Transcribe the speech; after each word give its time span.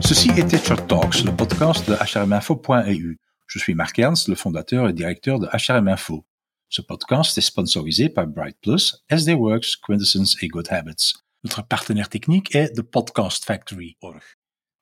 Ceci 0.00 0.30
est 0.30 0.52
HR 0.52 0.86
Talks, 0.86 1.24
le 1.24 1.36
podcast 1.36 1.88
de 1.88 1.94
HRMinfo.eu. 1.94 3.18
Je 3.46 3.58
suis 3.58 3.74
Marc 3.74 3.98
Ernst, 3.98 4.28
le 4.28 4.34
fondateur 4.34 4.88
et 4.88 4.92
directeur 4.92 5.38
de 5.38 5.46
HRM 5.46 5.88
Info. 5.88 6.24
Ce 6.68 6.82
podcast 6.82 7.38
est 7.38 7.40
sponsorisé 7.40 8.08
par 8.08 8.26
Bright 8.26 8.56
Plus, 8.60 9.04
SD 9.08 9.34
Works, 9.34 9.76
Quintessence 9.82 10.36
et 10.42 10.48
Good 10.48 10.68
Habits. 10.70 11.14
Notre 11.44 11.66
partenaire 11.66 12.08
technique 12.08 12.54
est 12.54 12.74
The 12.74 12.82
Podcast 12.82 13.44
Factory. 13.44 13.96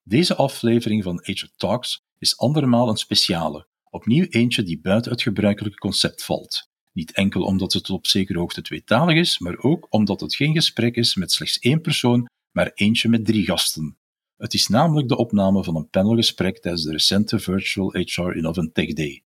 Deze 0.04 0.34
aflevering 0.34 1.02
van 1.02 1.22
HR 1.24 1.48
Talks 1.56 2.02
is 2.18 2.38
andermaal 2.38 2.88
een 2.88 2.96
speciale. 2.96 3.66
Opnieuw 3.90 4.26
eentje 4.28 4.62
die 4.62 4.80
buiten 4.80 5.12
het 5.12 5.22
gebruikelijke 5.22 5.78
concept 5.78 6.24
valt. 6.24 6.68
Niet 6.92 7.12
enkel 7.12 7.42
omdat 7.42 7.72
het 7.72 7.90
op 7.90 8.06
zekere 8.06 8.38
hoogte 8.38 8.62
tweetalig 8.62 9.16
is, 9.16 9.38
maar 9.38 9.58
ook 9.58 9.86
omdat 9.90 10.20
het 10.20 10.34
geen 10.34 10.54
gesprek 10.54 10.96
is 10.96 11.14
met 11.14 11.32
slechts 11.32 11.58
één 11.58 11.80
persoon, 11.80 12.28
maar 12.52 12.70
eentje 12.74 13.08
met 13.08 13.24
drie 13.24 13.44
gasten. 13.44 13.97
Het 14.38 14.54
is 14.54 14.68
namelijk 14.68 15.08
de 15.08 15.16
opname 15.16 15.64
van 15.64 15.76
een 15.76 15.88
panelgesprek 15.88 16.58
tijdens 16.58 16.84
de 16.84 16.92
recente 16.92 17.38
Virtual 17.38 17.90
HR 17.92 18.36
Innovate 18.36 18.72
Tech 18.72 18.92
Day. 18.92 19.22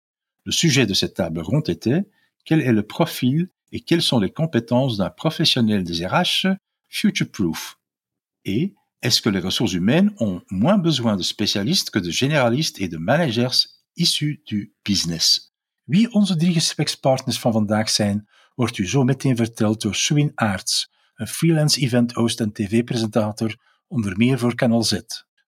Le 0.43 0.51
sujet 0.51 0.87
de 0.87 0.93
cette 0.93 1.13
table 1.13 1.41
ronde 1.41 1.69
était 1.69 2.07
quel 2.43 2.59
est 2.59 2.73
le 2.73 2.83
profil 2.83 3.49
et 3.71 3.83
quelles 3.83 4.03
sont 4.03 4.21
les 4.21 4.31
compétences 4.31 4.97
d'un 4.97 5.09
professionnel 5.09 5.83
des 5.83 6.05
RH 6.05 6.57
future-proof 6.87 7.77
Et 8.43 8.73
est-ce 8.99 9.21
que 9.21 9.29
les 9.29 9.39
ressources 9.39 9.73
humaines 9.73 10.13
ont 10.19 10.41
moins 10.49 10.77
besoin 10.77 11.15
de 11.15 11.23
spécialistes 11.23 11.89
que 11.89 11.99
de 11.99 12.11
généralistes 12.11 12.79
et 12.79 12.87
de 12.87 12.97
managers 12.97 13.67
issus 13.95 14.41
du 14.45 14.73
business 14.83 15.53
Wie 15.85 16.07
onze 16.13 16.35
drie 16.35 16.53
gesprekspartners 16.53 17.39
van 17.39 17.51
vandaag 17.51 17.89
zijn, 17.89 18.27
wordt 18.55 18.77
u 18.77 18.87
zo 18.87 19.03
meteen 19.03 19.35
verteld 19.35 19.81
door 19.81 19.95
Swin 19.95 20.31
Aarts, 20.35 20.91
een 21.15 21.27
freelance 21.27 21.79
event 21.79 22.11
host 22.11 22.39
en 22.41 22.51
tv-presentator, 22.51 23.55
onder 23.89 24.17
meer 24.17 24.39
voor 24.39 24.55
Canal 24.55 24.83
Z. 24.83 24.99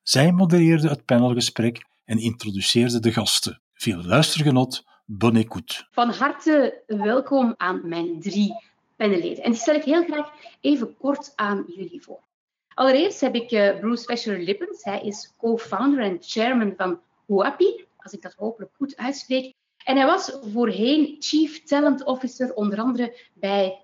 Zij 0.04 0.32
modereerde 0.32 0.90
het 0.90 1.06
panelgesprek 1.06 1.86
en 2.06 2.18
introduceerde 2.18 3.00
de 3.00 3.12
gasten. 3.12 3.62
Veel 3.74 4.04
luistergenot, 4.04 4.84
bon 5.06 5.36
écoute. 5.36 5.88
Van 5.92 6.10
harte 6.10 6.84
welkom 6.88 7.54
aan 7.58 7.88
mijn 7.88 8.20
drie 8.20 8.56
panelleden. 8.96 9.44
En 9.44 9.52
die 9.52 9.60
stel 9.60 9.76
ik 9.76 9.84
heel 9.84 10.04
graag 10.04 10.32
even 10.62 10.98
kort 10.98 11.34
aan 11.36 11.64
jullie 11.68 12.02
voor. 12.02 12.20
Allereerst 12.74 13.20
heb 13.20 13.36
ik 13.36 13.52
uh, 13.52 13.80
Bruce 13.80 14.04
Fisher-Lippens. 14.04 14.84
Hij 14.84 15.02
is 15.02 15.34
co-founder 15.38 16.04
en 16.04 16.18
chairman 16.22 16.74
van 16.78 17.00
Huapi, 17.28 17.86
als 17.98 18.14
ik 18.14 18.22
dat 18.22 18.34
hopelijk 18.34 18.72
goed 18.76 18.98
uitspreek. 18.98 19.54
En 19.84 19.98
hij 19.98 20.06
was 20.06 20.38
voorheen 20.54 21.16
Chief 21.20 21.64
Talent 21.64 22.04
Officer, 22.04 22.54
onder 22.54 22.80
andere 22.80 23.18
bij 23.34 23.80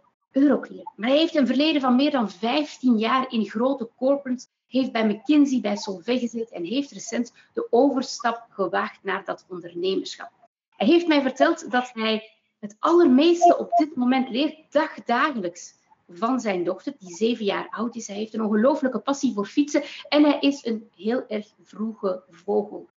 Maar 0.95 1.09
hij 1.09 1.17
heeft 1.17 1.35
een 1.35 1.47
verleden 1.47 1.81
van 1.81 1.95
meer 1.95 2.11
dan 2.11 2.29
15 2.29 2.97
jaar 2.97 3.31
in 3.31 3.45
grote 3.45 3.89
corporates, 3.95 4.47
heeft 4.67 4.91
bij 4.91 5.07
McKinsey, 5.07 5.61
bij 5.61 5.75
Solvay 5.75 6.19
gezeten 6.19 6.55
en 6.55 6.63
heeft 6.63 6.91
recent 6.91 7.33
de 7.53 7.67
overstap 7.69 8.45
gewaagd 8.49 9.03
naar 9.03 9.25
dat 9.25 9.45
ondernemerschap. 9.49 10.31
Hij 10.69 10.87
heeft 10.87 11.07
mij 11.07 11.21
verteld 11.21 11.71
dat 11.71 11.89
hij 11.93 12.31
het 12.59 12.75
allermeeste 12.79 13.57
op 13.57 13.69
dit 13.77 13.95
moment 13.95 14.29
leert 14.29 14.71
dagdagelijks 14.71 15.75
van 16.07 16.39
zijn 16.39 16.63
dochter, 16.63 16.93
die 16.99 17.15
zeven 17.15 17.45
jaar 17.45 17.67
oud 17.69 17.95
is. 17.95 18.07
Hij 18.07 18.15
heeft 18.15 18.33
een 18.33 18.43
ongelooflijke 18.43 18.99
passie 18.99 19.33
voor 19.33 19.45
fietsen 19.45 19.83
en 20.09 20.23
hij 20.23 20.39
is 20.39 20.65
een 20.65 20.89
heel 20.95 21.27
erg 21.27 21.47
vroege 21.61 22.23
vogel. 22.29 22.89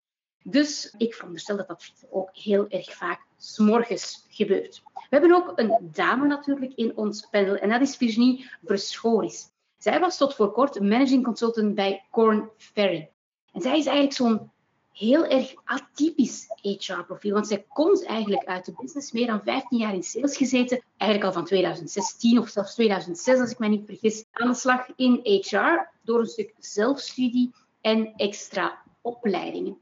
Dus 0.45 0.95
ik 0.99 1.15
veronderstel 1.15 1.57
dat 1.57 1.69
dat 1.69 1.93
ook 2.11 2.31
heel 2.33 2.69
erg 2.69 2.97
vaak 2.97 3.27
s'morgens 3.37 4.27
gebeurt. 4.29 4.83
We 4.95 5.17
hebben 5.17 5.33
ook 5.33 5.53
een 5.59 5.91
dame 5.93 6.27
natuurlijk 6.27 6.73
in 6.75 6.97
ons 6.97 7.27
panel 7.31 7.55
en 7.55 7.69
dat 7.69 7.81
is 7.81 7.97
Virginie 7.97 8.51
Verschoris. 8.65 9.49
Zij 9.79 10.01
was 10.01 10.17
tot 10.17 10.35
voor 10.35 10.53
kort 10.53 10.81
managing 10.81 11.25
consultant 11.25 11.75
bij 11.75 12.05
Corn 12.11 12.51
Ferry. 12.57 13.11
En 13.53 13.61
zij 13.61 13.79
is 13.79 13.87
eigenlijk 13.87 14.17
zo'n 14.17 14.51
heel 14.93 15.27
erg 15.27 15.55
atypisch 15.65 16.47
HR-profiel, 16.63 17.35
want 17.35 17.47
zij 17.47 17.65
komt 17.69 18.05
eigenlijk 18.05 18.45
uit 18.45 18.65
de 18.65 18.73
business, 18.81 19.13
meer 19.13 19.27
dan 19.27 19.43
15 19.45 19.79
jaar 19.79 19.95
in 19.95 20.03
sales 20.03 20.37
gezeten, 20.37 20.83
eigenlijk 20.97 21.31
al 21.31 21.41
van 21.41 21.45
2016 21.49 22.39
of 22.39 22.49
zelfs 22.49 22.75
2006 22.75 23.41
als 23.41 23.51
ik 23.51 23.59
mij 23.59 23.69
niet 23.69 23.87
vergis, 23.87 24.25
aan 24.31 24.49
de 24.49 24.55
slag 24.55 24.87
in 24.97 25.21
HR 25.23 25.89
door 26.03 26.21
een 26.21 26.27
stuk 26.27 26.55
zelfstudie 26.59 27.55
en 27.81 28.13
extra 28.17 28.83
opleidingen. 29.01 29.79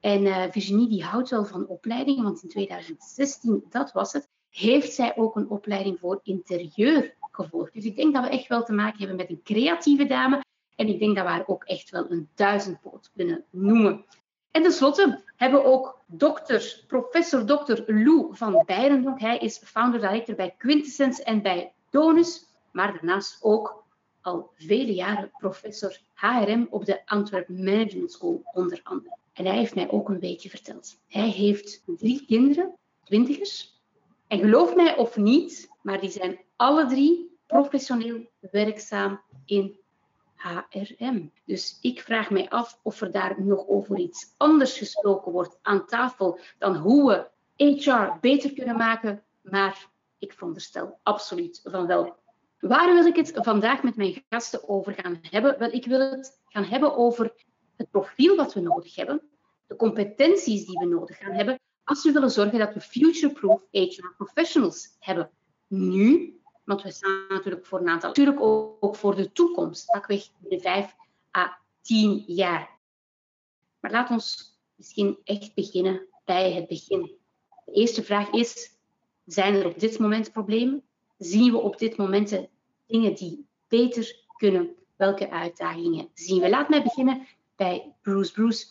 En 0.00 0.22
uh, 0.22 0.44
Virginie 0.50 0.88
die 0.88 1.04
houdt 1.04 1.30
wel 1.30 1.44
van 1.44 1.66
opleidingen, 1.66 2.24
want 2.24 2.42
in 2.42 2.48
2016, 2.48 3.64
dat 3.68 3.92
was 3.92 4.12
het, 4.12 4.28
heeft 4.48 4.92
zij 4.92 5.16
ook 5.16 5.36
een 5.36 5.50
opleiding 5.50 5.98
voor 5.98 6.20
interieur 6.22 7.14
gevolgd. 7.30 7.72
Dus 7.72 7.84
ik 7.84 7.96
denk 7.96 8.14
dat 8.14 8.24
we 8.24 8.30
echt 8.30 8.46
wel 8.46 8.64
te 8.64 8.72
maken 8.72 8.98
hebben 8.98 9.16
met 9.16 9.30
een 9.30 9.42
creatieve 9.42 10.06
dame. 10.06 10.44
En 10.76 10.88
ik 10.88 10.98
denk 10.98 11.16
dat 11.16 11.24
we 11.24 11.30
haar 11.30 11.46
ook 11.46 11.64
echt 11.64 11.90
wel 11.90 12.10
een 12.10 12.28
duizendpoot 12.34 13.10
kunnen 13.16 13.44
noemen. 13.50 14.04
En 14.50 14.62
tenslotte 14.62 15.22
hebben 15.36 15.60
we 15.60 15.66
ook 15.66 16.00
dokter, 16.06 16.84
professor 16.86 17.46
dokter 17.46 17.84
Lou 17.86 18.28
van 18.30 18.62
Beirendonk. 18.66 19.20
Hij 19.20 19.38
is 19.38 19.58
founder-director 19.64 20.34
bij 20.34 20.54
Quintessence 20.58 21.22
en 21.24 21.42
bij 21.42 21.72
Donus, 21.90 22.46
maar 22.72 22.92
daarnaast 22.92 23.38
ook 23.42 23.84
al 24.20 24.50
vele 24.54 24.94
jaren 24.94 25.30
professor 25.38 25.98
HRM 26.14 26.66
op 26.70 26.84
de 26.84 27.06
Antwerp 27.06 27.48
Management 27.48 28.12
School 28.12 28.40
onder 28.52 28.80
andere. 28.82 29.16
En 29.38 29.46
hij 29.46 29.56
heeft 29.56 29.74
mij 29.74 29.90
ook 29.90 30.08
een 30.08 30.18
beetje 30.18 30.48
verteld. 30.48 31.00
Hij 31.08 31.28
heeft 31.28 31.82
drie 31.86 32.24
kinderen, 32.26 32.74
twintigers. 33.04 33.80
En 34.26 34.38
geloof 34.38 34.74
mij 34.74 34.96
of 34.96 35.16
niet, 35.16 35.68
maar 35.82 36.00
die 36.00 36.10
zijn 36.10 36.38
alle 36.56 36.86
drie 36.86 37.38
professioneel 37.46 38.30
werkzaam 38.50 39.20
in 39.44 39.78
HRM. 40.34 41.32
Dus 41.44 41.78
ik 41.80 42.00
vraag 42.00 42.30
mij 42.30 42.48
af 42.48 42.78
of 42.82 43.00
er 43.00 43.10
daar 43.10 43.42
nog 43.42 43.68
over 43.68 43.98
iets 43.98 44.34
anders 44.36 44.78
gesproken 44.78 45.32
wordt 45.32 45.58
aan 45.62 45.86
tafel 45.86 46.38
dan 46.58 46.76
hoe 46.76 47.30
we 47.56 47.64
HR 47.64 48.18
beter 48.20 48.52
kunnen 48.52 48.76
maken. 48.76 49.22
Maar 49.42 49.88
ik 50.18 50.32
veronderstel 50.32 50.98
absoluut 51.02 51.60
van 51.64 51.86
wel. 51.86 52.16
Waar 52.60 52.94
wil 52.94 53.06
ik 53.06 53.16
het 53.16 53.32
vandaag 53.34 53.82
met 53.82 53.96
mijn 53.96 54.24
gasten 54.28 54.68
over 54.68 54.94
gaan 54.94 55.18
hebben? 55.22 55.58
Wel, 55.58 55.72
ik 55.72 55.86
wil 55.86 56.00
het 56.00 56.40
gaan 56.48 56.64
hebben 56.64 56.96
over 56.96 57.32
het 57.76 57.90
profiel 57.90 58.36
wat 58.36 58.54
we 58.54 58.60
nodig 58.60 58.94
hebben, 58.94 59.22
de 59.68 59.76
competenties 59.76 60.66
die 60.66 60.78
we 60.78 60.86
nodig 60.86 61.18
gaan 61.18 61.32
hebben, 61.32 61.60
als 61.84 62.04
we 62.04 62.12
willen 62.12 62.30
zorgen 62.30 62.58
dat 62.58 62.74
we 62.74 62.80
future-proof 62.80 63.62
HR 63.70 64.14
professionals 64.16 64.96
hebben. 64.98 65.30
Nu, 65.66 66.32
want 66.64 66.82
we 66.82 66.90
staan 66.90 67.26
natuurlijk 67.28 67.66
voor 67.66 67.80
een 67.80 67.88
aantal, 67.88 68.08
natuurlijk 68.08 68.40
ook 68.40 68.96
voor 68.96 69.16
de 69.16 69.32
toekomst, 69.32 69.86
pakweg 69.86 70.28
de 70.38 70.60
vijf 70.60 70.94
à 71.36 71.58
tien 71.82 72.24
jaar. 72.26 72.78
Maar 73.80 73.90
laat 73.90 74.10
ons 74.10 74.58
misschien 74.74 75.18
echt 75.24 75.54
beginnen 75.54 76.06
bij 76.24 76.52
het 76.52 76.68
begin. 76.68 77.16
De 77.64 77.72
eerste 77.72 78.02
vraag 78.02 78.30
is, 78.30 78.76
zijn 79.24 79.54
er 79.54 79.66
op 79.66 79.78
dit 79.78 79.98
moment 79.98 80.32
problemen? 80.32 80.82
Zien 81.18 81.52
we 81.52 81.58
op 81.58 81.78
dit 81.78 81.96
moment 81.96 82.46
dingen 82.86 83.14
die 83.14 83.46
beter 83.68 84.24
kunnen? 84.36 84.76
Welke 84.96 85.30
uitdagingen 85.30 86.10
zien 86.14 86.40
we? 86.40 86.48
Laat 86.48 86.68
mij 86.68 86.82
beginnen 86.82 87.26
bij 87.56 87.94
Bruce. 88.02 88.32
Bruce, 88.32 88.66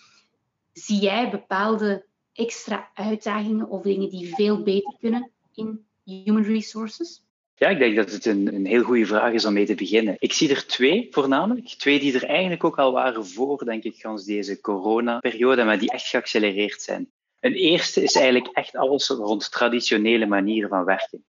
zie 0.77 0.99
jij 0.99 1.29
bepaalde 1.29 2.05
extra 2.33 2.89
uitdagingen 2.93 3.69
of 3.69 3.81
dingen 3.81 4.09
die 4.09 4.35
veel 4.35 4.63
beter 4.63 4.95
kunnen 4.99 5.31
in 5.53 5.85
human 6.03 6.43
resources? 6.43 7.21
Ja, 7.55 7.67
ik 7.67 7.77
denk 7.77 7.95
dat 7.95 8.11
het 8.11 8.25
een, 8.25 8.55
een 8.55 8.65
heel 8.65 8.83
goede 8.83 9.05
vraag 9.05 9.33
is 9.33 9.45
om 9.45 9.53
mee 9.53 9.65
te 9.65 9.75
beginnen. 9.75 10.15
Ik 10.19 10.33
zie 10.33 10.49
er 10.49 10.67
twee 10.67 11.07
voornamelijk. 11.11 11.67
Twee 11.67 11.99
die 11.99 12.13
er 12.13 12.23
eigenlijk 12.23 12.63
ook 12.63 12.77
al 12.77 12.91
waren 12.91 13.25
voor, 13.25 13.65
denk 13.65 13.83
ik, 13.83 13.95
gans 13.95 14.25
deze 14.25 14.61
coronaperiode, 14.61 15.63
maar 15.63 15.79
die 15.79 15.91
echt 15.91 16.07
geaccelereerd 16.07 16.81
zijn. 16.81 17.11
Een 17.39 17.53
eerste 17.53 18.03
is 18.03 18.15
eigenlijk 18.15 18.47
echt 18.53 18.75
alles 18.75 19.07
rond 19.07 19.51
traditionele 19.51 20.25
manieren 20.25 20.69
van 20.69 20.85
werken. 20.85 21.25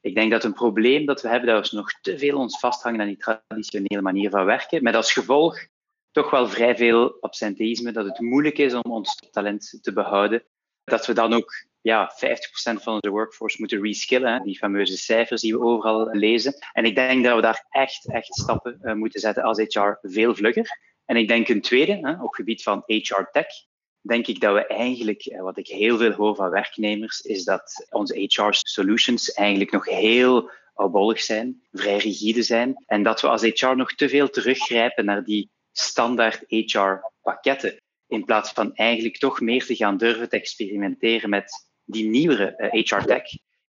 Ik 0.00 0.14
denk 0.14 0.30
dat 0.30 0.44
een 0.44 0.52
probleem 0.52 1.06
dat 1.06 1.22
we 1.22 1.28
hebben, 1.28 1.54
dat 1.54 1.70
we 1.70 1.76
nog 1.76 1.92
te 2.00 2.18
veel 2.18 2.38
ons 2.38 2.58
vasthangen 2.58 3.00
aan 3.00 3.06
die 3.06 3.16
traditionele 3.16 4.02
manier 4.02 4.30
van 4.30 4.44
werken, 4.44 4.82
met 4.82 4.94
als 4.94 5.12
gevolg 5.12 5.58
toch 6.10 6.30
wel 6.30 6.48
vrij 6.48 6.76
veel 6.76 7.16
absenteïsme, 7.20 7.92
dat 7.92 8.04
het 8.04 8.20
moeilijk 8.20 8.58
is 8.58 8.74
om 8.74 8.92
ons 8.92 9.22
talent 9.30 9.78
te 9.80 9.92
behouden. 9.92 10.44
Dat 10.84 11.06
we 11.06 11.12
dan 11.12 11.32
ook 11.32 11.52
ja, 11.80 12.12
50% 12.14 12.82
van 12.82 12.94
onze 12.94 13.10
workforce 13.10 13.56
moeten 13.58 13.82
reskillen, 13.82 14.42
die 14.42 14.58
fameuze 14.58 14.96
cijfers 14.96 15.40
die 15.40 15.52
we 15.52 15.64
overal 15.64 16.08
lezen. 16.10 16.54
En 16.72 16.84
ik 16.84 16.94
denk 16.94 17.24
dat 17.24 17.34
we 17.34 17.42
daar 17.42 17.66
echt, 17.70 18.10
echt 18.10 18.34
stappen 18.34 18.78
uh, 18.82 18.92
moeten 18.92 19.20
zetten 19.20 19.42
als 19.42 19.58
HR 19.58 19.98
veel 20.02 20.34
vlugger. 20.34 20.78
En 21.04 21.16
ik 21.16 21.28
denk 21.28 21.48
een 21.48 21.60
tweede, 21.60 21.92
hè, 21.92 22.22
op 22.22 22.34
gebied 22.34 22.62
van 22.62 22.82
HR 22.86 23.22
tech, 23.32 23.46
denk 24.00 24.26
ik 24.26 24.40
dat 24.40 24.54
we 24.54 24.66
eigenlijk, 24.66 25.26
eh, 25.26 25.42
wat 25.42 25.58
ik 25.58 25.66
heel 25.66 25.96
veel 25.96 26.12
hoor 26.12 26.34
van 26.34 26.50
werknemers, 26.50 27.20
is 27.20 27.44
dat 27.44 27.86
onze 27.90 28.18
HR 28.18 28.48
solutions 28.50 29.32
eigenlijk 29.32 29.70
nog 29.70 29.86
heel 29.86 30.50
oudbollig 30.74 31.20
zijn, 31.20 31.62
vrij 31.72 31.96
rigide 31.96 32.42
zijn. 32.42 32.84
En 32.86 33.02
dat 33.02 33.20
we 33.20 33.28
als 33.28 33.42
HR 33.42 33.76
nog 33.76 33.94
te 33.94 34.08
veel 34.08 34.30
teruggrijpen 34.30 35.04
naar 35.04 35.24
die 35.24 35.50
standaard 35.72 36.44
HR-pakketten. 36.46 37.76
In 38.06 38.24
plaats 38.24 38.52
van 38.52 38.74
eigenlijk 38.74 39.18
toch 39.18 39.40
meer 39.40 39.66
te 39.66 39.76
gaan 39.76 39.96
durven 39.96 40.28
te 40.28 40.36
experimenteren 40.36 41.30
met 41.30 41.68
die 41.84 42.08
nieuwere 42.08 42.68
HR-tech, 42.70 43.22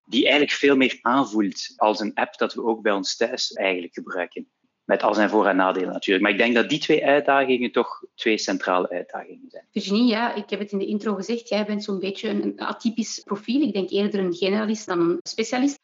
die 0.05 0.23
eigenlijk 0.23 0.53
veel 0.53 0.77
meer 0.77 0.99
aanvoelt 1.01 1.73
als 1.77 2.01
een 2.01 2.15
app 2.15 2.39
dat 2.39 2.55
we 2.55 2.65
ook 2.65 2.83
bij 2.83 2.93
ons 2.93 3.17
thuis 3.17 3.53
eigenlijk 3.53 3.95
gebruiken. 3.95 4.51
Met 4.85 5.03
al 5.03 5.15
zijn 5.15 5.29
voor- 5.29 5.47
en 5.47 5.57
nadelen 5.57 5.93
natuurlijk. 5.93 6.23
Maar 6.23 6.33
ik 6.33 6.39
denk 6.39 6.55
dat 6.55 6.69
die 6.69 6.79
twee 6.79 7.07
uitdagingen 7.07 7.73
toch 7.73 8.05
twee 8.15 8.39
centrale 8.39 8.91
uitdagingen 8.91 9.51
zijn. 9.51 9.67
Virginie, 9.71 10.07
ja, 10.07 10.35
ik 10.35 10.51
heb 10.51 10.59
het 10.59 10.73
in 10.73 10.79
de 10.79 10.87
intro 10.87 11.15
gezegd. 11.15 11.49
Jij 11.49 11.67
bent 11.67 11.85
zo'n 11.85 11.99
beetje 11.99 12.29
een 12.29 12.61
atypisch 12.61 13.21
profiel. 13.25 13.63
Ik 13.63 13.73
denk 13.73 13.91
eerder 13.91 14.21
een 14.21 14.35
generalist 14.35 14.87
dan 14.87 15.01
een 15.01 15.19
specialist. 15.23 15.79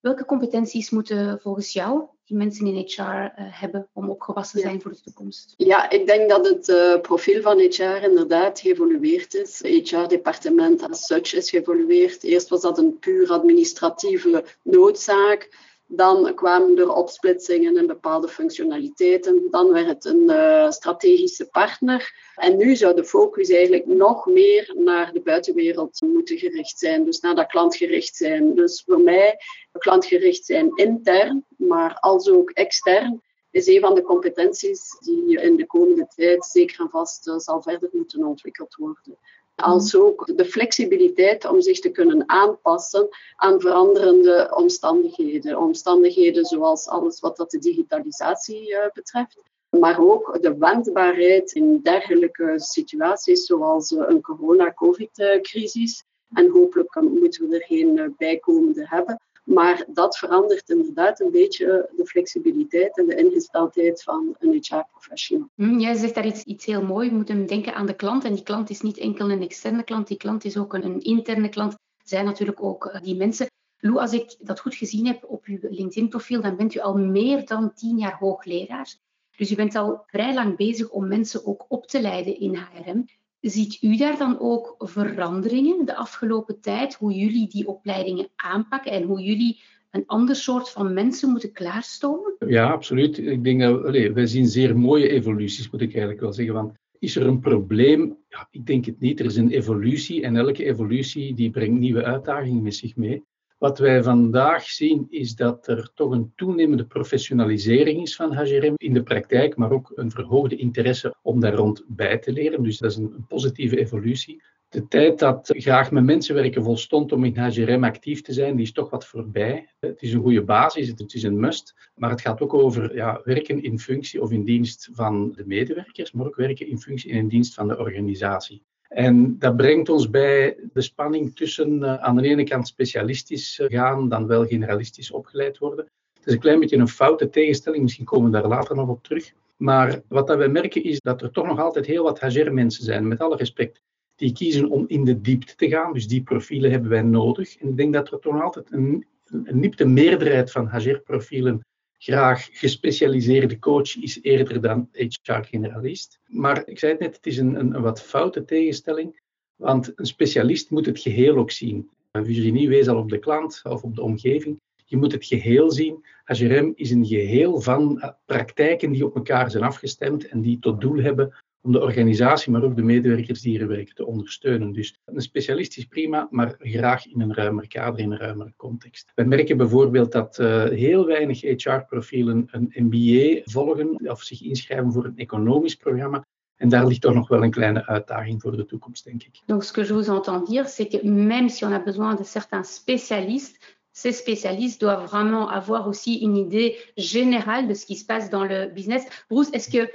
Welke 0.00 0.24
competenties 0.24 0.90
moeten 0.90 1.40
volgens 1.40 1.72
jou 1.72 2.08
die 2.26 2.36
mensen 2.36 2.66
in 2.66 2.74
HR 2.74 3.00
uh, 3.00 3.24
eh, 3.24 3.30
hebben 3.36 3.88
om 3.92 4.10
opgewassen 4.10 4.60
te 4.60 4.66
zijn 4.66 4.82
voor 4.82 4.90
de 4.90 5.00
toekomst? 5.00 5.54
Ja, 5.56 5.90
ik 5.90 6.06
denk 6.06 6.28
dat 6.28 6.46
het 6.46 6.68
uh, 6.68 7.00
profiel 7.00 7.42
van 7.42 7.58
HR 7.58 8.02
inderdaad 8.02 8.60
geëvolueerd 8.60 9.34
is. 9.34 9.58
Het 9.62 9.90
HR-departement 9.90 10.82
as 10.82 11.06
such 11.06 11.34
is 11.34 11.50
geëvolueerd. 11.50 12.22
Eerst 12.22 12.48
was 12.48 12.60
dat 12.60 12.78
een 12.78 12.98
puur 12.98 13.30
administratieve 13.30 14.44
noodzaak. 14.62 15.48
Dan 15.88 16.34
kwamen 16.34 16.78
er 16.78 16.92
opsplitsingen 16.92 17.76
in 17.76 17.86
bepaalde 17.86 18.28
functionaliteiten. 18.28 19.50
Dan 19.50 19.72
werd 19.72 19.86
het 19.86 20.04
een 20.04 20.30
uh, 20.30 20.70
strategische 20.70 21.46
partner. 21.46 22.14
En 22.34 22.56
nu 22.56 22.76
zou 22.76 22.94
de 22.94 23.04
focus 23.04 23.48
eigenlijk 23.48 23.86
nog 23.86 24.26
meer 24.26 24.72
naar 24.76 25.12
de 25.12 25.20
buitenwereld 25.20 26.00
moeten 26.00 26.38
gericht 26.38 26.78
zijn. 26.78 27.04
Dus 27.04 27.20
naar 27.20 27.34
dat 27.34 27.46
klantgericht 27.46 28.16
zijn. 28.16 28.54
Dus 28.54 28.82
voor 28.86 29.00
mij, 29.00 29.36
klantgericht 29.72 30.44
zijn 30.44 30.70
intern, 30.74 31.44
maar 31.56 31.98
als 32.00 32.30
ook 32.30 32.50
extern, 32.50 33.22
is 33.50 33.66
een 33.66 33.80
van 33.80 33.94
de 33.94 34.02
competenties 34.02 34.98
die 34.98 35.40
in 35.40 35.56
de 35.56 35.66
komende 35.66 36.06
tijd 36.14 36.44
zeker 36.44 36.80
en 36.80 36.90
vast 36.90 37.28
uh, 37.28 37.38
zal 37.38 37.62
verder 37.62 37.88
moeten 37.92 38.24
ontwikkeld 38.24 38.74
worden 38.74 39.18
als 39.56 39.96
ook 39.96 40.36
de 40.36 40.44
flexibiliteit 40.44 41.44
om 41.44 41.60
zich 41.60 41.80
te 41.80 41.90
kunnen 41.90 42.28
aanpassen 42.28 43.08
aan 43.36 43.60
veranderende 43.60 44.52
omstandigheden. 44.54 45.58
Omstandigheden 45.58 46.44
zoals 46.44 46.88
alles 46.88 47.20
wat 47.20 47.36
dat 47.36 47.50
de 47.50 47.58
digitalisatie 47.58 48.70
uh, 48.70 48.78
betreft, 48.92 49.38
maar 49.68 50.00
ook 50.00 50.38
de 50.40 50.56
wendbaarheid 50.58 51.52
in 51.52 51.80
dergelijke 51.82 52.52
situaties 52.56 53.46
zoals 53.46 53.90
uh, 53.90 54.04
een 54.06 54.20
corona-covid-crisis. 54.20 56.04
En 56.34 56.50
hopelijk 56.50 57.00
moeten 57.00 57.48
we 57.48 57.54
er 57.54 57.66
geen 57.66 57.96
uh, 57.96 58.06
bijkomende 58.16 58.86
hebben. 58.88 59.20
Maar 59.46 59.84
dat 59.88 60.18
verandert 60.18 60.70
inderdaad 60.70 61.20
een 61.20 61.30
beetje 61.30 61.90
de 61.96 62.06
flexibiliteit 62.06 62.98
en 62.98 63.06
de 63.06 63.14
ingesteldheid 63.14 64.02
van 64.02 64.36
een 64.38 64.52
HR-professional. 64.52 65.48
Hm, 65.54 65.78
jij 65.78 65.94
zegt 65.94 66.14
daar 66.14 66.26
iets, 66.26 66.64
heel 66.64 66.82
moois. 66.82 67.08
We 67.08 67.14
moeten 67.14 67.46
denken 67.46 67.74
aan 67.74 67.86
de 67.86 67.94
klant. 67.94 68.24
En 68.24 68.34
die 68.34 68.42
klant 68.42 68.70
is 68.70 68.80
niet 68.80 68.98
enkel 68.98 69.30
een 69.30 69.42
externe 69.42 69.82
klant, 69.82 70.08
die 70.08 70.16
klant 70.16 70.44
is 70.44 70.56
ook 70.56 70.74
een, 70.74 70.84
een 70.84 71.00
interne 71.00 71.48
klant. 71.48 71.76
Zijn 72.04 72.24
natuurlijk 72.24 72.62
ook 72.62 72.84
uh, 72.84 73.02
die 73.02 73.16
mensen. 73.16 73.46
Lou, 73.78 73.98
als 73.98 74.12
ik 74.12 74.36
dat 74.40 74.60
goed 74.60 74.74
gezien 74.74 75.06
heb 75.06 75.24
op 75.24 75.44
uw 75.44 75.58
LinkedIn-profiel, 75.60 76.40
dan 76.40 76.56
bent 76.56 76.74
u 76.74 76.78
al 76.78 76.96
meer 76.96 77.46
dan 77.46 77.74
tien 77.74 77.98
jaar 77.98 78.16
hoogleraar. 78.18 78.94
Dus 79.36 79.50
u 79.50 79.54
bent 79.54 79.74
al 79.74 80.02
vrij 80.06 80.34
lang 80.34 80.56
bezig 80.56 80.90
om 80.90 81.08
mensen 81.08 81.46
ook 81.46 81.64
op 81.68 81.86
te 81.86 82.00
leiden 82.00 82.40
in 82.40 82.56
HRM. 82.56 83.04
Ziet 83.50 83.82
u 83.82 83.96
daar 83.96 84.18
dan 84.18 84.38
ook 84.40 84.74
veranderingen 84.78 85.86
de 85.86 85.96
afgelopen 85.96 86.60
tijd, 86.60 86.94
hoe 86.94 87.12
jullie 87.12 87.48
die 87.48 87.66
opleidingen 87.66 88.28
aanpakken 88.36 88.92
en 88.92 89.02
hoe 89.02 89.20
jullie 89.20 89.60
een 89.90 90.06
ander 90.06 90.36
soort 90.36 90.70
van 90.70 90.94
mensen 90.94 91.30
moeten 91.30 91.52
klaarstomen? 91.52 92.34
Ja, 92.46 92.70
absoluut. 92.70 93.18
Ik 93.18 93.44
denk 93.44 93.60
dat 93.60 93.84
allez, 93.84 94.12
wij 94.12 94.26
zien 94.26 94.46
zeer 94.46 94.78
mooie 94.78 95.08
evoluties, 95.08 95.70
moet 95.70 95.80
ik 95.80 95.90
eigenlijk 95.90 96.20
wel 96.20 96.32
zeggen. 96.32 96.54
Want 96.54 96.72
is 96.98 97.16
er 97.16 97.26
een 97.26 97.40
probleem? 97.40 98.16
Ja, 98.28 98.48
ik 98.50 98.66
denk 98.66 98.84
het 98.84 99.00
niet. 99.00 99.20
Er 99.20 99.26
is 99.26 99.36
een 99.36 99.50
evolutie 99.50 100.22
en 100.22 100.36
elke 100.36 100.64
evolutie 100.64 101.34
die 101.34 101.50
brengt 101.50 101.78
nieuwe 101.78 102.04
uitdagingen 102.04 102.62
met 102.62 102.74
zich 102.74 102.96
mee. 102.96 103.24
Wat 103.58 103.78
wij 103.78 104.02
vandaag 104.02 104.64
zien 104.64 105.06
is 105.10 105.34
dat 105.34 105.66
er 105.66 105.90
toch 105.94 106.10
een 106.10 106.32
toenemende 106.34 106.86
professionalisering 106.86 108.02
is 108.02 108.16
van 108.16 108.32
HGRM 108.32 108.74
in 108.76 108.92
de 108.92 109.02
praktijk, 109.02 109.56
maar 109.56 109.70
ook 109.70 109.92
een 109.94 110.10
verhoogde 110.10 110.56
interesse 110.56 111.14
om 111.22 111.40
daar 111.40 111.54
rond 111.54 111.84
bij 111.86 112.18
te 112.18 112.32
leren. 112.32 112.62
Dus 112.62 112.78
dat 112.78 112.90
is 112.90 112.96
een, 112.96 113.24
positieve 113.28 113.78
evolutie. 113.78 114.42
De 114.68 114.88
tijd 114.88 115.18
dat 115.18 115.54
graag 115.56 115.90
met 115.90 116.04
mensen 116.04 116.34
werken 116.34 116.62
volstond 116.62 117.12
om 117.12 117.24
in 117.24 117.36
HGRM 117.36 117.84
actief 117.84 118.22
te 118.22 118.32
zijn, 118.32 118.56
die 118.56 118.64
is 118.64 118.72
toch 118.72 118.90
wat 118.90 119.06
voorbij. 119.06 119.68
Het 119.78 120.02
is 120.02 120.12
een 120.12 120.22
goede 120.22 120.44
basis, 120.44 120.88
het 120.88 121.14
is 121.14 121.22
een 121.22 121.40
must, 121.40 121.90
maar 121.94 122.10
het 122.10 122.20
gaat 122.20 122.40
ook 122.40 122.54
over 122.54 122.94
ja, 122.94 123.20
werken 123.24 123.62
in 123.62 123.78
functie 123.78 124.22
of 124.22 124.30
in 124.30 124.44
dienst 124.44 124.88
van 124.92 125.32
de 125.32 125.46
medewerkers, 125.46 126.12
maar 126.12 126.26
ook 126.26 126.36
werken 126.36 126.68
in 126.68 126.78
functie 126.78 127.10
en 127.10 127.18
in 127.18 127.28
dienst 127.28 127.54
van 127.54 127.68
de 127.68 127.78
organisatie. 127.78 128.62
En 128.88 129.38
dat 129.38 129.56
brengt 129.56 129.88
ons 129.88 130.10
bij 130.10 130.56
de 130.72 130.80
spanning 130.80 131.36
tussen 131.36 131.82
uh, 131.82 131.94
aan 131.94 132.16
de 132.16 132.28
ene 132.28 132.44
kant 132.44 132.66
specialistisch 132.66 133.58
eh, 133.58 133.78
gaan, 133.78 134.08
dan 134.08 134.26
wel 134.26 134.46
generalistisch 134.46 135.10
opgeleid 135.10 135.58
worden. 135.58 135.84
Het 136.14 136.26
is 136.26 136.32
een 136.32 136.40
klein 136.40 136.60
beetje 136.60 136.76
een 136.76 136.88
foute 136.88 137.28
tegenstelling, 137.28 137.82
misschien 137.82 138.04
komen 138.04 138.30
we 138.30 138.40
daar 138.40 138.48
later 138.48 138.76
nog 138.76 138.88
op 138.88 139.02
terug. 139.02 139.32
Maar 139.56 140.00
wat 140.08 140.26
dat 140.26 140.36
wij 140.36 140.48
merken 140.48 140.84
is 140.84 141.00
dat 141.00 141.22
er 141.22 141.30
toch 141.30 141.46
nog 141.46 141.60
altijd 141.60 141.86
heel 141.86 142.02
wat 142.02 142.20
HR-mensen 142.20 142.84
zijn, 142.84 143.08
met 143.08 143.20
alle 143.20 143.36
respect, 143.36 143.80
die 144.16 144.32
kiezen 144.32 144.70
om 144.70 144.84
in 144.86 145.04
de 145.04 145.20
diepte 145.20 145.54
te 145.54 145.68
gaan. 145.68 145.92
Dus 145.92 146.08
die 146.08 146.22
profielen 146.22 146.70
hebben 146.70 146.90
wij 146.90 147.02
nodig. 147.02 147.56
En 147.56 147.68
ik 147.68 147.76
denk 147.76 147.92
dat 147.92 148.10
er 148.10 148.18
toch 148.18 148.32
nog 148.32 148.42
altijd 148.42 148.72
een, 148.72 149.06
een 149.24 149.60
nipte 149.60 149.84
meerderheid 149.84 150.52
van 150.52 150.70
HR-profielen 150.70 151.60
graag 151.98 152.48
gespecialiseerde 152.52 153.58
coach 153.58 153.96
is 153.96 154.22
eerder 154.22 154.60
dan 154.60 154.88
HR-generalist. 154.92 156.18
Maar 156.26 156.68
ik 156.68 156.78
zei 156.78 156.92
het 156.92 157.00
net, 157.00 157.16
het 157.16 157.26
is 157.26 157.38
een, 157.38 157.54
een, 157.54 157.80
wat 157.80 158.02
foute 158.02 158.44
tegenstelling, 158.44 159.20
want 159.56 159.92
een 159.94 160.06
specialist 160.06 160.70
moet 160.70 160.86
het 160.86 161.00
geheel 161.00 161.36
ook 161.36 161.50
zien. 161.50 161.90
Virginie 162.12 162.68
wees 162.68 162.88
al 162.88 162.98
op 162.98 163.08
de 163.08 163.18
klant 163.18 163.60
of 163.64 163.82
op 163.82 163.94
de 163.94 164.02
omgeving. 164.02 164.60
Je 164.84 164.96
moet 164.96 165.12
het 165.12 165.26
geheel 165.26 165.70
zien. 165.70 166.04
HRM 166.24 166.72
is 166.74 166.90
een 166.90 167.06
geheel 167.06 167.60
van 167.60 168.00
eh, 168.00 168.10
praktijken 168.24 168.92
die 168.92 169.04
op 169.04 169.14
elkaar 169.14 169.50
zijn 169.50 169.64
afgestemd 169.64 170.28
en 170.28 170.40
die 170.40 170.58
tot 170.58 170.80
doel 170.80 170.96
hebben 170.96 171.34
om 171.60 171.72
de 171.72 171.80
organisatie, 171.80 172.52
maar 172.52 172.62
ook 172.62 172.76
de 172.76 172.82
medewerkers 172.82 173.40
die 173.40 173.58
hier 173.58 173.68
werken, 173.68 173.94
te 173.94 174.06
ondersteunen. 174.06 174.72
Dus 174.72 175.00
een 175.04 175.20
specialist 175.20 175.76
is 175.76 175.84
prima, 175.84 176.28
maar 176.30 176.54
graag 176.58 177.06
in 177.06 177.20
een 177.20 177.34
ruimer 177.34 177.68
kader, 177.68 178.00
in 178.00 178.12
een 178.12 178.18
ruimere 178.18 178.52
context. 178.56 179.12
We 179.14 179.24
merken 179.24 179.56
bijvoorbeeld 179.56 180.12
dat 180.12 180.38
uh, 180.38 180.64
heel 180.64 181.06
weinig 181.06 181.40
HR-profielen 181.40 182.48
een 182.50 182.70
MBA 182.74 183.40
volgen 183.44 184.10
of 184.10 184.22
zich 184.22 184.42
inschrijven 184.42 184.92
voor 184.92 185.04
een 185.04 185.16
economisch 185.16 185.74
programma. 185.74 186.24
En 186.56 186.68
daar 186.68 186.86
ligt 186.86 187.00
toch 187.00 187.14
nog 187.14 187.28
wel 187.28 187.42
een 187.42 187.50
kleine 187.50 187.86
uitdaging 187.86 188.42
voor 188.42 188.56
de 188.56 188.64
toekomst, 188.64 189.04
denk 189.04 189.22
ik. 189.22 189.40
Donc, 189.46 189.64
ce 189.64 189.72
que 189.72 189.84
je 189.84 189.92
vous 189.92 190.08
entends 190.08 190.50
dire, 190.50 190.68
c'est 190.68 190.88
que 190.88 191.06
même 191.06 191.48
si 191.48 191.64
on 191.64 191.72
a 191.72 191.78
besoin 191.78 192.16
de 192.16 192.24
certains 192.24 192.74
spécialistes, 192.74 193.58
ces 193.92 194.12
spécialistes 194.12 194.80
doivent 194.80 195.06
vraiment 195.06 195.48
avoir 195.48 195.86
aussi 195.86 196.20
une 196.22 196.36
idée 196.36 196.76
générale 196.96 197.66
de 197.66 197.74
ce 197.74 197.86
qui 197.86 197.96
se 197.96 198.04
passe 198.04 198.30
dans 198.30 198.44
le 198.44 198.66
business. 198.66 199.04
Bruce, 199.30 199.50
est-ce 199.52 199.70
que 199.70 199.90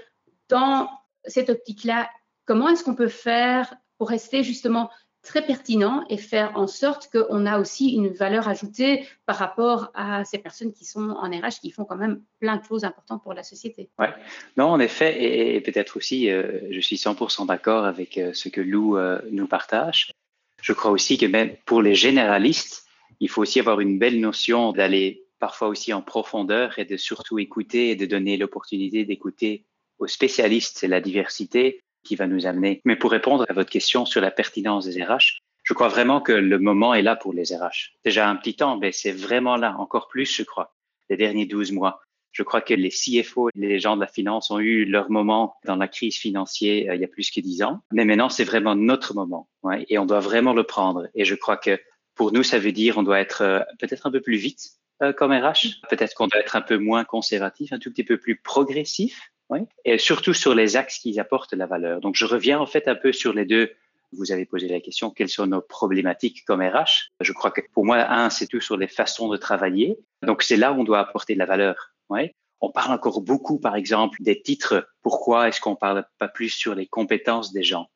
dans 0.48 0.88
cette 1.26 1.50
optique-là, 1.50 2.10
comment 2.46 2.70
est-ce 2.70 2.84
qu'on 2.84 2.96
peut 2.96 3.08
faire 3.08 3.74
pour 3.98 4.10
rester 4.10 4.44
justement 4.44 4.90
très 5.24 5.46
pertinent 5.46 6.04
et 6.10 6.18
faire 6.18 6.58
en 6.58 6.68
sorte 6.68 7.10
qu'on 7.12 7.46
a 7.46 7.60
aussi 7.60 7.94
une 7.94 8.10
valeur 8.10 8.48
ajoutée 8.48 9.06
par 9.26 9.36
rapport 9.36 9.92
à 9.94 10.26
ces 10.26 10.40
personnes 10.40 10.74
qui 10.74 10.86
sont 10.86 11.12
en 11.12 11.30
RH, 11.30 11.60
qui 11.62 11.72
font 11.72 11.86
quand 11.86 11.96
même 11.96 12.22
plein 12.40 12.58
de 12.58 12.64
choses 12.64 12.84
importantes 12.84 13.22
pour 13.22 13.34
la 13.34 13.44
société? 13.44 13.90
Oui, 14.00 14.08
non, 14.58 14.66
en 14.66 14.80
effet, 14.80 15.56
et, 15.56 15.62
peut-être 15.62 15.98
aussi, 15.98 16.30
euh, 16.30 16.62
je 16.72 16.80
suis 16.80 16.96
100% 16.96 17.46
d'accord 17.46 17.86
avec 17.86 18.18
euh, 18.18 18.34
ce 18.34 18.50
que 18.50 18.62
Lou 18.62 18.98
euh, 18.98 19.22
nous 19.32 19.48
partage. 19.48 20.12
Je 20.62 20.74
crois 20.74 20.92
aussi 20.92 21.18
que 21.18 21.26
même 21.26 21.56
pour 21.66 21.82
les 21.82 21.96
généralistes, 21.96 22.86
il 23.20 23.30
faut 23.30 23.42
aussi 23.42 23.60
avoir 23.60 23.80
une 23.80 24.00
belle 24.00 24.20
notion 24.20 24.72
d'aller 24.72 25.24
parfois 25.40 25.68
aussi 25.68 25.94
en 25.94 26.02
profondeur 26.02 26.78
et 26.80 26.86
de 26.86 26.98
surtout 26.98 27.40
écouter 27.40 27.92
et 27.92 27.96
de 27.96 28.06
donner 28.06 28.38
l'opportunité 28.38 29.06
d'écouter 29.06 29.66
aux 30.02 30.08
spécialistes, 30.08 30.80
c'est 30.80 30.88
la 30.88 31.00
diversité 31.00 31.80
qui 32.04 32.16
va 32.16 32.28
nous 32.28 32.48
amener. 32.48 32.82
Mais 32.86 32.96
pour 32.96 33.12
répondre 33.12 33.46
à 33.48 33.54
votre 33.54 33.70
question 33.70 34.06
sur 34.06 34.20
la 34.20 34.32
pertinence 34.32 34.86
des 34.86 35.04
RH, 35.04 35.40
je 35.64 35.74
crois 35.74 35.90
vraiment 35.90 36.22
que 36.22 36.32
le 36.32 36.58
moment 36.58 36.96
est 36.96 37.04
là 37.04 37.16
pour 37.16 37.34
les 37.34 37.56
RH. 37.56 37.94
Déjà 38.04 38.28
un 38.28 38.36
petit 38.36 38.56
temps, 38.56 38.78
mais 38.78 38.92
c'est 38.92 39.12
vraiment 39.12 39.58
là, 39.58 39.76
encore 39.78 40.08
plus, 40.08 40.36
je 40.36 40.44
crois, 40.44 40.74
les 41.10 41.18
derniers 41.18 41.46
12 41.46 41.72
mois. 41.72 42.02
Je 42.32 42.44
crois 42.44 42.62
que 42.62 42.74
les 42.74 42.90
CFO, 42.90 43.50
les 43.56 43.80
gens 43.80 43.96
de 43.96 44.02
la 44.02 44.08
finance 44.08 44.50
ont 44.52 44.60
eu 44.60 44.86
leur 44.86 45.12
moment 45.12 45.56
dans 45.66 45.76
la 45.76 45.88
crise 45.88 46.18
financière 46.18 46.90
euh, 46.90 46.96
il 46.96 47.02
y 47.02 47.04
a 47.04 47.08
plus 47.08 47.30
que 47.30 47.42
10 47.42 47.62
ans. 47.62 47.82
Mais 47.92 48.06
maintenant, 48.06 48.30
c'est 48.30 48.46
vraiment 48.46 48.74
notre 48.74 49.14
moment. 49.14 49.50
Et 49.90 50.00
on 50.00 50.06
doit 50.06 50.22
vraiment 50.22 50.54
le 50.54 50.64
prendre. 50.64 51.10
Et 51.14 51.26
je 51.26 51.36
crois 51.36 51.58
que 51.58 51.80
pour 52.16 52.32
nous, 52.32 52.44
ça 52.44 52.58
veut 52.58 52.72
dire 52.72 52.98
on 52.98 53.04
doit 53.04 53.20
être 53.20 53.42
euh, 53.42 53.60
peut-être 53.80 54.08
un 54.08 54.12
peu 54.12 54.22
plus 54.22 54.38
vite 54.38 54.70
euh, 55.04 55.12
comme 55.12 55.34
RH. 55.34 55.82
Peut-être 55.90 56.16
qu'on 56.16 56.28
doit 56.28 56.40
être 56.40 56.56
un 56.56 56.62
peu 56.62 56.78
moins 56.78 57.04
conservatif, 57.04 57.74
un 57.74 57.80
tout 57.80 57.92
petit 57.92 58.06
peu 58.06 58.18
plus 58.18 58.38
progressif 58.38 59.32
et 59.86 59.98
surtout 59.98 60.34
sur 60.34 60.56
les 60.56 60.76
axes 60.78 61.00
qui 61.00 61.20
apportent 61.20 61.54
la 61.54 61.66
valeur. 61.66 62.02
Donc, 62.02 62.16
je 62.16 62.26
reviens 62.26 62.60
en 62.60 62.66
fait 62.66 62.88
un 62.88 62.96
peu 62.96 63.12
sur 63.12 63.34
les 63.34 63.46
deux. 63.46 63.72
Vous 64.14 64.32
avez 64.32 64.46
posé 64.46 64.68
la 64.68 64.82
question, 64.82 65.10
quelles 65.10 65.30
sont 65.30 65.48
nos 65.48 65.62
problématiques 65.62 66.44
comme 66.46 66.62
RH 66.62 67.12
Je 67.22 67.32
crois 67.32 67.52
que 67.52 67.62
pour 67.74 67.86
moi, 67.86 67.98
un, 68.12 68.30
c'est 68.30 68.48
tout 68.48 68.60
sur 68.60 68.78
les 68.78 68.88
façons 68.88 69.30
de 69.30 69.38
travailler. 69.38 69.98
Donc, 70.22 70.44
c'est 70.44 70.58
là 70.58 70.74
où 70.74 70.82
on 70.82 70.84
doit 70.84 71.00
apporter 71.00 71.34
de 71.34 71.40
la 71.40 71.46
valeur. 71.46 71.94
On 72.60 72.72
parle 72.72 72.94
encore 72.94 73.22
beaucoup, 73.22 73.60
par 73.60 73.76
exemple, 73.76 74.18
des 74.22 74.42
titres. 74.42 74.88
Pourquoi 75.02 75.48
est-ce 75.48 75.62
qu'on 75.62 75.76
parle 75.76 76.06
pas 76.20 76.28
plus 76.28 76.50
sur 76.50 76.76
les 76.76 76.86
compétences 76.86 77.54
des 77.54 77.64
gens? 77.64 77.88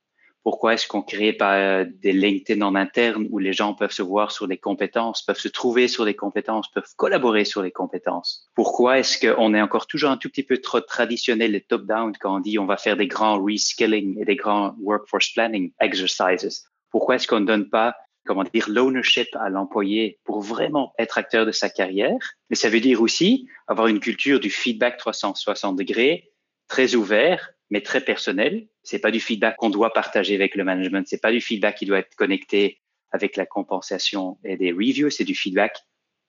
Pourquoi 0.46 0.76
est-ce 0.76 0.88
qu'on 0.88 1.02
crée 1.02 1.34
pas 1.34 1.58
euh, 1.58 1.86
des 2.04 2.14
LinkedIn 2.14 2.62
en 2.62 2.76
interne 2.76 3.26
où 3.32 3.40
les 3.40 3.52
gens 3.52 3.74
peuvent 3.74 3.92
se 3.92 4.04
voir 4.04 4.32
sur 4.32 4.46
les 4.46 4.60
compétences, 4.60 5.24
peuvent 5.24 5.40
se 5.40 5.48
trouver 5.48 5.88
sur 5.88 6.06
les 6.06 6.14
compétences, 6.14 6.70
peuvent 6.70 6.94
collaborer 6.98 7.46
sur 7.46 7.64
les 7.64 7.72
compétences? 7.72 8.48
Pourquoi 8.54 9.00
est-ce 9.00 9.18
qu'on 9.20 9.56
est 9.56 9.62
encore 9.62 9.88
toujours 9.88 10.12
un 10.12 10.18
tout 10.18 10.30
petit 10.30 10.44
peu 10.44 10.60
trop 10.60 10.82
traditionnel 10.82 11.56
et 11.56 11.62
top-down 11.62 12.14
quand 12.20 12.36
on 12.36 12.40
dit 12.42 12.60
on 12.60 12.68
va 12.68 12.78
faire 12.78 12.96
des 12.96 13.08
grands 13.08 13.44
reskilling 13.44 14.22
et 14.22 14.26
des 14.26 14.36
grands 14.36 14.76
workforce 14.80 15.34
planning 15.34 15.72
exercises? 15.82 16.70
Pourquoi 16.92 17.16
est-ce 17.16 17.28
qu'on 17.28 17.40
ne 17.40 17.48
donne 17.48 17.68
pas 17.68 17.96
comment 18.28 18.44
dire, 18.44 18.70
l'ownership 18.70 19.28
à 19.34 19.50
l'employé 19.50 20.20
pour 20.26 20.42
vraiment 20.42 20.94
être 21.00 21.18
acteur 21.18 21.48
de 21.48 21.52
sa 21.52 21.70
carrière? 21.70 22.36
Mais 22.52 22.56
ça 22.56 22.70
veut 22.70 22.82
dire 22.82 23.02
aussi 23.02 23.48
avoir 23.68 23.88
une 23.88 24.00
culture 24.00 24.40
du 24.40 24.52
feedback 24.52 24.98
360 24.98 25.76
degrés, 25.76 26.32
très 26.68 26.94
ouvert, 26.94 27.55
mais 27.70 27.82
très 27.82 28.02
personnel. 28.02 28.68
C'est 28.84 29.00
pas 29.00 29.12
du 29.12 29.20
feedback 29.20 29.58
qu'on 29.58 29.70
doit 29.70 29.94
partager 29.94 30.36
avec 30.36 30.56
le 30.56 30.64
management. 30.64 31.08
C'est 31.08 31.22
pas 31.22 31.32
du 31.32 31.42
feedback 31.42 31.78
qui 31.78 31.86
doit 31.86 32.00
être 32.00 32.16
connecté 32.16 32.82
avec 33.12 33.38
la 33.38 33.46
compensation 33.46 34.38
et 34.44 34.58
des 34.58 34.72
reviews. 34.72 35.10
C'est 35.10 35.24
du 35.24 35.36
feedback 35.36 35.78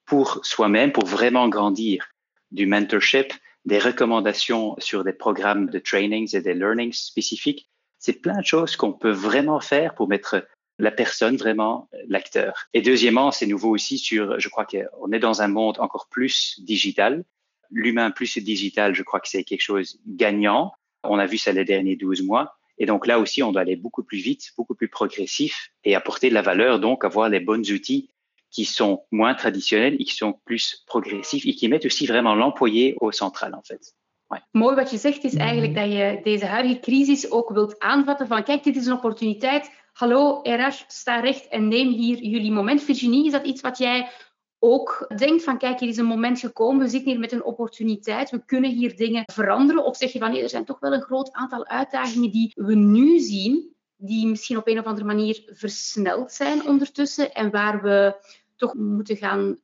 pour 0.07 0.45
soi-même, 0.45 0.93
pour 0.93 1.07
vraiment 1.07 1.49
grandir. 1.49 2.09
Du 2.53 2.67
mentorship, 2.67 3.33
des 3.65 3.79
recommandations 3.79 4.77
sur 4.79 5.05
des 5.05 5.13
programmes 5.13 5.69
de 5.69 5.79
trainings 5.79 6.35
et 6.35 6.41
des 6.41 6.55
learnings 6.55 6.93
spécifiques. 6.93 7.69
C'est 7.99 8.21
plein 8.23 8.39
de 8.39 8.45
choses 8.45 8.77
qu'on 8.77 8.93
peut 8.93 9.11
vraiment 9.11 9.61
faire 9.61 9.95
pour 9.95 10.09
mettre 10.09 10.47
la 10.79 10.91
personne, 10.91 11.37
vraiment 11.37 11.89
l'acteur. 12.07 12.69
Et 12.75 12.83
deuxièmement, 12.83 13.31
c'est 13.31 13.47
nouveau 13.47 13.71
aussi 13.71 13.99
sur, 13.99 14.39
je 14.39 14.49
crois 14.49 14.67
qu'on 14.67 15.11
est 15.13 15.19
dans 15.19 15.43
un 15.43 15.49
monde 15.49 15.81
encore 15.81 16.09
plus 16.09 16.61
digital. 16.61 17.25
L'humain 17.71 18.11
plus 18.11 18.39
digital, 18.39 18.95
je 18.95 19.03
crois 19.03 19.21
que 19.21 19.29
c'est 19.29 19.43
quelque 19.43 19.63
chose 19.63 19.99
gagnant. 20.07 20.73
On 21.11 21.19
a 21.19 21.27
vu 21.27 21.39
ça 21.39 21.53
les 21.53 21.65
derniers 21.65 21.97
12 21.97 22.23
mois. 22.23 22.57
Et 22.79 22.87
donc 22.87 23.07
là 23.07 23.19
aussi, 23.19 23.43
on 23.43 23.53
doit 23.53 23.63
aller 23.63 23.77
beaucoup 23.77 24.03
plus 24.03 24.19
vite, 24.19 24.53
beaucoup 24.57 24.75
plus 24.75 24.89
progressif 24.89 25.71
et 25.85 25.95
apporter 25.95 26.29
de 26.29 26.35
la 26.35 26.43
valeur, 26.43 26.79
donc 26.79 27.05
avoir 27.05 27.29
les 27.29 27.41
bons 27.41 27.71
outils 27.73 28.11
qui 28.51 28.65
sont 28.65 29.05
moins 29.11 29.35
traditionnels 29.35 29.97
et 29.99 30.05
qui 30.05 30.15
sont 30.15 30.35
plus 30.45 30.85
progressifs 30.87 31.47
et 31.47 31.55
qui 31.55 31.69
mettent 31.69 31.87
aussi 31.87 32.07
vraiment 32.07 32.35
l'employé 32.35 32.95
au 33.01 33.13
central, 33.13 33.55
en 33.55 33.63
fait. 33.63 33.95
Ouais. 34.31 34.41
Mooi 34.53 34.75
wat 34.75 34.91
je 34.91 34.97
zegt 34.97 35.25
is 35.25 35.35
eigenlijk 35.35 35.75
dat 35.75 35.93
je 35.93 36.21
deze 36.23 36.47
huidige 36.47 36.81
crisis 36.81 37.31
ook 37.31 37.51
wilt 37.51 37.79
aanvatten 37.79 38.27
van 38.27 38.43
kijk, 38.43 38.63
dit 38.63 38.77
is 38.77 38.87
een 38.87 38.93
opportuniteit 38.93 39.71
hallo 39.93 40.41
RH, 40.43 40.85
sta 40.87 41.21
recht 41.21 41.49
en 41.49 41.69
neem 41.69 41.89
hier 41.89 42.19
jullie 42.19 42.53
moment. 42.53 42.83
Virginie, 42.83 43.27
is 43.27 43.33
dat 43.33 43.47
iets 43.47 43.61
wat 43.61 43.79
jij 43.79 44.11
ook 44.59 45.13
denkt 45.17 45.45
van 45.45 45.59
kijk, 45.59 45.81
hier 45.81 45.89
is 45.89 45.97
een 45.97 46.05
moment 46.05 46.41
gekomen, 46.41 46.83
we 46.83 46.89
zitten 46.89 47.11
hier 47.11 47.21
met 47.21 47.33
een 47.33 47.45
opportuniteit, 47.45 48.31
we 48.31 48.45
kunnen 48.47 48.71
hier 48.71 48.97
dingen 48.97 49.23
veranderen? 49.33 49.85
Of 49.85 49.97
zeg 49.97 50.13
je 50.13 50.19
van 50.19 50.31
nee, 50.31 50.43
er 50.43 50.49
zijn 50.49 50.65
toch 50.65 50.79
wel 50.79 50.93
een 50.93 51.03
groot 51.03 51.33
aantal 51.33 51.67
uitdagingen 51.67 52.31
die 52.31 52.53
we 52.55 52.75
nu 52.75 53.19
zien, 53.19 53.75
die 53.97 54.27
misschien 54.27 54.57
op 54.57 54.69
een 54.69 54.79
of 54.79 54.85
andere 54.85 55.07
manier 55.07 55.43
versneld 55.47 56.33
zijn 56.33 56.67
ondertussen 56.67 57.35
en 57.35 57.51
waar 57.51 57.83
we 57.83 58.17
toch 58.57 58.75
moeten 58.75 59.17
gaan 59.17 59.59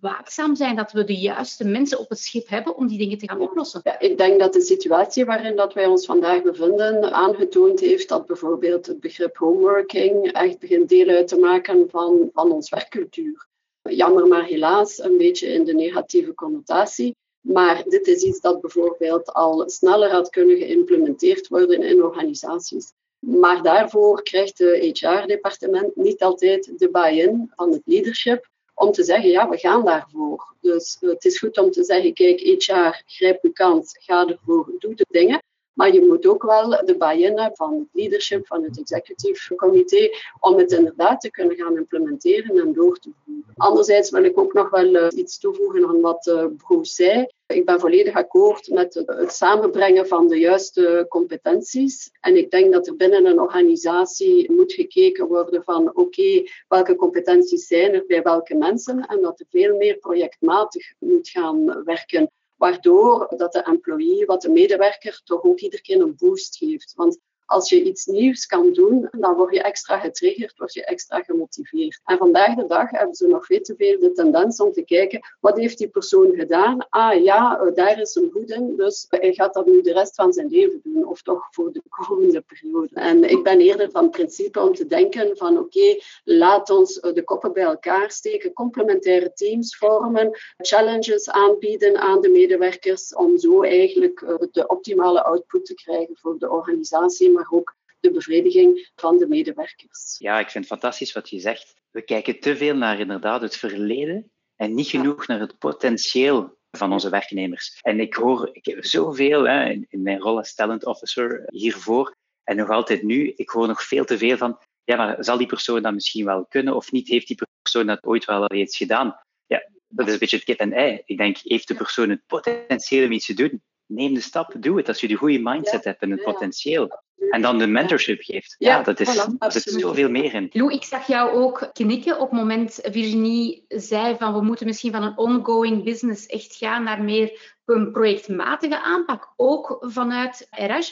waakzaam 0.00 0.54
zijn 0.56 0.76
dat 0.76 0.92
we 0.92 1.04
de 1.04 1.18
juiste 1.18 1.64
mensen 1.64 1.98
op 1.98 2.08
het 2.08 2.18
schip 2.18 2.48
hebben 2.48 2.76
om 2.76 2.86
die 2.86 2.98
dingen 2.98 3.18
te 3.18 3.28
gaan 3.28 3.40
oplossen. 3.40 3.80
Ja, 3.84 3.98
ik 3.98 4.18
denk 4.18 4.40
dat 4.40 4.52
de 4.52 4.60
situatie 4.60 5.24
waarin 5.24 5.56
dat 5.56 5.74
wij 5.74 5.86
ons 5.86 6.06
vandaag 6.06 6.42
bevinden 6.42 7.12
aangetoond 7.12 7.80
heeft 7.80 8.08
dat 8.08 8.26
bijvoorbeeld 8.26 8.86
het 8.86 9.00
begrip 9.00 9.36
homeworking 9.36 10.32
echt 10.32 10.58
begint 10.58 10.88
deel 10.88 11.08
uit 11.08 11.28
te 11.28 11.38
maken 11.38 11.90
van, 11.90 12.30
van 12.32 12.52
ons 12.52 12.70
werkcultuur. 12.70 13.47
Jammer 13.90 14.26
maar 14.26 14.44
helaas 14.44 14.98
een 14.98 15.16
beetje 15.16 15.46
in 15.46 15.64
de 15.64 15.74
negatieve 15.74 16.34
connotatie. 16.34 17.16
Maar 17.40 17.84
dit 17.86 18.06
is 18.06 18.22
iets 18.22 18.40
dat 18.40 18.60
bijvoorbeeld 18.60 19.32
al 19.32 19.70
sneller 19.70 20.10
had 20.10 20.30
kunnen 20.30 20.56
geïmplementeerd 20.56 21.48
worden 21.48 21.82
in 21.82 22.02
organisaties. 22.02 22.92
Maar 23.18 23.62
daarvoor 23.62 24.22
krijgt 24.22 24.58
het 24.58 24.98
HR-departement 24.98 25.96
niet 25.96 26.22
altijd 26.22 26.78
de 26.78 26.90
buy-in 26.90 27.52
van 27.56 27.72
het 27.72 27.82
leadership 27.84 28.48
om 28.74 28.92
te 28.92 29.04
zeggen, 29.04 29.30
ja, 29.30 29.48
we 29.48 29.56
gaan 29.56 29.84
daarvoor. 29.84 30.54
Dus 30.60 30.96
het 31.00 31.24
is 31.24 31.38
goed 31.38 31.58
om 31.58 31.70
te 31.70 31.84
zeggen, 31.84 32.14
kijk, 32.14 32.40
HR, 32.40 33.02
grijp 33.06 33.42
uw 33.42 33.52
kans, 33.52 33.96
ga 34.00 34.26
ervoor, 34.26 34.72
doe 34.78 34.94
de 34.94 35.06
dingen. 35.08 35.42
Maar 35.78 35.92
je 35.92 36.06
moet 36.06 36.26
ook 36.26 36.42
wel 36.42 36.70
de 36.84 36.96
buy-in 36.96 37.38
hebben 37.38 37.56
van 37.56 37.74
het 37.74 37.88
leadership, 37.92 38.46
van 38.46 38.62
het 38.62 38.78
executive 38.78 39.54
comité, 39.54 40.10
om 40.40 40.58
het 40.58 40.72
inderdaad 40.72 41.20
te 41.20 41.30
kunnen 41.30 41.56
gaan 41.56 41.76
implementeren 41.76 42.58
en 42.58 42.72
door 42.72 42.98
te 42.98 43.10
voeren. 43.24 43.52
Anderzijds 43.56 44.10
wil 44.10 44.24
ik 44.24 44.38
ook 44.38 44.52
nog 44.52 44.70
wel 44.70 44.94
uh, 44.94 45.06
iets 45.14 45.38
toevoegen 45.38 45.88
aan 45.88 46.00
wat 46.00 46.26
uh, 46.26 46.44
Bruce 46.56 46.92
zei. 46.92 47.26
Ik 47.46 47.64
ben 47.64 47.80
volledig 47.80 48.14
akkoord 48.14 48.68
met 48.68 48.94
het, 48.94 49.32
samenbrengen 49.32 50.06
van 50.06 50.28
de 50.28 50.38
juiste 50.38 51.06
competenties. 51.08 52.10
En 52.20 52.36
ik 52.36 52.50
denk 52.50 52.72
dat 52.72 52.86
er 52.86 52.96
binnen 52.96 53.26
een 53.26 53.40
organisatie 53.40 54.52
moet 54.52 54.72
gekeken 54.72 55.26
worden 55.26 55.64
van 55.64 55.96
oké, 55.96 56.42
welke 56.68 56.96
competenties 56.96 57.66
zijn 57.66 57.94
er 57.94 58.04
bij 58.06 58.22
welke 58.22 58.54
mensen 58.54 59.06
en 59.06 59.20
dat 59.20 59.40
er 59.40 59.46
veel 59.50 59.76
meer 59.76 59.96
projectmatig 59.96 60.92
moet 60.98 61.28
gaan 61.28 61.82
werken 61.84 62.30
waardoor 62.58 63.34
dat 63.36 63.52
de 63.52 63.62
employee, 63.62 64.26
wat 64.26 64.42
de 64.42 64.50
medewerker, 64.50 65.20
toch 65.24 65.42
ook 65.42 65.58
iedere 65.58 65.82
keer 65.82 66.00
een 66.00 66.16
boost 66.16 66.56
geeft. 66.56 66.92
Want 66.96 67.18
als 67.48 67.68
je 67.68 67.82
iets 67.82 68.06
nieuws 68.06 68.46
kan 68.46 68.72
doen, 68.72 69.08
dan 69.10 69.34
word 69.34 69.54
je 69.54 69.62
extra 69.62 69.98
getriggerd, 69.98 70.58
word 70.58 70.72
je 70.72 70.84
extra 70.84 71.20
gemotiveerd. 71.20 72.00
En 72.04 72.18
vandaag 72.18 72.54
de 72.54 72.66
dag 72.66 72.90
hebben 72.90 73.14
ze 73.14 73.26
nog 73.26 73.46
veel 73.46 73.60
te 73.60 73.74
veel 73.76 73.98
de 73.98 74.12
tendens 74.12 74.60
om 74.60 74.72
te 74.72 74.82
kijken, 74.82 75.20
wat 75.40 75.56
heeft 75.56 75.78
die 75.78 75.88
persoon 75.88 76.34
gedaan? 76.34 76.86
Ah 76.88 77.22
ja, 77.22 77.58
eh, 77.58 77.74
daar 77.74 78.00
is 78.00 78.14
een 78.14 78.30
goed 78.32 78.50
in, 78.50 78.76
dus 78.76 79.06
hij 79.08 79.32
gaat 79.32 79.54
dat 79.54 79.66
nu 79.66 79.82
de 79.82 79.92
rest 79.92 80.14
van 80.14 80.32
zijn 80.32 80.48
leven 80.48 80.80
doen, 80.82 81.06
of 81.06 81.22
toch 81.22 81.48
voor 81.50 81.72
de 81.72 81.82
komende 82.06 82.40
periode. 82.40 82.94
En 82.94 83.30
ik 83.30 83.42
ben 83.42 83.60
eerder 83.60 83.90
van 83.90 84.10
principe 84.10 84.60
om 84.60 84.74
te 84.74 84.86
denken 84.86 85.36
van 85.36 85.58
oké, 85.58 85.96
laat 86.24 86.70
ons 86.70 87.00
eh, 87.00 87.12
de 87.12 87.24
koppen 87.24 87.52
bij 87.52 87.64
elkaar 87.64 88.10
steken, 88.10 88.52
complementaire 88.52 89.32
teams 89.32 89.76
vormen, 89.76 90.38
challenges 90.56 91.30
aanbieden 91.30 91.98
aan 91.98 92.20
de 92.20 92.28
medewerkers, 92.28 93.14
om 93.14 93.38
zo 93.38 93.62
eigenlijk 93.62 94.20
eh, 94.20 94.34
de 94.50 94.66
optimale 94.66 95.22
output 95.24 95.64
te 95.64 95.74
krijgen 95.74 96.16
voor 96.16 96.38
de 96.38 96.50
organisatie, 96.50 97.36
maar 97.38 97.50
ook 97.50 97.76
de 98.00 98.10
bevrediging 98.10 98.90
van 98.94 99.18
de 99.18 99.28
medewerkers. 99.28 100.16
Ja, 100.18 100.38
ik 100.38 100.50
vind 100.50 100.64
het 100.64 100.72
fantastisch 100.72 101.12
wat 101.12 101.30
je 101.30 101.38
zegt. 101.38 101.74
We 101.90 102.02
kijken 102.02 102.40
te 102.40 102.56
veel 102.56 102.74
naar 102.74 103.00
inderdaad 103.00 103.40
het 103.40 103.56
verleden 103.56 104.30
en 104.56 104.74
niet 104.74 104.88
genoeg 104.88 105.26
naar 105.26 105.40
het 105.40 105.58
potentieel 105.58 106.56
van 106.70 106.92
onze 106.92 107.10
werknemers. 107.10 107.78
En 107.82 108.00
ik 108.00 108.14
hoor 108.14 108.48
ik 108.52 108.66
heb 108.66 108.84
zoveel 108.84 109.48
hè, 109.48 109.70
in, 109.70 110.02
mijn 110.02 110.18
rol 110.18 110.36
als 110.36 110.54
talent 110.54 110.84
officer 110.84 111.42
hiervoor 111.46 112.16
en 112.44 112.56
nog 112.56 112.70
altijd 112.70 113.02
nu, 113.02 113.32
ik 113.36 113.48
hoor 113.48 113.66
nog 113.66 113.82
veel 113.82 114.04
te 114.04 114.18
veel 114.18 114.36
van, 114.36 114.58
ja, 114.84 114.96
maar 114.96 115.24
zal 115.24 115.38
die 115.38 115.46
persoon 115.46 115.82
dat 115.82 115.94
misschien 115.94 116.24
wel 116.24 116.46
kunnen 116.46 116.76
of 116.76 116.92
niet? 116.92 117.08
Heeft 117.08 117.26
die 117.26 117.38
persoon 117.62 117.86
dat 117.86 118.04
ooit 118.04 118.24
wel 118.24 118.46
eens 118.46 118.76
gedaan? 118.76 119.20
Ja, 119.46 119.68
dat 119.88 120.06
is 120.06 120.12
een 120.12 120.18
beetje 120.18 120.36
het 120.36 120.44
kip 120.44 120.58
en 120.58 120.72
ei. 120.72 121.02
Ik 121.04 121.16
denk, 121.16 121.38
heeft 121.38 121.68
de 121.68 121.74
persoon 121.74 122.10
het 122.10 122.26
potentieel 122.26 123.04
om 123.04 123.12
iets 123.12 123.26
te 123.26 123.34
doen? 123.34 123.62
Neem 123.86 124.14
de 124.14 124.20
stap, 124.20 124.54
doe 124.58 124.76
het. 124.76 124.88
Als 124.88 125.00
je 125.00 125.08
de 125.08 125.14
goede 125.14 125.38
mindset 125.38 125.84
hebt 125.84 126.02
en 126.02 126.10
het 126.10 126.22
potentieel. 126.22 127.02
En 127.30 127.42
dan 127.42 127.58
de 127.58 127.66
mentorship 127.66 128.22
geeft. 128.22 128.54
Ja, 128.58 128.82
dat 128.82 129.00
is, 129.00 129.16
voilà, 129.16 129.38
er 129.38 129.52
zit 129.52 129.62
zoveel 129.62 130.10
meer 130.10 130.34
in. 130.34 130.48
Lou, 130.52 130.72
ik 130.72 130.84
zag 130.84 131.06
jou 131.06 131.30
ook 131.30 131.70
knikken 131.72 132.20
op 132.20 132.30
het 132.30 132.38
moment 132.38 132.78
Virginie 132.82 133.64
zei 133.68 134.16
van 134.18 134.32
we 134.32 134.42
moeten 134.42 134.66
misschien 134.66 134.92
van 134.92 135.02
een 135.02 135.18
ongoing 135.18 135.84
business 135.84 136.26
echt 136.26 136.56
gaan 136.56 136.82
naar 136.82 137.02
meer 137.02 137.56
een 137.64 137.92
projectmatige 137.92 138.82
aanpak, 138.82 139.32
ook 139.36 139.76
vanuit 139.80 140.46
RH. 140.50 140.88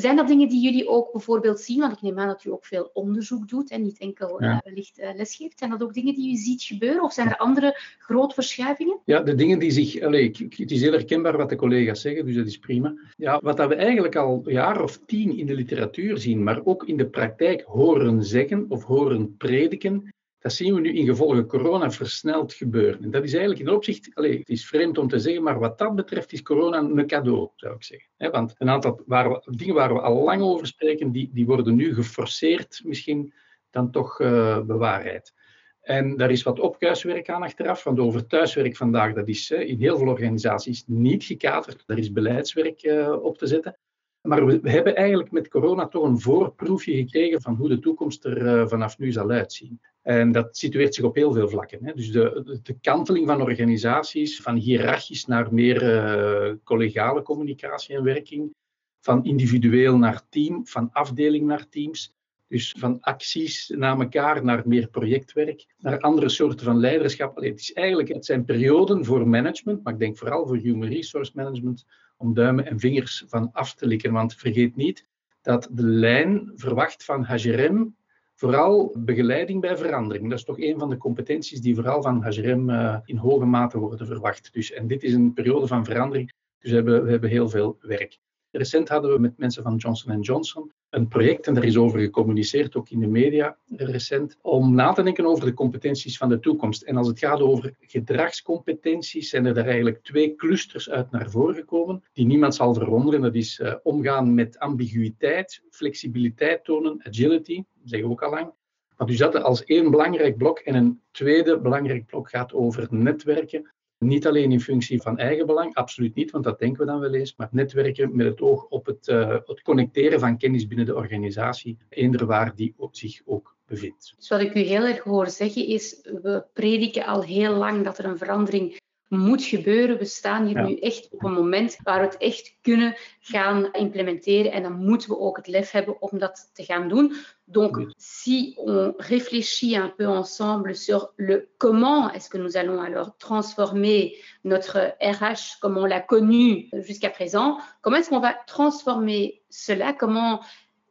Zijn 0.00 0.16
dat 0.16 0.28
dingen 0.28 0.48
die 0.48 0.62
jullie 0.62 0.88
ook 0.88 1.12
bijvoorbeeld 1.12 1.60
zien? 1.60 1.80
Want 1.80 1.92
ik 1.92 2.02
neem 2.02 2.18
aan 2.18 2.26
dat 2.26 2.44
u 2.44 2.50
ook 2.50 2.64
veel 2.64 2.90
onderzoek 2.92 3.48
doet 3.48 3.70
en 3.70 3.82
niet 3.82 3.98
enkel 3.98 4.42
ja. 4.42 4.52
uh, 4.52 4.58
wellicht 4.64 4.98
uh, 4.98 5.08
lesgeeft. 5.14 5.58
Zijn 5.58 5.70
dat 5.70 5.82
ook 5.82 5.94
dingen 5.94 6.14
die 6.14 6.32
u 6.32 6.36
ziet 6.36 6.62
gebeuren? 6.62 7.02
Of 7.02 7.12
zijn 7.12 7.28
er 7.28 7.36
andere 7.36 7.80
grote 7.98 8.34
verschuivingen? 8.34 8.98
Ja, 9.04 9.20
de 9.20 9.34
dingen 9.34 9.58
die 9.58 9.70
zich... 9.70 9.92
Het 9.92 10.70
is 10.70 10.80
heel 10.80 10.92
herkenbaar 10.92 11.36
wat 11.36 11.48
de 11.48 11.56
collega's 11.56 12.00
zeggen, 12.00 12.26
dus 12.26 12.34
dat 12.34 12.46
is 12.46 12.58
prima. 12.58 12.94
Ja, 13.16 13.40
wat 13.42 13.56
dat 13.56 13.68
we 13.68 13.74
eigenlijk 13.74 14.16
al 14.16 14.42
een 14.44 14.52
jaar 14.52 14.82
of 14.82 15.00
tien 15.06 15.36
in 15.36 15.46
de 15.46 15.54
literatuur 15.54 16.18
zien, 16.18 16.42
maar 16.42 16.60
ook 16.64 16.84
in 16.84 16.96
de 16.96 17.06
praktijk 17.08 17.62
horen 17.66 18.24
zeggen 18.24 18.66
of 18.68 18.84
horen 18.84 19.36
prediken, 19.36 20.12
dat 20.38 20.52
zien 20.52 20.74
we 20.74 20.80
nu 20.80 20.92
in 20.92 21.06
gevolge 21.06 21.46
corona 21.46 21.90
versneld 21.90 22.54
gebeuren. 22.54 23.02
En 23.02 23.10
dat 23.10 23.24
is 23.24 23.32
eigenlijk 23.32 23.68
in 23.68 23.74
opzicht, 23.74 24.10
allez, 24.14 24.38
het 24.38 24.48
is 24.48 24.66
vreemd 24.66 24.98
om 24.98 25.08
te 25.08 25.18
zeggen, 25.18 25.42
maar 25.42 25.58
wat 25.58 25.78
dat 25.78 25.94
betreft 25.94 26.32
is 26.32 26.42
corona 26.42 26.78
een 26.78 27.06
cadeau, 27.06 27.48
zou 27.56 27.74
ik 27.74 27.82
zeggen. 27.82 28.30
want 28.30 28.54
een 28.58 28.68
aantal 28.68 29.02
dingen 29.44 29.74
waar 29.74 29.94
we 29.94 30.00
al 30.00 30.22
lang 30.22 30.42
over 30.42 30.66
spreken, 30.66 31.12
die, 31.12 31.30
die 31.32 31.46
worden 31.46 31.74
nu 31.74 31.94
geforceerd 31.94 32.80
misschien 32.84 33.32
dan 33.70 33.90
toch 33.90 34.20
uh, 34.20 34.60
bewaarheid. 34.60 35.34
En 35.80 36.16
daar 36.16 36.30
is 36.30 36.42
wat 36.42 36.60
opkuiswerk 36.60 37.28
aan 37.28 37.42
achteraf, 37.42 37.84
want 37.84 37.98
over 37.98 38.26
thuiswerk 38.26 38.76
vandaag, 38.76 39.14
dat 39.14 39.28
is 39.28 39.50
in 39.50 39.78
heel 39.78 39.98
veel 39.98 40.08
organisaties 40.08 40.84
niet 40.86 41.24
gekaderd. 41.24 41.82
Er 41.86 41.98
is 41.98 42.12
beleidswerk 42.12 42.82
uh, 42.82 43.22
op 43.22 43.38
te 43.38 43.46
zetten. 43.46 43.78
Maar 44.22 44.46
we, 44.46 44.70
hebben 44.70 44.96
eigenlijk 44.96 45.30
met 45.30 45.48
corona 45.48 45.88
toch 45.88 46.04
een 46.04 46.20
voorproefje 46.20 46.94
gekregen 46.96 47.42
van 47.42 47.54
hoe 47.54 47.68
de 47.68 47.78
toekomst 47.78 48.24
er 48.24 48.68
vanaf 48.68 48.98
nu 48.98 49.12
zal 49.12 49.30
uitzien. 49.30 49.80
En 50.02 50.32
dat 50.32 50.56
situeert 50.56 50.94
zich 50.94 51.04
op 51.04 51.14
heel 51.14 51.32
veel 51.32 51.48
vlakken. 51.48 51.84
Hè. 51.84 51.92
Dus 51.92 52.10
de, 52.10 52.58
de, 52.62 52.78
kanteling 52.80 53.26
van 53.26 53.42
organisaties, 53.42 54.40
van 54.40 54.56
hiërarchisch 54.56 55.26
naar 55.26 55.54
meer 55.54 55.82
uh, 55.82 56.54
collegiale 56.64 57.22
communicatie 57.22 57.96
en 57.96 58.02
werking, 58.02 58.54
van 59.00 59.24
individueel 59.24 59.96
naar 59.96 60.22
team, 60.28 60.66
van 60.66 60.92
afdeling 60.92 61.46
naar 61.46 61.68
teams. 61.68 62.16
Dus 62.48 62.74
van 62.78 63.00
acties 63.00 63.68
naar 63.76 64.00
elkaar, 64.00 64.44
naar 64.44 64.62
meer 64.66 64.88
projectwerk, 64.88 65.66
naar 65.78 66.00
andere 66.00 66.28
soorten 66.28 66.64
van 66.64 66.80
leiderschap. 66.80 67.36
Het, 67.36 67.60
is 67.60 67.72
eigenlijk, 67.72 68.08
het 68.08 68.24
zijn 68.24 68.44
perioden 68.44 69.04
voor 69.04 69.28
management, 69.28 69.84
maar 69.84 69.92
ik 69.92 69.98
denk 69.98 70.16
vooral 70.16 70.46
voor 70.46 70.56
human 70.56 70.88
resource 70.88 71.32
management, 71.34 71.84
om 72.18 72.34
duimen 72.34 72.66
en 72.66 72.78
vingers 72.78 73.24
van 73.26 73.50
af 73.52 73.74
te 73.74 73.86
likken. 73.86 74.12
Want 74.12 74.34
vergeet 74.34 74.76
niet 74.76 75.08
dat 75.42 75.68
de 75.70 75.82
lijn 75.82 76.52
verwacht 76.54 77.04
van 77.04 77.24
HRM 77.24 77.96
vooral 78.34 78.94
begeleiding 78.98 79.60
bij 79.60 79.76
verandering. 79.76 80.28
Dat 80.28 80.38
is 80.38 80.44
toch 80.44 80.60
een 80.60 80.78
van 80.78 80.90
de 80.90 80.96
competenties 80.96 81.60
die 81.60 81.74
vooral 81.74 82.02
van 82.02 82.22
HRM 82.22 82.70
uh, 82.70 82.98
in 83.04 83.16
hoge 83.16 83.44
mate 83.44 83.78
worden 83.78 84.06
verwacht. 84.06 84.52
Dus, 84.52 84.72
en 84.72 84.86
dit 84.86 85.02
is 85.02 85.12
een 85.12 85.32
periode 85.32 85.66
van 85.66 85.84
verandering, 85.84 86.32
dus 86.58 86.70
we 86.70 86.76
hebben, 86.76 87.04
we 87.04 87.10
hebben 87.10 87.30
heel 87.30 87.48
veel 87.48 87.78
werk. 87.80 88.18
Recent 88.58 88.88
hadden 88.88 89.12
we 89.12 89.18
met 89.18 89.38
mensen 89.38 89.62
van 89.62 89.76
Johnson 89.76 90.20
Johnson 90.20 90.72
een 90.90 91.08
project, 91.08 91.46
en 91.46 91.54
daar 91.54 91.64
is 91.64 91.76
over 91.76 92.00
gecommuniceerd, 92.00 92.76
ook 92.76 92.88
in 92.88 93.00
de 93.00 93.06
media 93.06 93.56
recent, 93.66 94.36
om 94.40 94.74
na 94.74 94.92
te 94.92 95.02
denken 95.02 95.26
over 95.26 95.44
de 95.44 95.54
competenties 95.54 96.16
van 96.16 96.28
de 96.28 96.38
toekomst. 96.38 96.82
En 96.82 96.96
als 96.96 97.06
het 97.06 97.18
gaat 97.18 97.40
over 97.40 97.74
gedragscompetenties, 97.80 99.28
zijn 99.28 99.46
er 99.46 99.54
daar 99.54 99.66
eigenlijk 99.66 100.02
twee 100.02 100.34
clusters 100.34 100.90
uit 100.90 101.10
naar 101.10 101.30
voren 101.30 101.54
gekomen, 101.54 102.02
die 102.12 102.26
niemand 102.26 102.54
zal 102.54 102.74
verwonderen. 102.74 103.20
Dat 103.20 103.34
is 103.34 103.58
uh, 103.58 103.74
omgaan 103.82 104.34
met 104.34 104.58
ambiguïteit, 104.58 105.62
flexibiliteit 105.70 106.64
tonen, 106.64 107.00
agility, 107.06 107.56
dat 107.56 107.88
zeggen 107.88 108.08
we 108.08 108.14
ook 108.14 108.22
al 108.22 108.30
lang. 108.30 108.52
Maar 108.96 109.06
dus 109.06 109.18
dat 109.18 109.42
als 109.42 109.64
één 109.64 109.90
belangrijk 109.90 110.36
blok. 110.36 110.58
En 110.58 110.74
een 110.74 111.00
tweede 111.10 111.60
belangrijk 111.60 112.06
blok 112.06 112.30
gaat 112.30 112.52
over 112.52 112.86
netwerken. 112.90 113.72
Niet 113.98 114.26
alleen 114.26 114.52
in 114.52 114.60
functie 114.60 115.02
van 115.02 115.18
eigen 115.18 115.46
belang, 115.46 115.74
absoluut 115.74 116.14
niet, 116.14 116.30
want 116.30 116.44
dat 116.44 116.58
denken 116.58 116.80
we 116.80 116.86
dan 116.86 117.00
wel 117.00 117.14
eens, 117.14 117.36
maar 117.36 117.48
netwerken 117.50 118.16
met 118.16 118.26
het 118.26 118.40
oog 118.40 118.64
op 118.64 118.86
het, 118.86 119.08
uh, 119.08 119.36
het 119.44 119.62
connecteren 119.62 120.20
van 120.20 120.38
kennis 120.38 120.66
binnen 120.66 120.86
de 120.86 120.94
organisatie, 120.94 121.78
eender 121.88 122.26
waar 122.26 122.54
die 122.54 122.74
op 122.76 122.96
zich 122.96 123.20
ook 123.24 123.56
bevindt. 123.66 124.14
Dus 124.16 124.28
wat 124.28 124.40
ik 124.40 124.54
u 124.54 124.60
heel 124.60 124.84
erg 124.84 125.02
hoor 125.02 125.28
zeggen 125.28 125.66
is, 125.66 126.00
we 126.22 126.44
prediken 126.52 127.06
al 127.06 127.22
heel 127.22 127.54
lang 127.54 127.84
dat 127.84 127.98
er 127.98 128.04
een 128.04 128.18
verandering 128.18 128.76
moet 129.08 129.42
gebeuren. 129.42 129.98
We 129.98 130.04
staan 130.04 130.46
hier 130.46 130.62
nu 130.62 130.76
echt 130.76 131.08
op 131.10 131.24
een 131.24 131.32
moment 131.32 131.76
waar 131.82 132.00
we 132.00 132.06
het 132.06 132.16
echt 132.16 132.56
kunnen 132.62 132.96
gaan 133.20 133.72
implementeren. 133.72 134.52
En 134.52 134.62
dan 134.62 134.84
moeten 134.84 135.08
we 135.08 135.18
ook 135.18 135.36
het 135.36 135.46
lef 135.46 135.70
hebben 135.70 136.02
om 136.02 136.18
dat 136.18 136.50
te 136.52 136.64
gaan 136.64 136.88
doen. 136.88 137.14
Donc, 137.44 137.92
si 137.96 138.52
on 138.56 138.94
réfléchit 138.96 139.76
un 139.76 139.94
peu 139.96 140.06
ensemble 140.06 140.74
sur 140.74 141.12
le 141.16 141.48
comment 141.56 142.12
est-ce 142.12 142.28
que 142.28 142.38
nous 142.38 142.56
allons 142.56 142.80
alors 142.80 143.16
transformer 143.16 144.16
notre 144.42 144.94
RH 145.00 145.58
comme 145.60 145.78
on 145.78 145.86
l'a 145.86 146.00
connu 146.00 146.68
jusqu'à 146.72 147.10
présent, 147.10 147.58
comment 147.80 147.96
est-ce 147.96 148.10
qu'on 148.10 148.20
va 148.20 148.36
transformer 148.46 149.42
cela? 149.48 149.92
Comment 149.92 150.40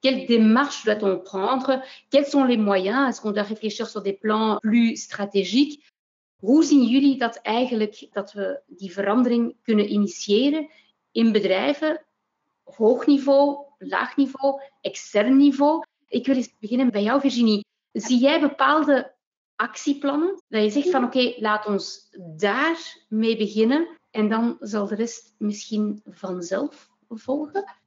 quelle 0.01 0.25
démarche 0.25 0.85
doit-on 0.85 1.19
prendre? 1.19 1.81
Quels 2.09 2.25
sont 2.25 2.43
les 2.43 2.57
moyens? 2.57 3.09
Est-ce 3.09 3.21
qu'on 3.21 3.31
doit 3.31 3.43
réfléchir 3.43 3.87
sur 3.87 4.01
des 4.01 4.13
plans 4.13 4.57
plus 4.61 4.95
stratégiques? 4.95 5.83
Hoe 6.37 6.63
zien 6.63 6.83
jullie 6.83 7.17
dat 7.17 7.35
eigenlijk 7.35 8.07
dat 8.11 8.33
we 8.33 8.61
die 8.67 8.91
verandering 8.91 9.55
kunnen 9.63 9.91
initiëren 9.91 10.69
in 11.11 11.31
bedrijven, 11.31 12.05
hoog 12.63 13.05
niveau, 13.05 13.65
laag 13.77 14.15
niveau, 14.15 14.61
extern 14.81 15.37
niveau? 15.37 15.83
Ik 16.07 16.25
wil 16.25 16.35
eens 16.35 16.53
beginnen 16.59 16.91
bij 16.91 17.03
jou, 17.03 17.21
Virginie. 17.21 17.65
Zie 17.91 18.19
jij 18.19 18.39
bepaalde 18.39 19.15
actieplannen 19.55 20.41
dat 20.47 20.63
je 20.63 20.69
zegt 20.69 20.89
van 20.89 21.03
oké, 21.03 21.33
laat 21.37 21.65
ons 21.65 22.09
daar 22.35 23.05
mee 23.09 23.37
beginnen 23.37 23.87
en 24.11 24.29
dan 24.29 24.57
zal 24.59 24.87
de 24.87 24.95
rest 24.95 25.35
misschien 25.37 26.01
vanzelf 26.05 26.89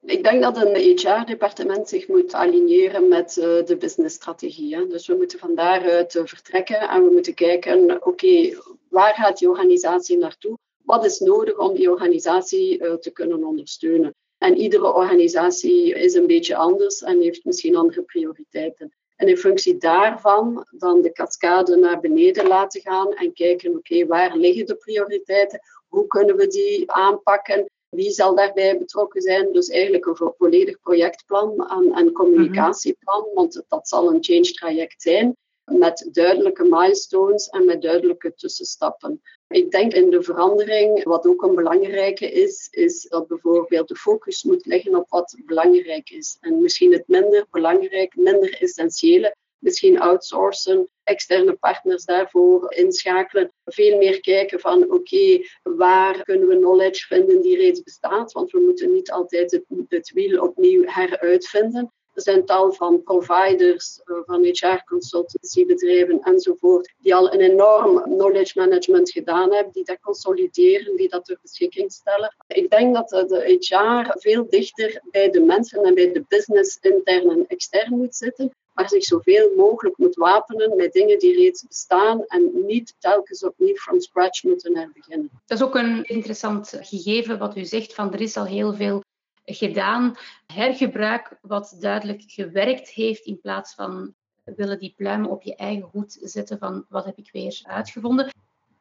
Ik 0.00 0.23
denk 0.23 0.43
dat 0.43 0.57
een 0.57 0.77
HR-departement 0.77 1.89
zich 1.89 2.09
moet 2.09 2.35
aligneren 2.35 3.09
met 3.09 3.37
uh, 3.37 3.65
de 3.65 3.77
businessstrategie. 3.79 4.87
Dus 4.87 5.07
we 5.07 5.15
moeten 5.15 5.39
van 5.39 5.55
daaruit 5.55 6.15
uh, 6.15 6.23
vertrekken 6.25 6.89
en 6.89 7.05
we 7.05 7.11
moeten 7.11 7.35
kijken, 7.35 8.07
oké, 8.07 8.59
waar 8.89 9.15
gaat 9.15 9.39
die 9.39 9.49
organisatie 9.49 10.19
naartoe? 10.19 10.59
Wat 10.83 11.04
is 11.04 11.19
nodig 11.19 11.59
om 11.59 11.75
die 11.75 11.91
organisatie 11.91 12.83
uh, 12.83 12.95
te 12.95 13.11
kunnen 13.11 13.45
ondersteunen? 13.45 14.15
En 14.39 14.56
iedere 14.56 14.95
organisatie 14.95 15.95
is 15.95 16.15
een 16.15 16.26
beetje 16.26 16.56
anders 16.56 17.02
en 17.02 17.21
heeft 17.21 17.45
misschien 17.45 17.76
andere 17.76 18.02
prioriteiten. 18.02 18.95
En 19.17 19.28
in 19.28 19.37
functie 19.37 19.76
daarvan 19.76 20.67
dan 20.71 21.02
de 21.02 21.13
cascade 21.13 21.76
naar 21.76 22.00
beneden 22.00 22.47
laten 22.47 22.80
gaan 22.80 23.13
en 23.13 23.33
kijken, 23.33 23.76
oké, 23.76 24.06
waar 24.06 24.37
liggen 24.37 24.67
de 24.67 24.76
prioriteiten? 24.76 25.61
Hoe 25.89 26.06
kunnen 26.06 26.37
we 26.37 26.47
die 26.47 26.93
aanpakken? 26.93 27.71
Wie 27.91 28.11
zal 28.11 28.35
daarbij 28.35 28.79
betrokken 28.79 29.23
zijn? 29.23 29.53
Dus 29.53 29.69
eigenlijk 29.69 30.07
een 30.07 30.33
volledig 30.39 30.81
projectplan 30.81 31.69
en, 31.69 31.93
en 31.93 32.13
communicatieplan, 32.13 33.21
mhm. 33.21 33.35
want 33.35 33.63
dat 33.69 33.89
zal 33.89 34.11
een 34.11 34.25
change 34.25 34.50
traject 34.53 35.03
zijn 35.03 35.37
met 35.79 36.09
duidelijke 36.13 36.65
milestones 36.65 37.49
en 37.49 37.65
met 37.65 37.83
duidelijke 37.83 38.35
tussenstappen. 38.35 39.23
Ik 39.49 39.71
denk 39.71 39.93
in 39.93 40.11
de 40.11 40.23
verandering, 40.23 41.05
wat 41.05 41.26
ook 41.26 41.43
een 41.43 41.55
belangrijke 41.55 42.31
is, 42.31 42.69
is 42.71 43.07
dat 43.09 43.26
bijvoorbeeld 43.26 43.89
de 43.89 43.97
focus 43.97 44.43
moet 44.43 44.67
liggen 44.67 44.95
op 44.95 45.09
wat 45.09 45.37
belangrijk 45.47 46.11
is. 46.11 46.37
En 46.41 46.63
misschien 46.63 46.93
het 46.93 47.09
minder 47.09 47.47
belangrijk, 47.50 48.17
minder 48.17 48.61
essentiële, 48.61 49.37
misschien 49.61 50.01
outsourcen, 50.01 50.89
externe 51.05 51.53
partners 51.53 52.05
daarvoor 52.05 52.73
inschakelen. 52.75 53.53
Veel 53.65 53.99
meer 53.99 54.21
kijken 54.21 54.61
van 54.61 54.93
oké, 54.93 55.45
waar 55.63 56.23
kunnen 56.23 56.49
we 56.49 56.57
knowledge 56.57 57.07
vinden 57.07 57.41
die 57.43 57.57
reeds 57.57 57.83
bestaat? 57.83 58.33
Want 58.33 58.51
we 58.51 58.61
moeten 58.61 58.93
niet 58.93 59.11
altijd 59.11 59.51
het, 59.51 59.65
het 59.89 60.11
wiel 60.13 60.43
opnieuw 60.43 60.83
heruitvinden. 60.87 61.93
Er 62.15 62.23
zijn 62.23 62.45
tal 62.45 62.73
van 62.73 63.03
providers, 63.03 64.01
eh, 64.05 64.17
van 64.25 64.45
HR-consultancybedrijven 64.45 66.21
enzovoort, 66.23 66.95
die 66.99 67.15
al 67.15 67.33
een 67.33 67.41
enorm 67.41 68.03
knowledge 68.03 68.59
management 68.59 69.11
gedaan 69.11 69.53
hebben, 69.53 69.73
die 69.73 69.85
dat 69.85 70.01
consolideren, 70.01 70.97
die 70.97 71.09
dat 71.09 71.25
ter 71.25 71.39
beschikking 71.43 71.93
stellen. 71.93 72.35
Ik 72.47 72.71
denk 72.71 72.95
dat 72.95 73.09
de 73.09 73.57
HR 73.61 74.19
veel 74.19 74.47
dichter 74.49 75.03
bij 75.11 75.31
de 75.31 75.41
mensen 75.41 75.85
en 75.85 75.95
bij 75.95 76.13
de 76.13 76.25
business 76.29 76.79
intern 76.81 77.31
en 77.31 77.47
extern 77.47 77.97
moet 77.97 78.17
zitten 78.17 78.53
maar 78.75 78.89
zich 78.89 79.04
zoveel 79.04 79.54
mogelijk 79.56 79.99
moet 79.99 80.15
wapenen 80.15 80.76
met 80.76 80.93
dingen 80.93 81.19
die 81.19 81.37
reeds 81.37 81.67
bestaan 81.67 82.25
en 82.26 82.50
niet 82.67 82.95
telkens 82.99 83.45
opnieuw 83.45 83.75
from 83.75 84.00
scratch 84.00 84.43
moeten 84.43 84.76
herbeginnen. 84.76 85.30
Dat 85.47 85.59
is 85.59 85.65
ook 85.65 85.75
een 85.75 86.04
interessant 86.04 86.78
gegeven 86.80 87.39
wat 87.39 87.56
u 87.56 87.65
zegt 87.65 87.95
van 87.95 88.13
er 88.13 88.21
is 88.21 88.37
al 88.37 88.47
heel 88.47 88.75
veel 88.75 89.02
gedaan. 89.45 90.17
Hergebruik 90.47 91.39
wat 91.41 91.76
duidelijk 91.80 92.23
gewerkt 92.26 92.89
heeft 92.89 93.25
in 93.25 93.41
plaats 93.41 93.75
van 93.75 94.15
willen 94.45 94.78
die 94.78 94.95
pluimen 94.97 95.30
op 95.30 95.43
je 95.43 95.56
eigen 95.56 95.89
hoed 95.93 96.19
zetten 96.21 96.59
van 96.59 96.85
wat 96.89 97.04
heb 97.04 97.19
ik 97.19 97.28
weer 97.33 97.61
uitgevonden. 97.63 98.30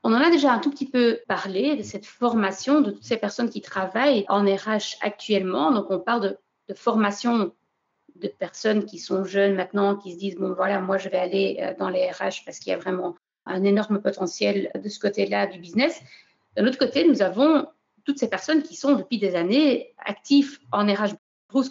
On 0.02 0.14
en 0.14 0.22
a 0.22 0.30
déjà 0.30 0.54
un 0.54 0.62
tout 0.62 0.70
petit 0.70 0.90
peu 0.90 1.24
parlé 1.26 1.76
de 1.76 1.84
cette 1.84 2.08
formation 2.08 2.82
de 2.82 2.92
toutes 2.92 3.06
ces 3.06 3.20
personnes 3.20 3.52
qui 3.52 3.62
travaillent 3.62 4.26
en 4.28 4.46
RH 4.46 4.96
actuellement. 5.00 5.74
Donc 5.74 5.90
on 5.90 6.04
parle 6.04 6.22
de, 6.22 6.40
de 6.66 6.76
formation 6.76 7.54
de 8.22 8.28
personnes 8.28 8.86
qui 8.86 9.00
sont 9.00 9.24
jeunes 9.24 9.56
maintenant, 9.56 9.96
qui 9.96 10.14
se 10.14 10.18
disent, 10.18 10.36
bon 10.36 10.54
voilà, 10.54 10.80
moi 10.80 10.98
je 10.98 11.10
vais 11.10 11.18
aller 11.18 11.58
euh, 11.62 11.74
dans 11.78 11.90
les 11.90 12.10
RH 12.10 12.44
parce 12.46 12.60
qu'il 12.60 12.72
y 12.72 12.76
a 12.76 12.78
vraiment 12.78 13.16
un 13.46 13.64
énorme 13.64 14.02
potentiel 14.02 14.72
de 14.76 14.90
ce 14.90 15.00
côté-là 15.00 15.48
du 15.48 15.60
business. 15.60 16.02
D'un 16.56 16.68
autre 16.68 16.78
côté, 16.78 17.08
nous 17.08 17.22
avons 17.22 17.68
toutes 18.06 18.20
ces 18.20 18.30
personnes 18.30 18.64
qui 18.64 18.76
sont 18.76 18.96
depuis 18.96 19.18
des 19.18 19.36
années 19.36 19.94
actifs 20.06 20.60
en 20.72 20.86
RH. 20.86 21.16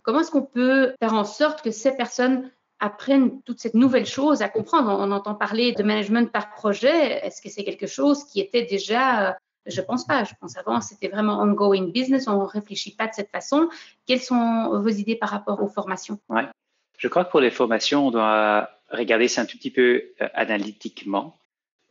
Comment 0.02 0.20
est-ce 0.20 0.30
qu'on 0.30 0.42
peut 0.42 0.94
faire 1.00 1.14
en 1.14 1.24
sorte 1.24 1.62
que 1.62 1.70
ces 1.70 1.96
personnes 1.96 2.50
apprennent 2.80 3.42
toute 3.42 3.60
cette 3.60 3.74
nouvelle 3.74 4.06
chose 4.06 4.42
à 4.42 4.48
comprendre? 4.48 4.96
On 4.98 5.12
entend 5.12 5.34
parler 5.34 5.72
de 5.72 5.82
management 5.82 6.30
par 6.32 6.50
projet. 6.50 7.24
Est-ce 7.24 7.40
que 7.40 7.48
c'est 7.48 7.64
quelque 7.64 7.86
chose 7.86 8.24
qui 8.24 8.40
était 8.40 8.64
déjà 8.64 9.28
euh, 9.28 9.32
je 9.66 9.80
pense 9.80 10.06
pas. 10.06 10.24
Je 10.24 10.34
pense 10.40 10.56
avant, 10.56 10.80
c'était 10.80 11.08
vraiment 11.08 11.40
ongoing 11.40 11.90
business. 11.90 12.28
On 12.28 12.42
ne 12.42 12.46
réfléchit 12.46 12.94
pas 12.94 13.06
de 13.06 13.14
cette 13.14 13.30
façon. 13.30 13.68
Quelles 14.06 14.20
sont 14.20 14.80
vos 14.80 14.88
idées 14.88 15.16
par 15.16 15.30
rapport 15.30 15.62
aux 15.62 15.68
formations? 15.68 16.18
Ouais. 16.28 16.46
Je 16.98 17.08
crois 17.08 17.24
que 17.24 17.30
pour 17.30 17.40
les 17.40 17.50
formations, 17.50 18.08
on 18.08 18.10
doit 18.10 18.70
regarder 18.90 19.28
ça 19.28 19.42
un 19.42 19.46
tout 19.46 19.56
petit 19.56 19.70
peu 19.70 20.02
euh, 20.20 20.28
analytiquement. 20.34 21.38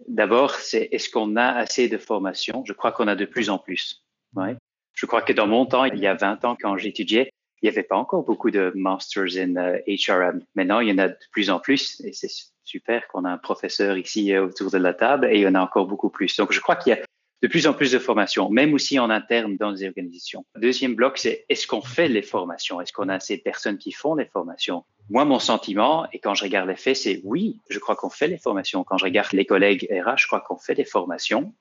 D'abord, 0.07 0.51
c'est 0.55 0.89
est-ce 0.91 1.09
qu'on 1.09 1.35
a 1.35 1.47
assez 1.47 1.87
de 1.87 1.97
formations? 1.97 2.63
Je 2.65 2.73
crois 2.73 2.91
qu'on 2.91 3.07
a 3.07 3.15
de 3.15 3.25
plus 3.25 3.49
en 3.49 3.57
plus. 3.57 4.03
Ouais. 4.35 4.55
Je 4.93 5.05
crois 5.05 5.21
que 5.21 5.33
dans 5.33 5.47
mon 5.47 5.65
temps, 5.65 5.85
il 5.85 5.99
y 5.99 6.07
a 6.07 6.13
20 6.13 6.43
ans, 6.45 6.57
quand 6.59 6.77
j'étudiais, 6.77 7.31
il 7.61 7.65
n'y 7.65 7.69
avait 7.69 7.83
pas 7.83 7.95
encore 7.95 8.23
beaucoup 8.23 8.51
de 8.51 8.71
masters 8.75 9.37
in 9.37 9.53
HRM. 9.87 10.43
Maintenant, 10.55 10.79
il 10.79 10.89
y 10.89 10.91
en 10.91 10.97
a 10.99 11.07
de 11.07 11.17
plus 11.31 11.49
en 11.49 11.59
plus 11.59 11.99
et 12.01 12.13
c'est 12.13 12.29
super 12.63 13.07
qu'on 13.07 13.25
a 13.25 13.29
un 13.29 13.37
professeur 13.37 13.97
ici 13.97 14.33
euh, 14.33 14.45
autour 14.45 14.69
de 14.69 14.77
la 14.77 14.93
table 14.93 15.27
et 15.31 15.35
il 15.35 15.41
y 15.41 15.47
en 15.47 15.55
a 15.55 15.61
encore 15.61 15.87
beaucoup 15.87 16.09
plus. 16.09 16.35
Donc, 16.37 16.51
je 16.51 16.59
crois 16.59 16.75
qu'il 16.75 16.93
y 16.93 16.95
a 16.95 16.99
de 17.41 17.47
plus 17.47 17.67
en 17.67 17.73
plus 17.73 17.91
de 17.91 17.99
formations, 17.99 18.49
même 18.49 18.73
aussi 18.73 18.99
en 18.99 19.09
interne 19.09 19.57
dans 19.57 19.71
les 19.71 19.85
organisations. 19.85 20.45
Deuxième 20.55 20.95
bloc, 20.95 21.17
c'est 21.17 21.45
est-ce 21.49 21.67
qu'on 21.67 21.81
fait 21.81 22.07
les 22.07 22.21
formations? 22.21 22.81
Est-ce 22.81 22.93
qu'on 22.93 23.09
a 23.09 23.19
ces 23.19 23.37
personnes 23.37 23.77
qui 23.77 23.91
font 23.91 24.15
les 24.15 24.25
formations? 24.25 24.83
Moi, 25.09 25.23
mon 25.23 25.39
sentiment, 25.39 26.07
et 26.11 26.19
quand 26.19 26.33
je 26.33 26.43
regarde 26.43 26.67
les 26.67 26.75
faits, 26.75 26.97
c'est 26.97 27.21
oui, 27.23 27.59
je 27.69 27.79
crois 27.79 27.95
qu'on 27.95 28.09
fait 28.09 28.27
les 28.27 28.37
formations. 28.37 28.83
Quand 28.83 28.97
je 28.97 29.05
regarde 29.05 29.31
les 29.33 29.45
collègues 29.45 29.87
RH, 29.89 30.17
je 30.17 30.27
crois 30.27 30.41
qu'on 30.41 30.57
fait 30.57 30.75
des 30.75 30.85
formations. 30.85 31.53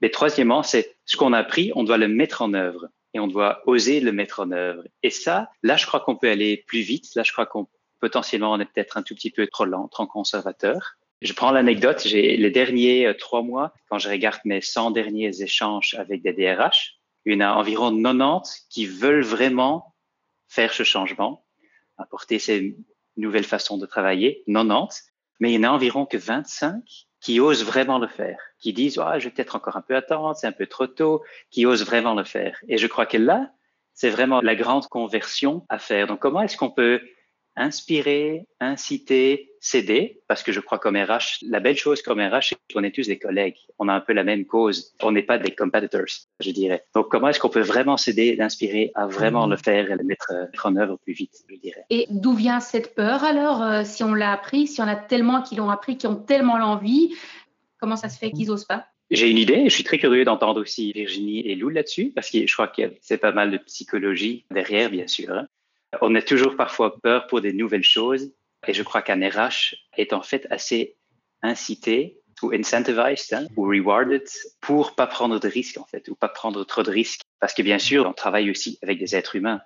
Mais 0.00 0.10
troisièmement, 0.10 0.62
c'est 0.64 0.96
ce 1.04 1.16
qu'on 1.16 1.32
a 1.32 1.38
appris, 1.38 1.70
on 1.76 1.84
doit 1.84 1.96
le 1.96 2.08
mettre 2.08 2.42
en 2.42 2.52
œuvre 2.52 2.88
et 3.14 3.20
on 3.20 3.28
doit 3.28 3.62
oser 3.66 4.00
le 4.00 4.10
mettre 4.10 4.40
en 4.40 4.50
œuvre. 4.50 4.82
Et 5.04 5.10
ça, 5.10 5.50
là, 5.62 5.76
je 5.76 5.86
crois 5.86 6.00
qu'on 6.00 6.16
peut 6.16 6.28
aller 6.28 6.64
plus 6.66 6.80
vite. 6.80 7.14
Là, 7.14 7.22
je 7.22 7.30
crois 7.32 7.46
qu'on 7.46 7.68
potentiellement 8.00 8.52
on 8.52 8.58
est 8.58 8.64
peut-être 8.64 8.96
un 8.96 9.02
tout 9.02 9.14
petit 9.14 9.30
peu 9.30 9.46
trop 9.46 9.64
lent, 9.64 9.86
trop 9.86 10.06
conservateur. 10.06 10.96
Je 11.22 11.32
prends 11.34 11.52
l'anecdote, 11.52 12.02
j'ai 12.04 12.36
les 12.36 12.50
derniers 12.50 13.06
euh, 13.06 13.14
trois 13.14 13.42
mois, 13.42 13.72
quand 13.88 13.98
je 13.98 14.08
regarde 14.08 14.40
mes 14.44 14.60
100 14.60 14.90
derniers 14.90 15.40
échanges 15.40 15.94
avec 15.96 16.20
des 16.22 16.32
DRH, 16.32 16.96
il 17.24 17.34
y 17.34 17.36
en 17.36 17.40
a 17.40 17.52
environ 17.52 17.96
90 17.96 18.66
qui 18.68 18.86
veulent 18.86 19.22
vraiment 19.22 19.94
faire 20.48 20.72
ce 20.72 20.82
changement, 20.82 21.44
apporter 21.96 22.40
ces 22.40 22.76
nouvelles 23.16 23.44
façons 23.44 23.78
de 23.78 23.86
travailler, 23.86 24.42
90, 24.48 25.12
mais 25.38 25.52
il 25.52 25.54
y 25.54 25.58
en 25.58 25.70
a 25.70 25.72
environ 25.72 26.06
que 26.06 26.16
25 26.16 26.82
qui 27.20 27.38
osent 27.38 27.64
vraiment 27.64 28.00
le 28.00 28.08
faire, 28.08 28.40
qui 28.58 28.72
disent 28.72 28.98
oh, 28.98 29.18
je 29.18 29.24
vais 29.24 29.30
peut-être 29.30 29.54
encore 29.54 29.76
un 29.76 29.82
peu 29.82 29.94
attendre, 29.94 30.34
c'est 30.34 30.48
un 30.48 30.52
peu 30.52 30.66
trop 30.66 30.88
tôt, 30.88 31.22
qui 31.52 31.66
osent 31.66 31.86
vraiment 31.86 32.14
le 32.14 32.24
faire. 32.24 32.58
Et 32.66 32.78
je 32.78 32.86
crois 32.88 33.06
que 33.06 33.16
là, 33.16 33.52
c'est 33.94 34.10
vraiment 34.10 34.40
la 34.40 34.56
grande 34.56 34.88
conversion 34.88 35.64
à 35.68 35.78
faire. 35.78 36.08
Donc 36.08 36.18
comment 36.18 36.42
est-ce 36.42 36.56
qu'on 36.56 36.70
peut 36.70 37.00
inspirer, 37.56 38.46
inciter, 38.60 39.52
s'aider, 39.60 40.22
parce 40.26 40.42
que 40.42 40.52
je 40.52 40.60
crois 40.60 40.78
comme 40.78 40.96
RH, 40.96 41.42
la 41.42 41.60
belle 41.60 41.76
chose 41.76 42.02
comme 42.02 42.20
RH, 42.20 42.48
c'est 42.50 42.56
qu'on 42.72 42.82
est 42.82 42.94
tous 42.94 43.06
des 43.06 43.18
collègues. 43.18 43.56
On 43.78 43.88
a 43.88 43.94
un 43.94 44.00
peu 44.00 44.12
la 44.12 44.24
même 44.24 44.44
cause. 44.44 44.94
On 45.02 45.12
n'est 45.12 45.22
pas 45.22 45.38
des 45.38 45.54
competitors, 45.54 46.06
je 46.40 46.50
dirais. 46.50 46.84
Donc, 46.94 47.08
comment 47.10 47.28
est-ce 47.28 47.40
qu'on 47.40 47.48
peut 47.48 47.60
vraiment 47.60 47.96
s'aider, 47.96 48.34
l'inspirer 48.36 48.90
à 48.94 49.06
vraiment 49.06 49.46
le 49.46 49.56
faire 49.56 49.90
et 49.90 49.96
le 49.96 50.04
mettre, 50.04 50.32
en 50.64 50.76
œuvre 50.76 50.98
plus 50.98 51.12
vite, 51.12 51.44
je 51.48 51.56
dirais? 51.56 51.84
Et 51.90 52.06
d'où 52.10 52.34
vient 52.34 52.60
cette 52.60 52.94
peur 52.94 53.24
alors, 53.24 53.62
euh, 53.62 53.82
si 53.84 54.02
on 54.02 54.14
l'a 54.14 54.32
appris, 54.32 54.66
si 54.66 54.80
on 54.80 54.88
a 54.88 54.96
tellement 54.96 55.42
qui 55.42 55.54
l'ont 55.54 55.70
appris, 55.70 55.96
qui 55.96 56.06
ont 56.06 56.16
tellement 56.16 56.58
l'envie, 56.58 57.14
comment 57.78 57.96
ça 57.96 58.08
se 58.08 58.18
fait 58.18 58.30
qu'ils 58.30 58.48
n'osent 58.48 58.64
pas? 58.64 58.86
J'ai 59.12 59.28
une 59.28 59.36
idée, 59.36 59.64
je 59.64 59.74
suis 59.74 59.84
très 59.84 59.98
curieux 59.98 60.24
d'entendre 60.24 60.62
aussi 60.62 60.90
Virginie 60.92 61.40
et 61.46 61.54
Lou 61.54 61.68
là-dessus, 61.68 62.12
parce 62.14 62.30
que 62.30 62.46
je 62.46 62.52
crois 62.54 62.68
que 62.68 62.94
c'est 63.02 63.18
pas 63.18 63.32
mal 63.32 63.50
de 63.50 63.58
psychologie 63.58 64.46
derrière, 64.50 64.88
bien 64.88 65.06
sûr. 65.06 65.44
On 66.00 66.14
a 66.14 66.22
toujours 66.22 66.56
parfois 66.56 66.98
peur 67.00 67.26
pour 67.26 67.40
des 67.40 67.52
nouvelles 67.52 67.84
choses, 67.84 68.32
et 68.66 68.74
je 68.74 68.82
crois 68.82 69.02
qu'un 69.02 69.20
RH 69.28 69.74
est 69.96 70.12
en 70.12 70.22
fait 70.22 70.46
assez 70.50 70.96
incité 71.42 72.20
ou 72.42 72.52
incentivized 72.52 73.34
hein, 73.34 73.46
ou 73.56 73.64
rewarded 73.64 74.26
pour 74.60 74.94
pas 74.94 75.06
prendre 75.06 75.38
de 75.38 75.48
risques 75.48 75.78
en 75.78 75.84
fait, 75.84 76.08
ou 76.08 76.14
pas 76.14 76.28
prendre 76.28 76.64
trop 76.64 76.82
de 76.82 76.90
risques, 76.90 77.22
parce 77.40 77.54
que 77.54 77.62
bien 77.62 77.78
sûr, 77.78 78.06
on 78.06 78.12
travaille 78.12 78.50
aussi 78.50 78.78
avec 78.82 78.98
des 78.98 79.14
êtres 79.14 79.36
humains. 79.36 79.60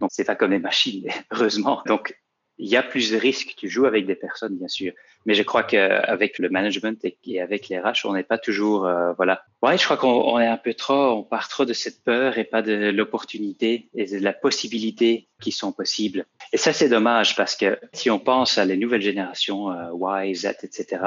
Donc, 0.00 0.10
c'est 0.12 0.24
pas 0.24 0.36
comme 0.36 0.50
des 0.50 0.58
machines, 0.58 1.08
heureusement. 1.30 1.82
Donc, 1.86 2.18
il 2.58 2.68
y 2.68 2.76
a 2.76 2.82
plus 2.82 3.10
de 3.10 3.16
risques. 3.16 3.54
Tu 3.56 3.68
joues 3.68 3.86
avec 3.86 4.06
des 4.06 4.14
personnes, 4.14 4.56
bien 4.56 4.68
sûr. 4.68 4.92
Mais 5.24 5.34
je 5.34 5.42
crois 5.42 5.62
qu'avec 5.62 6.38
le 6.38 6.48
management 6.48 7.04
et, 7.04 7.40
avec 7.40 7.68
les 7.68 7.78
RH, 7.78 8.04
on 8.04 8.14
n'est 8.14 8.22
pas 8.22 8.38
toujours, 8.38 8.86
euh, 8.86 9.12
voilà. 9.14 9.42
Ouais, 9.62 9.76
je 9.76 9.84
crois 9.84 9.96
qu'on 9.96 10.38
est 10.38 10.46
un 10.46 10.56
peu 10.56 10.74
trop, 10.74 11.18
on 11.18 11.22
part 11.22 11.48
trop 11.48 11.64
de 11.64 11.72
cette 11.72 12.02
peur 12.04 12.38
et 12.38 12.44
pas 12.44 12.62
de 12.62 12.90
l'opportunité 12.90 13.90
et 13.94 14.06
de 14.06 14.18
la 14.18 14.32
possibilité 14.32 15.28
qui 15.42 15.52
sont 15.52 15.72
possibles. 15.72 16.26
Et 16.52 16.56
ça, 16.56 16.72
c'est 16.72 16.88
dommage 16.88 17.36
parce 17.36 17.56
que 17.56 17.78
si 17.92 18.10
on 18.10 18.18
pense 18.18 18.58
à 18.58 18.64
les 18.64 18.76
nouvelles 18.76 19.02
générations, 19.02 19.70
euh, 19.70 20.24
Y, 20.24 20.34
Z, 20.34 20.46
etc., 20.62 21.02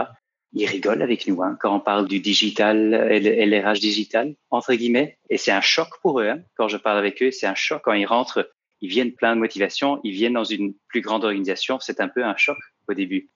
ils 0.54 0.66
rigolent 0.66 1.04
avec 1.04 1.28
nous 1.28 1.44
hein, 1.44 1.56
quand 1.60 1.76
on 1.76 1.80
parle 1.80 2.08
du 2.08 2.20
digital 2.20 3.08
et 3.12 3.20
les 3.20 3.62
RH 3.62 3.80
digital, 3.80 4.36
entre 4.50 4.74
guillemets. 4.74 5.20
Et 5.30 5.38
c'est 5.38 5.52
un 5.52 5.62
choc 5.62 5.90
pour 6.02 6.22
eux. 6.22 6.28
Hein. 6.28 6.42
Quand 6.56 6.68
je 6.68 6.78
parle 6.78 6.98
avec 6.98 7.22
eux, 7.22 7.30
c'est 7.30 7.46
un 7.46 7.56
choc 7.56 7.82
quand 7.84 7.94
ils 7.94 8.08
rentrent 8.08 8.50
ils 8.82 8.90
viennent 8.90 9.14
plein 9.14 9.36
de 9.36 9.40
motivation, 9.40 10.00
ils 10.04 10.14
viennent 10.14 10.34
dans 10.34 10.44
une 10.44 10.74
plus 10.88 11.02
grande 11.02 11.24
organisation, 11.24 11.80
c'est 11.80 12.00
un 12.00 12.08
peu 12.08 12.24
un 12.24 12.36
choc 12.36 12.58
au 12.88 12.94
début. 12.94 13.30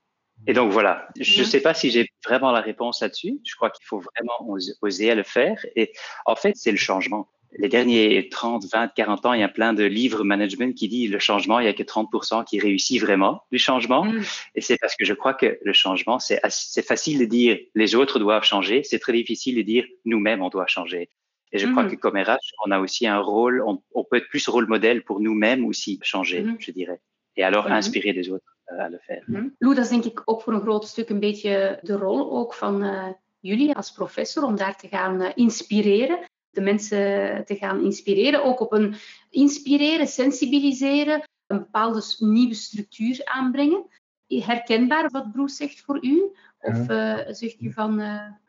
Et 0.47 0.53
donc 0.53 0.71
voilà, 0.71 1.07
je 1.19 1.39
ne 1.39 1.45
sais 1.45 1.61
pas 1.61 1.73
si 1.73 1.89
j'ai 1.89 2.09
vraiment 2.25 2.51
la 2.51 2.59
réponse 2.59 3.01
là-dessus. 3.01 3.39
Je 3.45 3.55
crois 3.55 3.69
qu'il 3.69 3.85
faut 3.85 3.99
vraiment 3.99 4.57
oser 4.81 5.11
à 5.11 5.15
le 5.15 5.23
faire. 5.23 5.65
Et 5.75 5.93
en 6.25 6.35
fait, 6.35 6.53
c'est 6.55 6.71
le 6.71 6.77
changement. 6.77 7.29
Les 7.59 7.69
derniers 7.69 8.29
30, 8.29 8.65
20, 8.65 8.89
40 8.89 9.25
ans, 9.27 9.33
il 9.33 9.41
y 9.41 9.43
a 9.43 9.49
plein 9.49 9.73
de 9.73 9.83
livres 9.83 10.23
management 10.23 10.75
qui 10.75 10.87
disent 10.87 11.11
le 11.11 11.19
changement, 11.19 11.59
il 11.59 11.65
y 11.65 11.69
a 11.69 11.73
que 11.73 11.83
30% 11.83 12.45
qui 12.45 12.59
réussit 12.59 12.99
vraiment 12.99 13.43
du 13.51 13.59
changement. 13.59 14.05
Mm. 14.05 14.23
Et 14.55 14.61
c'est 14.61 14.77
parce 14.77 14.95
que 14.95 15.05
je 15.05 15.13
crois 15.13 15.35
que 15.35 15.59
le 15.61 15.73
changement, 15.73 16.19
c'est 16.19 16.41
facile 16.85 17.19
de 17.19 17.25
dire 17.25 17.59
les 17.75 17.95
autres 17.95 18.19
doivent 18.19 18.43
changer. 18.43 18.83
C'est 18.83 18.99
très 18.99 19.13
difficile 19.13 19.55
de 19.55 19.61
dire 19.61 19.85
nous-mêmes, 20.03 20.41
on 20.41 20.49
doit 20.49 20.67
changer. 20.67 21.09
Et 21.53 21.59
je 21.59 21.67
crois 21.67 21.83
mhm. 21.83 21.91
que 21.91 21.95
comme 21.95 22.17
RH, 22.17 22.45
on 22.65 22.71
a 22.71 22.79
aussi 22.79 23.05
un 23.05 23.19
rôle, 23.19 23.63
on, 23.63 24.03
peut 24.03 24.17
être 24.17 24.27
plus 24.27 24.47
rôle 24.47 24.67
modèle 24.67 25.03
pour 25.03 25.19
nous-mêmes 25.19 25.63
aussi 25.65 25.99
changer, 26.01 26.41
mhm. 26.41 26.55
je 26.59 26.71
dirais. 26.71 26.99
Et 27.35 27.43
alors 27.43 27.65
mhm. 27.65 27.73
inspirer 27.73 28.11
des 28.13 28.29
autres 28.29 28.57
à 28.67 28.89
le 28.89 28.97
faire. 28.97 29.23
Lou, 29.59 29.75
dat 29.75 29.83
is 29.83 29.89
denk 29.89 30.05
ik 30.05 30.21
ook 30.25 30.41
voor 30.41 30.53
een 30.53 30.61
groot 30.61 30.87
stuk 30.87 31.09
een 31.09 31.19
beetje 31.19 31.79
de 31.81 31.95
rol 31.95 32.31
ook 32.31 32.53
van 32.53 32.83
uh, 32.83 33.07
jullie 33.39 33.75
als 33.75 33.91
professor, 33.91 34.43
om 34.43 34.55
daar 34.55 34.77
te 34.77 34.87
gaan 34.87 35.21
uh, 35.21 35.29
inspireren. 35.35 36.19
De 36.49 36.61
mensen 36.61 36.99
te 37.45 37.55
gaan 37.55 37.83
inspireren, 37.83 38.43
ook 38.43 38.59
op 38.59 38.71
een 38.71 38.95
inspireren, 39.29 40.07
sensibiliseren, 40.07 41.21
een 41.47 41.57
bepaalde 41.57 42.01
nieuwe 42.17 42.53
structuur 42.53 43.21
aanbrengen. 43.23 43.85
Herkenbaar 44.27 45.09
wat 45.09 45.31
Broes 45.31 45.55
zegt 45.55 45.81
voor 45.81 46.05
u? 46.05 46.31
Of 46.59 46.89
uh, 46.89 47.19
zegt 47.27 47.61
u 47.61 47.71
van 47.71 48.01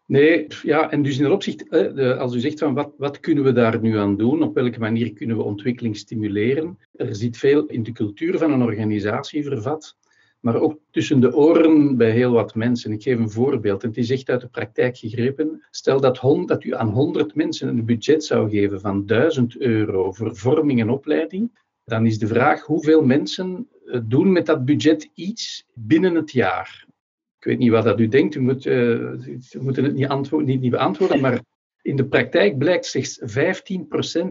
Nee, 0.07 0.47
ja, 0.62 0.90
en 0.90 1.03
dus 1.03 1.17
in 1.17 1.23
dat 1.23 1.33
opzicht, 1.33 1.71
als 2.19 2.35
u 2.35 2.40
zegt 2.40 2.59
van 2.59 2.75
wat, 2.75 2.93
wat 2.97 3.21
kunnen 3.21 3.45
we 3.45 3.53
daar 3.53 3.81
nu 3.81 3.99
aan 3.99 4.17
doen, 4.17 4.43
op 4.43 4.55
welke 4.55 4.79
manier 4.79 5.12
kunnen 5.12 5.37
we 5.37 5.43
ontwikkeling 5.43 5.97
stimuleren, 5.97 6.79
er 6.93 7.14
zit 7.14 7.37
veel 7.37 7.67
in 7.67 7.83
de 7.83 7.93
cultuur 7.93 8.38
van 8.38 8.53
een 8.53 8.62
organisatie 8.62 9.45
vervat, 9.45 9.97
maar 10.40 10.57
ook 10.57 10.79
tussen 10.90 11.21
de 11.21 11.35
oren 11.35 11.97
bij 11.97 12.11
heel 12.11 12.33
wat 12.33 12.55
mensen. 12.55 12.93
Ik 12.93 13.03
geef 13.03 13.19
een 13.19 13.31
voorbeeld, 13.31 13.83
en 13.83 13.88
het 13.88 13.99
is 13.99 14.11
echt 14.11 14.29
uit 14.29 14.40
de 14.40 14.49
praktijk 14.49 14.97
gegrepen. 14.97 15.64
Stel 15.71 16.01
dat, 16.01 16.21
dat 16.47 16.64
u 16.64 16.75
aan 16.75 16.88
100 16.88 17.35
mensen 17.35 17.69
een 17.69 17.85
budget 17.85 18.25
zou 18.25 18.51
geven 18.51 18.81
van 18.81 19.07
1000 19.07 19.57
euro 19.61 20.12
voor 20.12 20.37
vorming 20.37 20.81
en 20.81 20.90
opleiding, 20.90 21.59
dan 21.85 22.07
is 22.07 22.19
de 22.19 22.27
vraag 22.27 22.62
hoeveel 22.62 23.05
mensen 23.05 23.69
eh, 23.87 24.01
doen 24.05 24.33
met 24.33 24.47
dat 24.47 24.64
budget 24.64 25.11
iets 25.14 25.67
binnen 25.75 26.14
het 26.14 26.33
jaar. 26.33 26.87
Ik 27.45 27.51
weet 27.51 27.59
niet 27.59 27.71
wat 27.71 27.85
dat 27.85 28.01
u 28.01 28.09
denkt, 28.09 28.35
u, 28.35 28.41
moet, 28.41 28.67
uh, 28.67 28.91
u 28.91 29.61
moet 29.61 29.77
het 29.77 29.95
niet, 29.95 30.07
antwoord, 30.07 30.47
niet, 30.47 30.61
niet 30.61 30.71
beantwoorden, 30.71 31.21
maar 31.21 31.41
in 31.83 31.97
de 31.97 32.07
praktijk 32.07 32.59
blijkt 32.59 32.87
slechts 32.87 33.21
15% 33.21 33.25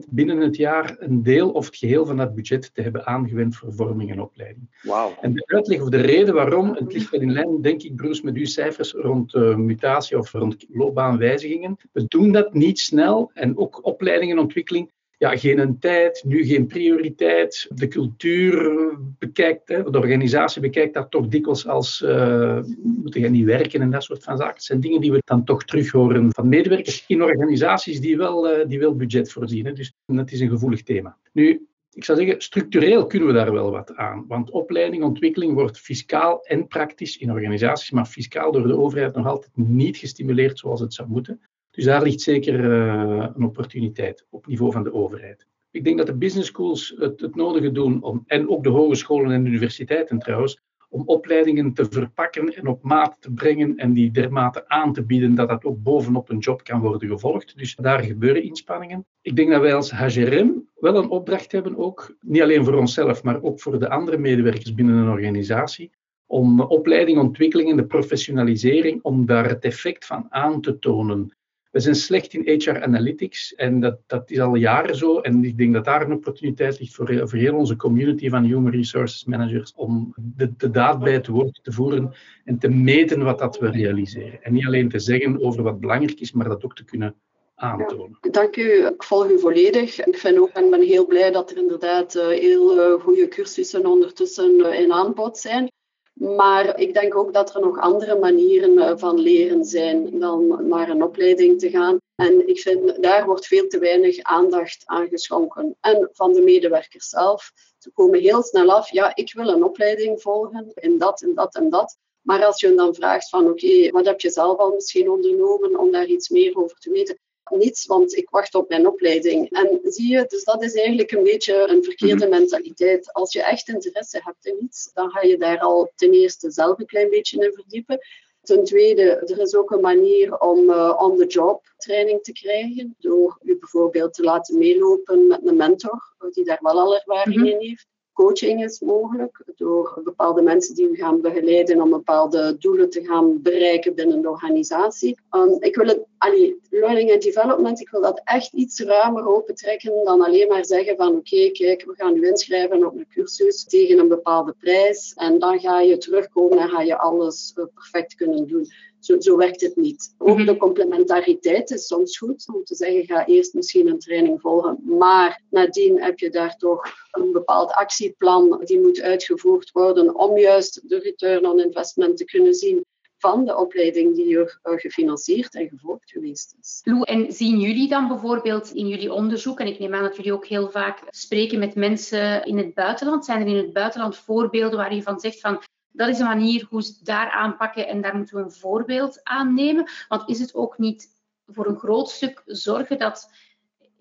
binnen 0.10 0.40
het 0.40 0.56
jaar 0.56 0.96
een 1.00 1.24
deel 1.24 1.52
of 1.52 1.66
het 1.66 1.76
geheel 1.76 2.06
van 2.06 2.18
dat 2.18 2.36
budget 2.36 2.74
te 2.74 2.82
hebben 2.82 3.06
aangewend 3.06 3.56
voor 3.56 3.74
vorming 3.74 4.12
en 4.12 4.22
opleiding. 4.22 4.80
Wow. 4.82 5.12
En 5.22 5.34
de 5.34 5.44
uitleg 5.46 5.82
of 5.82 5.90
de 5.90 6.02
reden 6.02 6.34
waarom, 6.34 6.74
het 6.74 6.94
ligt 6.94 7.10
wel 7.10 7.22
in 7.22 7.32
lijn, 7.32 7.62
denk 7.62 7.82
ik, 7.82 7.96
Bruce, 7.96 8.26
met 8.26 8.36
uw 8.36 8.46
cijfers 8.46 8.92
rond 8.92 9.34
uh, 9.34 9.56
mutatie 9.56 10.18
of 10.18 10.32
rond 10.32 10.66
loopbaanwijzigingen. 10.70 11.78
We 11.92 12.06
doen 12.08 12.32
dat 12.32 12.54
niet 12.54 12.80
snel 12.80 13.32
en 13.34 13.58
ook 13.58 13.86
opleiding 13.86 14.32
en 14.32 14.40
ontwikkeling 14.40 14.92
ja, 15.24 15.38
geen 15.38 15.80
tijd, 15.80 16.24
nu 16.26 16.46
geen 16.46 16.68
prioriteit. 16.68 17.68
De 17.70 17.88
cultuur 17.88 18.72
bekijkt, 19.20 19.68
hè, 19.68 19.84
de 19.84 19.98
organisatie 19.98 20.62
bekijkt 20.62 20.94
dat 20.94 21.12
toch 21.12 21.28
dikwijls 21.28 21.68
als 21.68 22.02
uh, 22.02 22.60
moeten 22.84 23.22
jij 23.22 23.30
niet 23.30 23.46
werken 23.46 23.82
en 23.82 23.92
dat 23.92 24.04
soort 24.04 24.24
van 24.24 24.38
zaken. 24.38 24.54
Het 24.54 24.64
zijn 24.64 24.80
dingen 24.80 25.02
die 25.02 25.12
we 25.12 25.22
dan 25.26 25.44
toch 25.44 25.64
terug 25.64 25.92
horen 25.92 26.34
van 26.34 26.50
medewerkers 26.50 27.04
in 27.08 27.24
organisaties 27.24 28.00
die 28.00 28.18
wel, 28.18 28.60
uh, 28.60 28.68
die 28.68 28.80
wel 28.80 28.96
budget 28.96 29.32
voorzien. 29.32 29.74
Dus 29.74 29.94
dat 30.06 30.32
is 30.32 30.40
een 30.40 30.50
gevoelig 30.50 30.84
thema. 30.84 31.18
Nu, 31.34 31.68
ik 31.92 32.04
zou 32.04 32.18
zeggen, 32.18 32.42
structureel 32.42 33.06
kunnen 33.06 33.28
we 33.28 33.34
daar 33.34 33.52
wel 33.52 33.72
wat 33.72 33.96
aan. 33.96 34.26
Want 34.28 34.50
opleiding, 34.50 35.04
ontwikkeling 35.04 35.54
wordt 35.54 35.80
fiscaal 35.80 36.46
en 36.46 36.68
praktisch 36.68 37.18
in 37.18 37.32
organisaties, 37.32 37.92
maar 37.92 38.06
fiscaal 38.06 38.52
door 38.52 38.68
de 38.68 38.78
overheid 38.78 39.16
nog 39.16 39.28
altijd 39.28 39.52
niet 39.58 39.98
gestimuleerd 39.98 40.60
zoals 40.60 40.80
het 40.80 40.94
zou 40.94 41.10
moeten. 41.10 41.42
Dus 41.74 41.86
daar 41.86 42.04
ligt 42.04 42.22
zeker 42.22 42.60
uh, 42.60 43.28
een 43.36 43.44
opportuniteit 43.44 44.26
op 44.30 44.48
niveau 44.48 44.72
van 44.72 44.84
de 44.84 44.94
overheid. 44.94 45.48
Ik 45.72 45.84
denk 45.84 45.98
dat 45.98 46.08
de 46.08 46.16
business 46.16 46.50
schools 46.50 46.94
het, 46.98 47.22
het 47.22 47.36
nodige 47.36 47.72
doen, 47.72 48.04
om, 48.04 48.24
en 48.28 48.50
ook 48.50 48.64
de 48.64 48.70
hogescholen 48.70 49.32
en 49.32 49.46
universiteiten 49.46 50.20
trouwens, 50.20 50.62
om 50.90 51.04
opleidingen 51.06 51.74
te 51.74 51.86
verpakken 51.90 52.56
en 52.56 52.68
op 52.68 52.84
maat 52.84 53.18
te 53.20 53.32
brengen 53.32 53.78
en 53.78 53.94
die 53.94 54.12
dermate 54.12 54.68
aan 54.68 54.94
te 54.94 55.04
bieden 55.04 55.36
dat 55.36 55.50
dat 55.50 55.64
ook 55.64 55.84
bovenop 55.84 56.30
een 56.30 56.38
job 56.38 56.64
kan 56.64 56.82
worden 56.82 57.10
gevolgd. 57.10 57.58
Dus 57.58 57.76
daar 57.76 58.04
gebeuren 58.04 58.44
inspanningen. 58.44 59.06
Ik 59.22 59.36
denk 59.36 59.52
dat 59.52 59.62
wij 59.62 59.76
als 59.76 59.92
HGRM 59.92 60.68
wel 60.76 60.96
een 60.96 61.10
opdracht 61.10 61.52
hebben 61.52 61.78
ook, 61.78 62.16
niet 62.20 62.42
alleen 62.42 62.66
voor 62.66 62.76
onszelf, 62.76 63.24
maar 63.24 63.42
ook 63.42 63.62
voor 63.62 63.80
de 63.80 63.90
andere 63.90 64.18
medewerkers 64.18 64.74
binnen 64.74 64.96
een 64.96 65.10
organisatie, 65.10 65.92
om 66.26 66.62
opleiding, 66.62 67.18
ontwikkeling 67.20 67.70
en 67.70 67.78
de 67.78 67.86
professionalisering, 67.86 69.04
om 69.04 69.26
daar 69.26 69.50
het 69.50 69.64
effect 69.64 70.06
van 70.06 70.26
aan 70.30 70.62
te 70.62 70.80
tonen. 70.80 71.34
We 71.74 71.80
zijn 71.80 71.96
slecht 71.96 72.34
in 72.34 72.60
HR 72.60 72.82
Analytics 72.82 73.56
en 73.56 73.80
dat, 73.80 73.98
dat 74.08 74.32
is 74.32 74.40
al 74.40 74.56
jaren 74.56 74.96
zo. 74.96 75.20
En 75.20 75.44
ik 75.44 75.58
denk 75.58 75.74
dat 75.74 75.86
daar 75.86 76.02
een 76.02 76.14
opportuniteit 76.14 76.80
ligt 76.80 76.94
voor, 76.94 77.28
voor 77.28 77.40
heel 77.40 77.56
onze 77.56 77.76
community 77.76 78.30
van 78.30 78.44
Human 78.44 78.72
Resources 78.72 79.26
Managers 79.26 79.74
om 79.76 80.14
de, 80.16 80.54
de 80.58 80.70
daad 80.70 81.00
bij 81.00 81.14
het 81.14 81.28
woord 81.28 81.60
te 81.64 81.72
voeren 81.72 82.14
en 82.46 82.58
te 82.58 82.70
meten 82.70 83.24
wat 83.24 83.40
dat 83.40 83.60
we 83.60 83.70
realiseren. 83.70 84.44
En 84.44 84.54
niet 84.54 84.66
alleen 84.66 84.90
te 84.90 85.00
zeggen 85.00 85.42
over 85.42 85.64
wat 85.64 85.80
belangrijk 85.80 86.20
is, 86.20 86.32
maar 86.32 86.48
dat 86.48 86.64
ook 86.64 86.76
te 86.76 86.86
kunnen 86.86 87.16
aantonen. 87.56 88.18
dank 88.32 88.56
u. 88.56 88.86
Ik 88.86 89.04
volg 89.04 89.30
u 89.30 89.40
volledig. 89.40 90.06
Ik 90.06 90.18
vind 90.18 90.38
ook, 90.38 90.50
en 90.50 90.70
ben 90.70 90.82
heel 90.82 91.06
blij 91.06 91.32
dat 91.32 91.52
er 91.52 91.58
inderdaad 91.58 92.16
eh, 92.16 92.28
heel 92.28 92.78
uh, 92.78 93.02
goede 93.02 93.28
cursussen 93.28 93.86
ondertussen 93.86 94.60
uh, 94.60 94.80
in 94.80 94.92
aanbod 94.92 95.38
zijn. 95.38 95.72
Maar 96.14 96.80
ik 96.80 96.94
denk 96.94 97.16
ook 97.16 97.34
dat 97.34 97.56
er 97.56 97.62
nog 97.62 97.80
andere 97.80 98.20
manieren 98.20 98.78
eh, 98.78 98.94
van 98.98 99.20
leren 99.20 99.66
zijn 99.66 100.20
dan 100.20 100.68
naar 100.68 100.90
een 100.90 101.04
opleiding 101.04 101.60
te 101.60 101.70
gaan. 101.70 101.98
En 102.16 102.48
ik 102.48 102.60
vind, 102.60 103.04
daar 103.04 103.26
wordt 103.26 103.48
veel 103.48 103.68
te 103.68 103.80
weinig 103.80 104.20
aandacht 104.20 104.82
aan 104.86 105.08
geschonken. 105.08 105.76
En 105.82 106.10
van 106.12 106.34
de 106.34 106.42
medewerkers 106.42 107.10
zelf. 107.10 107.52
Ze 107.78 107.92
komen 107.92 108.20
heel 108.20 108.44
snel 108.44 108.72
af, 108.72 108.92
ja, 108.92 109.16
ik 109.16 109.34
wil 109.34 109.48
een 109.48 109.64
opleiding 109.64 110.22
volgen 110.22 110.72
in 110.74 110.98
dat 110.98 111.22
en 111.22 111.34
dat 111.36 111.56
en 111.56 111.70
dat. 111.70 111.98
Maar 112.22 112.46
als 112.46 112.60
je 112.60 112.76
dan 112.76 112.96
vraagt 112.96 113.30
van, 113.30 113.50
oké, 113.50 113.92
wat 113.92 114.06
heb 114.06 114.20
je 114.22 114.30
zelf 114.30 114.58
al 114.58 114.74
misschien 114.74 115.10
ondernomen 115.10 115.80
om 115.80 115.92
daar 115.92 116.06
iets 116.06 116.30
meer 116.30 116.58
over 116.58 116.78
te 116.78 116.90
weten? 116.92 117.20
Niets, 117.50 117.86
want 117.86 118.16
ik 118.16 118.30
wacht 118.30 118.56
op 118.56 118.70
mijn 118.70 118.88
opleiding. 118.88 119.52
En 119.52 119.80
zie 119.84 120.12
je, 120.12 120.26
dus 120.28 120.44
dat 120.44 120.64
is 120.64 120.74
eigenlijk 120.74 121.12
een 121.12 121.24
beetje 121.24 121.68
een 121.68 121.84
verkeerde 121.84 122.28
mhm. 122.28 122.40
mentaliteit. 122.40 123.14
Als 123.14 123.34
je 123.34 123.44
echt 123.44 123.68
interesse 123.68 124.20
hebt 124.24 124.46
in 124.46 124.64
iets, 124.64 124.92
dan 124.94 125.10
ga 125.10 125.22
je 125.22 125.38
daar 125.38 125.60
al 125.60 125.92
ten 125.96 126.12
eerste 126.12 126.52
zelf 126.52 126.80
een 126.80 126.86
klein 126.86 127.10
beetje 127.10 127.46
in 127.46 127.54
verdiepen. 127.54 128.00
Ten 128.42 128.64
tweede, 128.64 129.04
er 129.04 129.40
is 129.40 129.56
ook 129.56 129.72
een 129.72 129.82
manier 129.82 130.40
om 130.40 130.70
uh, 130.70 131.00
on-the-job 131.02 131.74
training 131.78 132.24
te 132.24 132.32
krijgen. 132.32 132.96
Door 133.00 133.40
je 133.42 133.58
bijvoorbeeld 133.58 134.14
te 134.14 134.24
laten 134.24 134.58
meelopen 134.58 135.28
met 135.28 135.48
een 135.48 135.56
mentor, 135.56 136.16
die 136.32 136.46
daar 136.46 136.60
wel 136.62 136.80
al 136.80 136.96
ervaring 136.96 137.36
mhm. 137.36 137.46
in 137.46 137.60
heeft 137.60 137.88
coaching 138.14 138.64
is 138.64 138.80
mogelijk 138.80 139.44
door 139.56 140.02
bepaalde 140.04 140.42
mensen 140.42 140.76
die 140.76 140.90
u 140.90 140.96
gaan 140.96 141.22
begeleiden 141.22 141.82
om 141.82 141.90
bepaalde 141.90 142.58
doelen 142.60 142.90
te 142.90 143.04
gaan 143.04 143.42
bereiken 143.42 143.96
binnen 143.96 144.22
de 144.22 144.30
organisatie. 144.30 145.18
Um, 145.32 145.58
ik 145.60 145.76
wil 145.76 145.88
het, 145.88 146.06
allee, 146.18 146.60
learning 146.70 147.12
and 147.12 147.22
development, 147.22 147.80
ik 147.80 147.90
wil 147.90 148.02
dat 148.02 148.22
echt 148.24 148.54
iets 148.54 148.80
ruimer 148.80 149.28
opentrekken 149.28 150.04
dan 150.04 150.22
alleen 150.22 150.48
maar 150.48 150.66
zeggen 150.66 150.96
van 150.96 151.16
oké, 151.16 151.52
kijk, 151.52 151.84
we 151.86 151.94
gaan 151.96 152.16
u 152.16 152.28
inschrijven 152.28 152.86
op 152.86 152.96
een 152.96 153.08
cursus 153.10 153.64
tegen 153.64 154.00
een 154.00 154.08
bepaalde 154.08 154.56
prijs 154.60 155.14
en 155.16 155.40
dan 155.40 155.60
ga 155.60 155.80
je 155.80 155.98
terugkomen 155.98 156.58
en 156.58 156.70
ga 156.70 156.82
je 156.82 156.98
alles 156.98 157.54
uh, 157.58 157.66
perfect 157.74 158.16
kunnen 158.16 158.48
doen. 158.48 158.68
Zo, 159.04 159.20
zo 159.20 159.38
werkt 159.38 159.62
het 159.62 159.76
niet. 159.76 160.16
Ook 160.18 160.38
mhm. 160.38 160.46
de 160.46 160.58
complementariteit 160.58 161.72
is 161.72 161.88
soms 161.88 162.18
goed 162.18 162.46
om 162.54 162.64
te 162.64 162.76
zeggen, 162.76 163.06
ga 163.06 163.26
eerst 163.26 163.54
misschien 163.54 163.88
een 163.88 164.00
training 164.00 164.42
volgen, 164.42 164.80
maar 164.84 165.42
nadien 165.50 166.02
heb 166.02 166.20
je 166.20 166.30
daar 166.30 166.56
toch 166.58 166.86
een 167.12 167.32
bepaald 167.32 167.72
actieplan 167.72 168.62
die 168.64 168.80
moet 168.80 169.02
uitgevoerd 169.02 169.72
worden 169.72 170.16
om 170.16 170.38
juist 170.38 170.90
de 170.90 171.00
return 171.00 171.46
on 171.46 171.60
investment 171.60 172.18
te 172.18 172.26
kunnen 172.26 172.54
zien 172.54 172.86
van 173.18 173.46
de 173.46 173.58
opleiding 173.58 174.16
die 174.16 174.38
er 174.38 174.60
uh, 174.64 174.74
gefinancierd 174.78 175.56
en 175.56 175.70
gevolgd 175.70 176.12
geweest 176.12 176.56
is. 176.62 176.82
Lou, 176.84 177.02
en 177.04 177.32
zien 177.32 177.60
jullie 177.60 177.90
dan 177.90 178.08
bijvoorbeeld 178.08 178.72
in 178.72 178.88
jullie 178.88 179.14
onderzoek, 179.14 179.60
en 179.60 179.68
ik 179.68 179.80
neem 179.80 179.94
aan 179.94 180.04
dat 180.04 180.16
jullie 180.16 180.34
ook 180.34 180.46
heel 180.46 180.70
vaak 180.70 181.00
spreken 181.10 181.60
met 181.60 181.76
mensen 181.76 182.46
in 182.46 182.58
het 182.58 182.74
buitenland, 182.74 183.26
zijn 183.26 183.42
er 183.42 183.48
in 183.48 183.58
het 183.58 183.74
buitenland 183.74 184.18
voorbeelden 184.18 184.78
waar 184.78 184.96
je 184.96 185.02
van 185.02 185.20
zegt 185.20 185.40
van 185.40 185.62
dat 185.94 186.10
is 186.10 186.20
een 186.20 186.26
manier 186.26 186.66
hoe 186.70 186.84
ze 186.84 186.92
het 186.92 187.06
daar 187.06 187.32
aanpakken 187.32 187.88
en 187.88 188.02
daar 188.02 188.16
moeten 188.16 188.36
we 188.36 188.44
een 188.44 188.52
voorbeeld 188.52 189.24
aan 189.24 189.54
nemen. 189.54 189.90
Want 190.08 190.30
is 190.30 190.40
het 190.40 190.54
ook 190.54 190.78
niet 190.78 191.08
voor 191.48 191.68
een 191.68 191.80
groot 191.80 192.10
stuk 192.10 192.42
zorgen 192.46 192.98
dat 192.98 193.32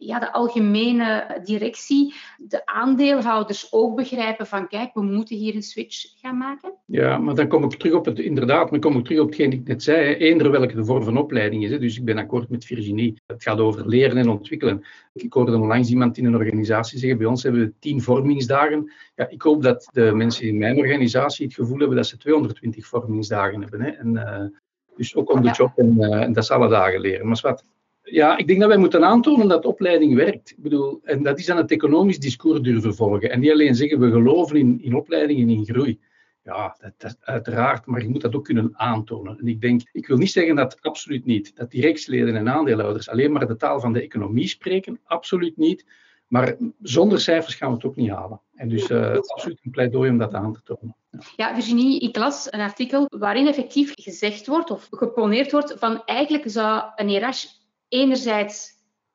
ja, 0.07 0.19
de 0.19 0.33
algemene 0.33 1.41
directie, 1.45 2.15
de 2.39 2.67
aandeelhouders 2.67 3.73
ook 3.73 3.97
begrijpen 3.97 4.47
van 4.47 4.69
kijk, 4.69 4.95
we 4.95 5.03
moeten 5.03 5.37
hier 5.37 5.55
een 5.55 5.63
switch 5.63 6.05
gaan 6.21 6.37
maken? 6.37 6.75
Ja, 6.87 7.19
maar 7.19 7.35
dan 7.35 7.49
kom 7.49 7.65
ik 7.65 7.71
terug 7.71 7.95
op 7.95 8.05
het, 8.05 8.19
inderdaad, 8.19 8.71
maar 8.71 8.81
kom 8.81 8.99
ik 8.99 9.05
terug 9.05 9.21
op 9.21 9.27
hetgeen 9.27 9.53
ik 9.53 9.67
net 9.67 9.83
zei, 9.83 10.15
eender 10.15 10.51
welke 10.51 10.75
de 10.75 10.85
vorm 10.85 11.03
van 11.03 11.17
opleiding 11.17 11.65
is. 11.65 11.71
Hè. 11.71 11.79
Dus 11.79 11.97
ik 11.97 12.05
ben 12.05 12.19
akkoord 12.19 12.49
met 12.49 12.65
Virginie. 12.65 13.21
Het 13.27 13.43
gaat 13.43 13.59
over 13.59 13.89
leren 13.89 14.17
en 14.17 14.29
ontwikkelen. 14.29 14.85
Ik 15.13 15.33
hoorde 15.33 15.57
onlangs 15.57 15.91
iemand 15.91 16.19
in 16.19 16.25
een 16.25 16.37
organisatie 16.37 16.99
zeggen, 16.99 17.19
bij 17.19 17.27
ons 17.27 17.43
hebben 17.43 17.61
we 17.61 17.73
tien 17.79 18.03
vormingsdagen. 18.03 18.93
Ja, 19.15 19.29
ik 19.29 19.43
hoop 19.43 19.63
dat 19.63 19.89
de 19.93 20.13
mensen 20.15 20.47
in 20.47 20.59
mijn 20.59 20.79
organisatie 20.79 21.47
het 21.47 21.55
gevoel 21.55 21.79
hebben 21.79 21.97
dat 21.97 22.07
ze 22.07 22.17
220 22.17 22.87
vormingsdagen 22.87 23.61
hebben. 23.61 23.81
Hè. 23.81 23.91
En, 23.91 24.15
uh, 24.15 24.59
dus 24.97 25.15
ook 25.15 25.33
on 25.33 25.43
the 25.43 25.51
job 25.51 25.79
en, 25.79 25.97
uh, 25.99 26.23
en 26.23 26.33
dat 26.33 26.43
is 26.43 26.51
alle 26.51 26.69
dagen 26.69 27.01
leren. 27.01 27.27
Maar 27.27 27.39
wat, 27.43 27.65
ja, 28.03 28.37
ik 28.37 28.47
denk 28.47 28.61
dat 28.61 28.69
wij 28.69 28.79
moeten 28.79 29.05
aantonen 29.05 29.49
dat 29.49 29.65
opleiding 29.65 30.15
werkt. 30.15 30.51
Ik 30.51 30.63
bedoel, 30.63 31.01
en 31.03 31.23
dat 31.23 31.39
is 31.39 31.47
dan 31.47 31.57
het 31.57 31.71
economisch 31.71 32.19
discours 32.19 32.61
durven 32.61 32.95
volgen. 32.95 33.31
En 33.31 33.41
niet 33.41 33.51
alleen 33.51 33.75
zeggen 33.75 34.01
we 34.01 34.11
geloven 34.11 34.57
in, 34.57 34.83
in 34.83 34.95
opleiding 34.95 35.41
en 35.41 35.49
in 35.49 35.65
groei. 35.65 36.01
Ja, 36.45 36.77
dat, 36.81 36.93
dat, 36.97 37.17
uiteraard, 37.21 37.87
maar 37.87 38.03
je 38.03 38.09
moet 38.09 38.21
dat 38.21 38.35
ook 38.35 38.45
kunnen 38.45 38.71
aantonen. 38.73 39.39
En 39.39 39.47
ik 39.47 39.61
denk, 39.61 39.83
ik 39.93 40.07
wil 40.07 40.17
niet 40.17 40.31
zeggen 40.31 40.57
dat 40.57 40.79
absoluut 40.81 41.25
niet, 41.25 41.57
dat 41.57 41.71
directieleden 41.71 42.37
en 42.37 42.49
aandeelhouders 42.49 43.09
alleen 43.09 43.33
maar 43.33 43.47
de 43.47 43.57
taal 43.57 43.81
van 43.81 43.93
de 43.93 44.03
economie 44.03 44.49
spreken, 44.49 45.01
absoluut 45.05 45.57
niet. 45.57 45.85
Maar 46.27 46.57
zonder 46.81 47.21
cijfers 47.21 47.55
gaan 47.55 47.69
we 47.69 47.75
het 47.75 47.85
ook 47.85 47.97
niet 47.97 48.11
halen. 48.11 48.41
En 48.55 48.69
dus 48.69 48.91
uh, 48.91 49.17
absoluut 49.17 49.61
een 49.63 49.71
pleidooi 49.71 50.11
om 50.11 50.19
dat 50.19 50.35
aan 50.35 50.53
te 50.53 50.61
tonen. 50.63 50.97
Ja. 51.37 51.55
Virginie, 51.55 52.01
ik 52.01 52.17
las 52.17 52.53
een 52.53 52.61
artikel 52.61 53.07
waarin 53.09 53.47
effectief 53.47 53.93
gezegd 53.95 54.47
wordt 54.47 54.71
of 54.71 54.87
geponeerd 54.91 55.53
wordt 55.53 55.75
van 55.79 56.03
eigenlijk 56.05 56.51
zou 56.51 56.83
een 56.97 57.19
RH 57.19 57.45
enerzijds 57.93 58.71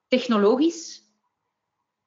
technologisch 0.07 1.03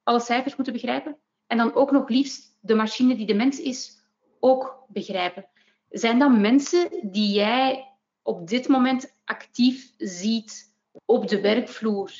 alle 0.03 0.19
cijfers 0.19 0.55
moeten 0.55 0.73
begrijpen 0.73 1.17
en 1.47 1.57
dan 1.57 1.73
ook 1.73 1.91
nog 1.91 2.09
liefst 2.09 2.57
de 2.59 2.75
machine 2.75 3.15
die 3.15 3.25
de 3.25 3.33
mens 3.33 3.59
is 3.59 3.99
ook 4.39 4.85
begrijpen. 4.87 5.49
Zijn 5.89 6.19
dat 6.19 6.37
mensen 6.37 7.11
die 7.11 7.33
jij 7.33 7.91
op 8.21 8.47
dit 8.47 8.67
moment 8.67 9.15
actief 9.25 9.93
ziet 9.97 10.73
op 11.05 11.27
de 11.27 11.41
werkvloer 11.41 12.11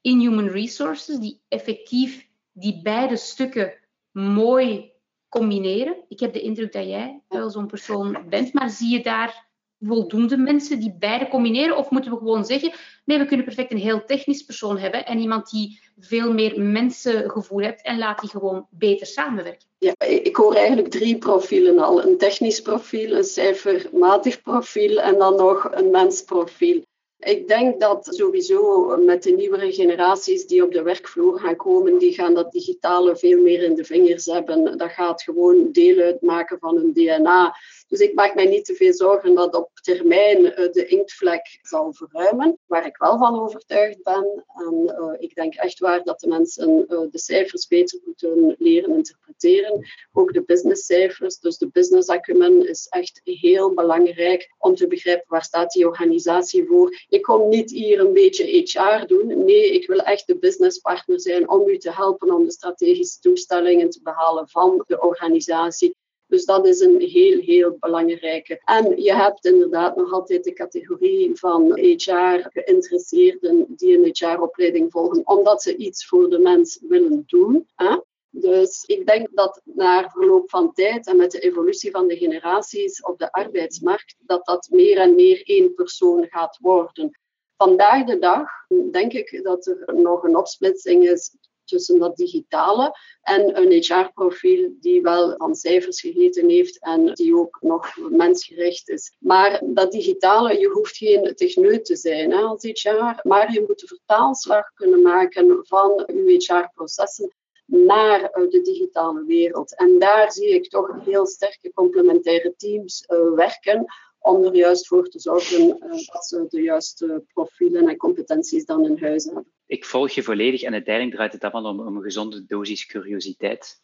in 0.00 0.18
human 0.20 0.48
resources, 0.48 1.18
die 1.18 1.40
effectief 1.48 2.28
die 2.52 2.82
beide 2.82 3.16
stukken 3.16 3.74
mooi 4.12 4.92
combineren? 5.28 5.96
Ik 6.08 6.20
heb 6.20 6.32
de 6.32 6.40
indruk 6.40 6.72
dat 6.72 6.86
jij 6.86 7.22
wel 7.28 7.50
zo'n 7.50 7.66
persoon 7.66 8.28
bent, 8.28 8.52
maar 8.52 8.70
zie 8.70 8.90
je 8.90 9.02
daar 9.02 9.45
voldoende 9.80 10.36
mensen 10.36 10.80
die 10.80 10.96
beide 10.98 11.28
combineren? 11.28 11.76
Of 11.76 11.90
moeten 11.90 12.10
we 12.10 12.16
gewoon 12.16 12.44
zeggen, 12.44 12.72
nee, 13.04 13.18
we 13.18 13.26
kunnen 13.26 13.44
perfect 13.44 13.72
een 13.72 13.78
heel 13.78 14.04
technisch 14.04 14.42
persoon 14.42 14.78
hebben 14.78 15.06
en 15.06 15.18
iemand 15.18 15.50
die 15.50 15.80
veel 15.98 16.32
meer 16.32 16.60
mensengevoel 16.60 17.60
heeft 17.60 17.82
en 17.82 17.98
laat 17.98 18.20
die 18.20 18.30
gewoon 18.30 18.66
beter 18.70 19.06
samenwerken? 19.06 19.66
Ja, 19.78 19.94
ik 19.98 20.36
hoor 20.36 20.54
eigenlijk 20.54 20.88
drie 20.88 21.18
profielen 21.18 21.78
al. 21.78 22.04
Een 22.04 22.18
technisch 22.18 22.60
profiel, 22.60 23.16
een 23.16 23.24
cijfermatig 23.24 24.42
profiel 24.42 25.00
en 25.00 25.18
dan 25.18 25.36
nog 25.36 25.68
een 25.70 25.90
mensprofiel. 25.90 26.82
Ik 27.18 27.48
denk 27.48 27.80
dat 27.80 28.06
sowieso 28.10 28.86
met 28.96 29.22
de 29.22 29.30
nieuwere 29.30 29.72
generaties 29.72 30.46
die 30.46 30.64
op 30.64 30.72
de 30.72 30.82
werkvloer 30.82 31.38
gaan 31.38 31.56
komen, 31.56 31.98
die 31.98 32.12
gaan 32.12 32.34
dat 32.34 32.52
digitale 32.52 33.16
veel 33.16 33.40
meer 33.42 33.62
in 33.62 33.74
de 33.74 33.84
vingers 33.84 34.24
hebben. 34.24 34.78
Dat 34.78 34.90
gaat 34.90 35.22
gewoon 35.22 35.72
deel 35.72 35.98
uitmaken 35.98 36.58
van 36.58 36.76
hun 36.76 36.92
DNA. 36.92 37.56
Dus 37.88 38.00
ik 38.00 38.14
maak 38.14 38.34
mij 38.34 38.46
niet 38.46 38.64
te 38.64 38.74
veel 38.74 38.92
zorgen 38.92 39.34
dat 39.34 39.54
op 39.54 39.70
termijn 39.82 40.52
eh, 40.52 40.72
de 40.72 40.86
inktvlek 40.86 41.58
zal 41.62 41.92
verruimen. 41.92 42.58
Waar 42.66 42.86
ik 42.86 42.96
wel 42.96 43.18
van 43.18 43.40
overtuigd 43.40 44.02
ben, 44.02 44.44
en 44.46 44.94
uh, 44.98 45.12
ik 45.18 45.34
denk 45.34 45.54
echt 45.54 45.78
waar 45.78 46.02
dat 46.04 46.20
de 46.20 46.28
mensen 46.28 46.84
uh, 46.88 47.00
de 47.10 47.18
cijfers 47.18 47.66
beter 47.66 48.00
moeten 48.04 48.54
leren 48.58 48.94
interpreteren. 48.94 49.86
Ook 50.12 50.32
de 50.32 50.42
businesscijfers, 50.42 51.38
dus 51.38 51.58
de 51.58 51.68
business 51.68 52.08
acumen 52.08 52.68
is 52.68 52.86
echt 52.88 53.20
heel 53.24 53.74
belangrijk 53.74 54.54
om 54.58 54.74
te 54.74 54.86
begrijpen 54.86 55.24
waar 55.28 55.44
staat 55.44 55.72
die 55.72 55.86
organisatie 55.86 56.66
voor. 56.66 57.04
Ik 57.08 57.22
kom 57.22 57.48
niet 57.48 57.70
hier 57.70 58.00
een 58.00 58.12
beetje 58.12 58.44
HR 58.44 59.06
doen. 59.06 59.44
Nee, 59.44 59.72
ik 59.72 59.86
wil 59.86 60.00
echt 60.00 60.26
de 60.26 60.38
businesspartner 60.38 61.20
zijn 61.20 61.50
om 61.50 61.68
u 61.68 61.78
te 61.78 61.92
helpen 61.92 62.34
om 62.34 62.44
de 62.44 62.52
strategische 62.52 63.20
doelstellingen 63.20 63.90
te 63.90 64.00
behalen 64.02 64.48
van 64.48 64.84
de 64.86 65.00
organisatie. 65.00 65.96
Dus 66.26 66.44
dat 66.44 66.66
is 66.66 66.80
een 66.80 67.00
heel, 67.00 67.40
heel 67.40 67.76
belangrijke. 67.80 68.60
En 68.64 69.02
je 69.02 69.14
hebt 69.14 69.44
inderdaad 69.44 69.96
nog 69.96 70.12
altijd 70.12 70.44
de 70.44 70.52
categorie 70.52 71.36
van 71.38 71.78
HR-geïnteresseerden 71.78 73.64
die 73.68 73.98
een 73.98 74.10
HR-opleiding 74.12 74.92
volgen, 74.92 75.26
omdat 75.26 75.62
ze 75.62 75.76
iets 75.76 76.06
voor 76.06 76.30
de 76.30 76.38
mens 76.38 76.80
willen 76.88 77.22
doen. 77.26 77.68
Hè? 77.74 77.98
Dus 78.30 78.84
ik 78.84 79.06
denk 79.06 79.28
dat 79.30 79.60
na 79.64 80.10
verloop 80.10 80.50
van 80.50 80.72
tijd 80.72 81.06
en 81.06 81.16
met 81.16 81.30
de 81.30 81.40
evolutie 81.40 81.90
van 81.90 82.08
de 82.08 82.16
generaties 82.16 83.02
op 83.02 83.18
de 83.18 83.32
arbeidsmarkt, 83.32 84.16
dat 84.18 84.46
dat 84.46 84.68
meer 84.70 84.98
en 84.98 85.14
meer 85.14 85.42
één 85.44 85.74
persoon 85.74 86.26
gaat 86.28 86.58
worden. 86.60 87.20
Vandaag 87.56 88.04
de 88.04 88.18
dag 88.18 88.48
denk 88.90 89.12
ik 89.12 89.40
dat 89.42 89.66
er 89.66 89.94
nog 89.94 90.22
een 90.22 90.36
opsplitsing 90.36 91.08
is 91.08 91.36
tussen 91.66 91.98
dat 91.98 92.16
digitale 92.16 92.98
en 93.22 93.60
een 93.60 93.72
HR-profiel 93.72 94.74
die 94.80 95.02
wel 95.02 95.34
van 95.36 95.54
cijfers 95.54 96.00
gegeten 96.00 96.48
heeft 96.48 96.80
en 96.80 97.14
die 97.14 97.36
ook 97.36 97.58
nog 97.60 97.96
mensgericht 98.10 98.88
is. 98.88 99.16
Maar 99.18 99.62
dat 99.64 99.92
digitale, 99.92 100.58
je 100.58 100.68
hoeft 100.68 100.96
geen 100.96 101.34
techneut 101.34 101.84
te 101.84 101.96
zijn 101.96 102.30
hè, 102.30 102.40
als 102.40 102.62
HR, 102.62 103.28
maar 103.28 103.52
je 103.52 103.64
moet 103.66 103.80
de 103.80 103.86
vertaalslag 103.86 104.72
kunnen 104.74 105.02
maken 105.02 105.58
van 105.66 106.04
je 106.06 106.44
HR-processen 106.46 107.34
naar 107.66 108.22
eh, 108.22 108.48
de 108.48 108.60
digitale 108.60 109.24
wereld. 109.24 109.76
En 109.76 109.98
daar 109.98 110.32
zie 110.32 110.54
ik 110.54 110.68
toch 110.68 111.04
heel 111.04 111.26
sterke 111.26 111.72
complementaire 111.72 112.54
teams 112.56 113.04
uh, 113.08 113.34
werken 113.34 113.84
om 114.26 114.44
er 114.44 114.54
juist 114.54 114.86
voor 114.86 115.08
te 115.08 115.20
zorgen 115.20 115.66
uh, 115.66 115.90
dat 115.90 116.26
ze 116.26 116.46
de 116.48 116.62
juiste 116.62 117.24
profielen 117.32 117.88
en 117.88 117.96
competenties 117.96 118.64
dan 118.64 118.84
in 118.84 118.98
huis 119.00 119.24
hebben 119.24 119.46
ik 119.66 119.84
volg 119.84 120.10
je 120.10 120.22
volledig 120.22 120.62
en 120.62 120.72
uiteindelijk 120.72 121.14
draait 121.14 121.32
het 121.32 121.44
allemaal 121.44 121.72
om, 121.72 121.86
om 121.86 121.96
een 121.96 122.02
gezonde 122.02 122.46
dosis 122.46 122.86
curiositeit 122.86 123.80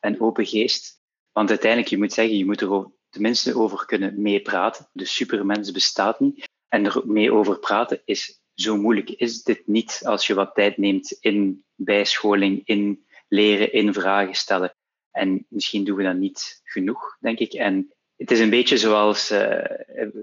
en 0.00 0.20
open 0.20 0.46
geest. 0.46 1.00
Want 1.32 1.48
uiteindelijk, 1.48 1.90
je 1.90 1.98
moet 1.98 2.12
zeggen, 2.12 2.36
je 2.36 2.44
moet 2.44 2.60
er 2.60 2.90
tenminste 3.08 3.56
over 3.56 3.86
kunnen 3.86 4.22
meepraten. 4.22 4.88
De 4.92 5.04
supermens 5.04 5.70
bestaat 5.70 6.20
niet. 6.20 6.48
En 6.68 6.84
er 6.84 7.02
mee 7.04 7.32
over 7.32 7.58
praten 7.58 8.02
is 8.04 8.40
zo 8.54 8.76
moeilijk 8.76 9.10
is 9.10 9.42
dit 9.42 9.66
niet 9.66 10.00
als 10.04 10.26
je 10.26 10.34
wat 10.34 10.54
tijd 10.54 10.76
neemt 10.76 11.16
in 11.20 11.64
bijscholing, 11.74 12.60
in 12.64 13.06
leren, 13.28 13.72
in 13.72 13.92
vragen 13.92 14.34
stellen. 14.34 14.74
En 15.10 15.46
misschien 15.48 15.84
doen 15.84 15.96
we 15.96 16.02
dat 16.02 16.16
niet 16.16 16.60
genoeg, 16.64 17.16
denk 17.20 17.38
ik. 17.38 17.52
En 17.52 17.92
het 18.22 18.30
is 18.30 18.40
een 18.40 18.50
beetje 18.50 18.76
zoals, 18.76 19.30
uh, 19.30 19.64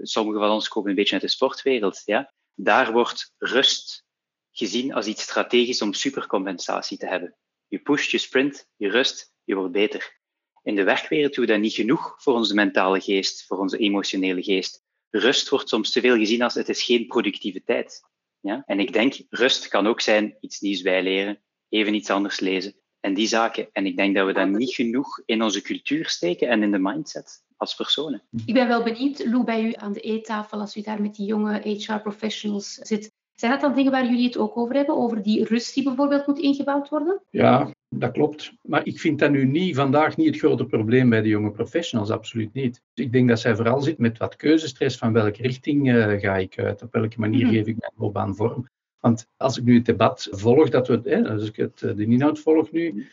sommigen 0.02 0.40
van 0.40 0.50
ons 0.50 0.68
komen 0.68 0.90
een 0.90 0.96
beetje 0.96 1.12
uit 1.12 1.22
de 1.22 1.28
sportwereld. 1.28 2.02
Ja? 2.04 2.32
Daar 2.54 2.92
wordt 2.92 3.34
rust 3.38 4.04
gezien 4.50 4.92
als 4.94 5.06
iets 5.06 5.22
strategisch 5.22 5.82
om 5.82 5.92
supercompensatie 5.92 6.98
te 6.98 7.06
hebben. 7.06 7.36
Je 7.68 7.78
pusht, 7.78 8.10
je 8.10 8.18
sprint, 8.18 8.66
je 8.76 8.88
rust, 8.88 9.32
je 9.44 9.54
wordt 9.54 9.72
beter. 9.72 10.18
In 10.62 10.74
de 10.74 10.84
werkwereld 10.84 11.34
doen 11.34 11.44
we 11.44 11.50
dat 11.50 11.60
niet 11.60 11.74
genoeg 11.74 12.14
voor 12.18 12.34
onze 12.34 12.54
mentale 12.54 13.00
geest, 13.00 13.46
voor 13.46 13.58
onze 13.58 13.78
emotionele 13.78 14.42
geest. 14.42 14.82
Rust 15.10 15.48
wordt 15.48 15.68
soms 15.68 15.90
te 15.90 16.00
veel 16.00 16.16
gezien 16.16 16.42
als 16.42 16.54
het 16.54 16.68
is 16.68 16.82
geen 16.82 17.06
productiviteit. 17.06 18.00
Ja? 18.40 18.62
En 18.66 18.80
ik 18.80 18.92
denk, 18.92 19.14
rust 19.28 19.68
kan 19.68 19.86
ook 19.86 20.00
zijn 20.00 20.36
iets 20.40 20.60
nieuws 20.60 20.82
bijleren, 20.82 21.42
even 21.68 21.94
iets 21.94 22.10
anders 22.10 22.40
lezen 22.40 22.79
en 23.00 23.14
die 23.14 23.26
zaken. 23.26 23.68
En 23.72 23.86
ik 23.86 23.96
denk 23.96 24.14
dat 24.16 24.26
we 24.26 24.32
dat 24.32 24.48
niet 24.48 24.74
genoeg 24.74 25.22
in 25.24 25.42
onze 25.42 25.62
cultuur 25.62 26.08
steken 26.08 26.48
en 26.48 26.62
in 26.62 26.70
de 26.70 26.78
mindset 26.78 27.42
als 27.56 27.74
personen. 27.74 28.22
Ik 28.46 28.54
ben 28.54 28.68
wel 28.68 28.82
benieuwd, 28.82 29.24
Lou, 29.24 29.44
bij 29.44 29.64
u 29.64 29.72
aan 29.74 29.92
de 29.92 30.00
eettafel, 30.00 30.60
als 30.60 30.76
u 30.76 30.80
daar 30.80 31.02
met 31.02 31.14
die 31.14 31.26
jonge 31.26 31.60
HR-professionals 31.62 32.74
zit. 32.74 33.12
Zijn 33.34 33.52
dat 33.52 33.60
dan 33.60 33.74
dingen 33.74 33.92
waar 33.92 34.04
jullie 34.04 34.24
het 34.24 34.38
ook 34.38 34.56
over 34.56 34.74
hebben? 34.74 34.96
Over 34.96 35.22
die 35.22 35.44
rust 35.44 35.74
die 35.74 35.84
bijvoorbeeld 35.84 36.26
moet 36.26 36.38
ingebouwd 36.38 36.88
worden? 36.88 37.22
Ja, 37.30 37.70
dat 37.88 38.12
klopt. 38.12 38.52
Maar 38.62 38.86
ik 38.86 39.00
vind 39.00 39.18
dat 39.18 39.30
nu 39.30 39.44
niet, 39.44 39.76
vandaag 39.76 40.16
niet 40.16 40.26
het 40.26 40.38
grote 40.38 40.66
probleem 40.66 41.08
bij 41.08 41.22
de 41.22 41.28
jonge 41.28 41.50
professionals, 41.50 42.10
absoluut 42.10 42.52
niet. 42.52 42.82
Ik 42.94 43.12
denk 43.12 43.28
dat 43.28 43.40
zij 43.40 43.56
vooral 43.56 43.80
zit 43.80 43.98
met 43.98 44.18
wat 44.18 44.36
keuzestress 44.36 44.96
van 44.96 45.12
welke 45.12 45.42
richting 45.42 45.88
uh, 45.88 46.20
ga 46.20 46.36
ik 46.36 46.58
uit, 46.58 46.82
op 46.82 46.92
welke 46.92 47.20
manier 47.20 47.46
mhm. 47.46 47.54
geef 47.54 47.66
ik 47.66 47.76
mijn 47.78 47.92
loopbaan 47.96 48.36
vorm. 48.36 48.66
Want 49.00 49.28
als 49.36 49.58
ik 49.58 49.64
nu 49.64 49.74
het 49.74 49.84
debat 49.84 50.28
volg, 50.30 50.68
dat 50.68 50.88
we, 50.88 51.00
hè, 51.04 51.28
als 51.28 51.48
ik 51.48 51.56
het, 51.56 51.82
eh, 51.82 51.96
de 51.96 52.04
inhoud 52.04 52.38
volg 52.38 52.72
nu, 52.72 53.06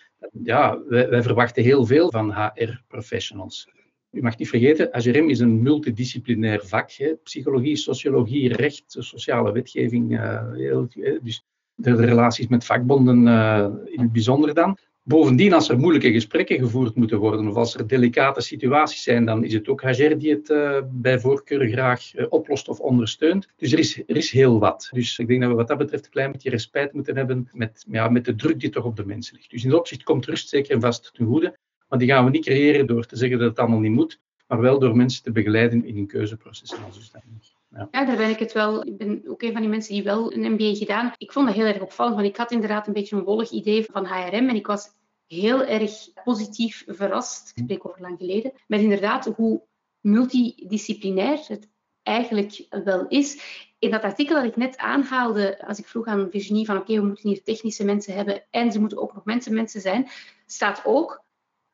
ja, 0.44 0.80
wij, 0.88 1.10
wij 1.10 1.22
verwachten 1.22 1.64
heel 1.64 1.86
veel 1.86 2.12
van 2.12 2.34
HR-professionals. 2.34 3.68
U 4.12 4.22
mag 4.22 4.38
niet 4.38 4.50
vergeten, 4.50 4.90
HRM 4.92 5.30
is 5.30 5.40
een 5.40 5.62
multidisciplinair 5.62 6.66
vak. 6.66 6.92
Hè. 6.92 7.16
Psychologie, 7.24 7.76
sociologie, 7.76 8.54
recht, 8.54 8.84
sociale 8.88 9.52
wetgeving. 9.52 10.12
Uh, 10.12 10.84
dus 11.22 11.46
de, 11.76 11.96
relaties 11.96 12.48
met 12.48 12.66
vakbonden 12.66 13.28
uh, 13.28 13.68
in 13.86 14.00
het 14.00 14.12
bijzonder 14.12 14.54
dan. 14.54 14.78
Bovendien, 15.08 15.54
als 15.54 15.70
er 15.70 15.80
moeilijke 15.80 16.12
gesprekken 16.12 16.60
gevoerd 16.60 16.96
moeten 16.96 17.18
worden 17.18 17.48
of 17.48 17.56
als 17.56 17.76
er 17.76 17.88
delicate 17.88 18.42
situaties 18.42 19.04
zijn, 19.04 19.26
dan 19.26 19.44
is 19.44 19.54
het 19.54 19.68
ook 19.68 19.82
HR 19.82 20.16
die 20.18 20.32
het 20.32 20.50
uh, 20.50 20.80
bij 20.92 21.20
voorkeur 21.20 21.68
graag 21.68 22.12
oplost 22.30 22.68
of 22.68 22.80
ondersteunt. 22.80 23.48
Dus 23.56 23.72
er 23.72 23.80
is, 23.80 23.98
er 24.08 24.16
is 24.16 24.32
heel 24.32 24.60
wat. 24.60 24.90
Dus 24.92 25.20
ik 25.20 25.28
denk 25.28 25.42
dat 25.42 25.50
we 25.50 25.56
wat 25.56 25.68
dat 25.68 25.78
betreft 25.78 26.06
een 26.06 26.12
klein 26.12 26.32
beetje 26.32 26.50
respect 26.50 26.94
moeten 26.94 27.16
hebben 27.16 27.50
met, 27.52 27.86
ja, 27.90 28.10
met 28.10 28.26
de 28.26 28.36
druk 28.36 28.60
die 28.60 28.70
toch 28.70 28.84
op 28.84 28.96
de 28.96 29.06
mensen 29.06 29.36
ligt. 29.36 29.50
Dus 29.50 29.64
in 29.64 29.70
dat 29.70 29.80
opzicht 29.80 30.04
komt 30.04 30.26
rust 30.26 30.50
zeker 30.50 30.72
en 30.72 30.82
vast 30.82 31.12
ten 31.14 31.26
goede. 31.26 31.58
Maar 31.90 32.00
die 32.00 32.08
gaan 32.08 32.26
we 32.26 32.32
niet 32.32 32.46
creëren 32.46 32.88
door 32.88 33.06
te 33.06 33.16
zeggen 33.16 33.40
dat 33.40 33.50
het 33.50 33.60
allemaal 33.60 33.80
niet 33.80 33.92
moet, 33.92 34.20
maar 34.48 34.60
wel 34.60 34.80
door 34.80 34.96
mensen 34.96 35.24
te 35.24 35.32
begeleiden 35.32 35.86
in 35.86 35.96
hun 35.96 36.08
keuzeproces 36.08 36.74
en 36.74 36.82
Ja. 37.70 38.06
daar 38.06 38.18
ben 38.18 38.30
ik 38.30 38.40
het 38.40 38.52
wel. 38.52 38.88
Ik 38.88 38.98
ben 38.98 39.22
ook 39.28 39.42
een 39.42 39.52
van 39.52 39.62
die 39.62 39.70
mensen 39.70 39.94
die 39.94 40.04
wel 40.04 40.34
een 40.34 40.52
MBA 40.52 40.76
gedaan. 40.76 41.14
Ik 41.18 41.32
vond 41.32 41.48
dat 41.48 41.56
heel 41.56 41.66
erg 41.66 41.82
opvallend, 41.82 42.16
want 42.16 42.28
ik 42.28 42.38
had 42.38 42.52
inderdaad 42.52 42.88
een 42.88 42.94
beetje 42.94 43.16
een 43.16 43.24
wollig 43.24 43.52
idee 43.52 43.86
van 43.86 44.06
HRM 44.06 44.50
en 44.50 44.56
ik 44.56 44.68
was 44.68 44.90
heel 45.28 45.64
erg 45.64 46.14
positief 46.24 46.84
verrast, 46.88 47.52
ik 47.56 47.64
spreek 47.64 47.88
over 47.88 48.02
lang 48.02 48.18
geleden, 48.18 48.52
met 48.68 48.82
inderdaad 48.82 49.26
hoe 49.26 49.62
multidisciplinair 50.00 51.40
het 51.48 51.70
eigenlijk 52.04 52.66
wel 52.70 53.08
is. 53.08 53.42
In 53.80 53.92
dat 53.92 54.02
artikel 54.02 54.36
dat 54.36 54.46
ik 54.46 54.56
net 54.56 54.78
aanhaalde, 54.78 55.68
als 55.68 55.80
ik 55.80 55.88
vroeg 55.88 56.06
aan 56.06 56.32
Virginie 56.32 56.66
van 56.66 56.78
oké, 56.78 56.94
we 56.94 57.06
moeten 57.06 57.30
hier 57.30 57.44
technische 57.44 57.86
mensen 57.86 58.14
hebben 58.14 58.44
en 58.50 58.72
ze 58.72 58.80
moeten 58.80 59.02
ook 59.02 59.14
nog 59.14 59.26
mensen 59.26 59.82
zijn, 59.82 60.10
staat 60.46 60.82
ook 60.86 61.24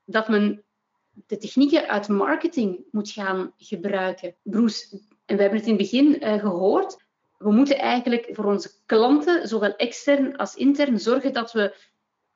dat 0.06 0.28
men 0.28 0.64
de 1.14 1.38
technieken 1.38 1.88
uit 1.88 2.08
marketing 2.08 2.84
moet 2.92 3.10
gaan 3.10 3.54
gebruiken. 3.58 4.36
Bruce, 4.44 5.00
en 5.26 5.36
we 5.36 5.42
hebben 5.42 5.60
het 5.60 5.68
in 5.68 5.74
het 5.74 5.82
begin 5.82 6.24
uh, 6.24 6.40
gehoord, 6.40 7.04
we 7.38 7.52
moeten 7.52 7.78
eigenlijk 7.78 8.30
voor 8.32 8.46
onze 8.46 8.72
klanten, 8.86 9.48
zowel 9.48 9.76
extern 9.76 10.38
als 10.38 10.56
intern, 10.56 11.00
zorgen 11.00 11.34
dat 11.34 11.52
we 11.52 11.76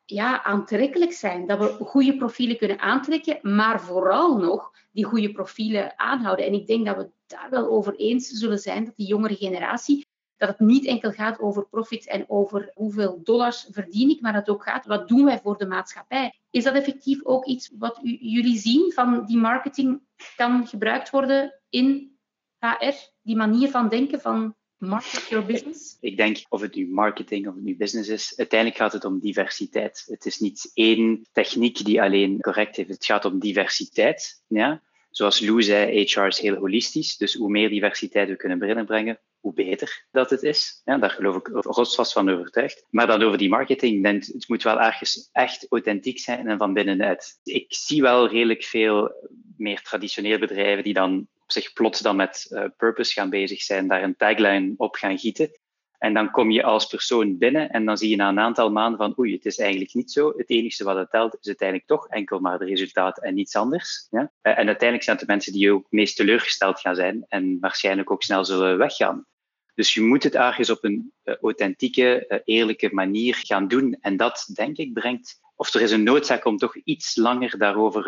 ja, 0.06 0.44
aantrekkelijk 0.44 1.14
zijn. 1.14 1.48
Dat 1.48 1.60
we 1.60 1.86
goede 1.86 2.18
profielen 2.18 2.58
kunnen 2.58 2.80
aantrekken, 2.80 3.40
maar 3.42 3.82
vooral 3.82 4.38
nog 4.38 4.72
die 4.92 5.06
goede 5.06 5.32
profielen 5.32 6.00
aanhouden. 6.00 6.46
En 6.46 6.54
ik 6.54 6.68
denk 6.68 6.86
dat 6.86 6.98
we 6.98 7.10
daar 7.28 7.50
wel 7.50 7.68
over 7.68 7.96
eens 7.96 8.28
zullen 8.28 8.60
zijn 8.60 8.86
dat 8.86 8.96
die 8.96 9.08
jongere 9.08 9.36
generatie 9.36 10.08
dat 10.38 10.50
het 10.50 10.60
niet 10.60 10.86
enkel 10.86 11.12
gaat 11.12 11.40
over 11.40 11.68
profit 11.68 12.08
en 12.08 12.26
over 12.28 12.72
hoeveel 12.74 13.20
dollars 13.24 13.68
verdien 13.72 14.10
ik, 14.10 14.22
maar 14.22 14.34
dat 14.34 14.46
het 14.46 14.56
ook 14.56 14.64
gaat 14.64 14.86
wat 14.86 15.08
doen 15.08 15.26
wij 15.26 15.40
voor 15.40 15.58
de 15.58 15.66
maatschappij. 15.66 16.34
Is 16.50 16.64
dat 16.64 16.76
effectief 16.76 17.26
ook 17.26 17.46
iets 17.46 17.72
wat 17.78 18.00
u, 18.04 18.18
jullie 18.20 18.58
zien 18.58 18.92
van 18.92 19.26
die 19.26 19.38
marketing 19.38 20.02
kan 20.36 20.68
gebruikt 20.68 21.10
worden 21.10 21.60
in 21.70 22.17
HR? 22.60 22.94
Die 23.22 23.36
manier 23.36 23.70
van 23.70 23.90
denken 23.90 24.22
van 24.22 24.56
market 24.78 25.28
your 25.30 25.46
business? 25.46 25.98
Ik 26.00 26.18
denk 26.18 26.38
of 26.50 26.62
het 26.62 26.76
nu 26.76 26.90
marketing 26.90 27.48
of 27.48 27.54
het 27.56 27.64
nu 27.64 27.78
business 27.78 28.10
is, 28.10 28.34
uiteindelijk 28.38 28.80
gaat 28.80 28.94
het 28.94 29.06
om 29.06 29.20
diversiteit. 29.20 30.04
Het 30.06 30.26
is 30.26 30.40
niet 30.40 30.72
één 30.74 31.28
techniek 31.32 31.86
die 31.86 32.02
alleen 32.02 32.40
correct 32.40 32.78
is. 32.78 32.88
Het 32.88 33.06
gaat 33.06 33.26
om 33.26 33.40
diversiteit. 33.40 34.44
Ja? 34.48 34.82
Zoals 35.10 35.40
Lou 35.40 35.64
zei, 35.64 36.02
HR 36.02 36.22
is 36.22 36.40
heel 36.40 36.56
holistisch. 36.56 37.18
Dus 37.18 37.34
hoe 37.34 37.50
meer 37.50 37.70
diversiteit 37.70 38.30
we 38.30 38.36
kunnen 38.36 38.60
binnenbrengen, 38.60 39.20
hoe 39.40 39.54
beter 39.54 40.06
dat 40.12 40.30
het 40.30 40.44
is. 40.44 40.82
Ja, 40.86 40.98
daar 40.98 41.10
geloof 41.10 41.36
ik 41.36 41.48
rotsvast 41.48 42.14
van 42.14 42.30
overtuigd. 42.30 42.86
Maar 42.90 43.08
dan 43.08 43.22
over 43.22 43.38
die 43.38 43.50
marketing, 43.50 44.04
denk, 44.04 44.26
het 44.26 44.48
moet 44.48 44.64
wel 44.64 44.80
ergens 44.80 45.30
echt 45.32 45.66
authentiek 45.70 46.20
zijn 46.20 46.48
en 46.48 46.58
van 46.58 46.74
binnenuit. 46.74 47.40
Ik 47.44 47.74
zie 47.74 48.02
wel 48.02 48.28
redelijk 48.28 48.64
veel 48.64 49.12
meer 49.58 49.82
traditionele 49.82 50.40
bedrijven 50.40 50.84
die 50.84 50.94
dan 50.94 51.28
zich 51.48 51.74
plots 51.74 52.00
dan 52.00 52.16
met 52.16 52.48
uh, 52.50 52.64
purpose 52.78 53.14
gaan 53.14 53.30
bezig 53.30 53.62
zijn, 53.62 53.88
daar 53.88 54.04
een 54.04 54.16
tagline 54.16 54.74
op 54.78 54.96
gaan 54.96 55.18
gieten. 55.18 55.52
En 55.98 56.14
dan 56.14 56.32
kom 56.32 56.52
je 56.52 56.64
als 56.64 56.86
persoon 56.86 57.38
binnen 57.38 57.70
en 57.70 57.86
dan 57.86 57.98
zie 57.98 58.10
je 58.10 58.16
na 58.16 58.30
een 58.30 58.40
aantal 58.40 58.72
maanden 58.72 58.98
van 58.98 59.20
oei, 59.20 59.34
het 59.34 59.46
is 59.46 59.58
eigenlijk 59.58 59.94
niet 59.94 60.12
zo. 60.12 60.34
Het 60.38 60.50
enige 60.50 60.84
wat 60.84 60.98
het 60.98 61.10
telt 61.10 61.38
is 61.40 61.48
uiteindelijk 61.48 61.88
toch 61.88 62.08
enkel 62.08 62.40
maar 62.40 62.58
de 62.58 62.66
resultaten 62.66 63.24
en 63.24 63.34
niets 63.34 63.56
anders. 63.56 64.08
Ja? 64.10 64.32
Eh, 64.42 64.52
en 64.52 64.68
uiteindelijk 64.68 65.04
zijn 65.04 65.18
het 65.18 65.26
de 65.26 65.32
mensen 65.32 65.54
die 65.54 65.72
ook 65.72 65.88
meest 65.90 66.16
teleurgesteld 66.16 66.80
gaan 66.80 66.96
zijn 66.96 67.26
en 67.28 67.58
waarschijnlijk 67.60 68.12
ook 68.12 68.24
snel 68.24 68.46
zullen 68.46 68.78
weggaan. 68.78 69.26
Dus 69.74 69.94
je 69.94 70.02
moet 70.02 70.24
het 70.24 70.36
ergens 70.36 70.70
op 70.70 70.84
een 70.84 71.14
uh, 71.24 71.36
authentieke, 71.36 72.42
eerlijke 72.46 72.90
manier 72.92 73.36
gaan 73.36 73.68
doen. 73.68 73.98
En 74.02 74.18
dat, 74.18 74.50
denk 74.54 74.78
ik, 74.78 74.94
brengt, 74.94 75.40
of 75.56 75.74
er 75.74 75.82
is 75.82 75.92
een 75.92 76.04
noodzaak 76.04 76.46
om 76.46 76.58
toch 76.58 76.76
iets 76.76 77.16
langer 77.16 77.58
daarover 77.58 78.04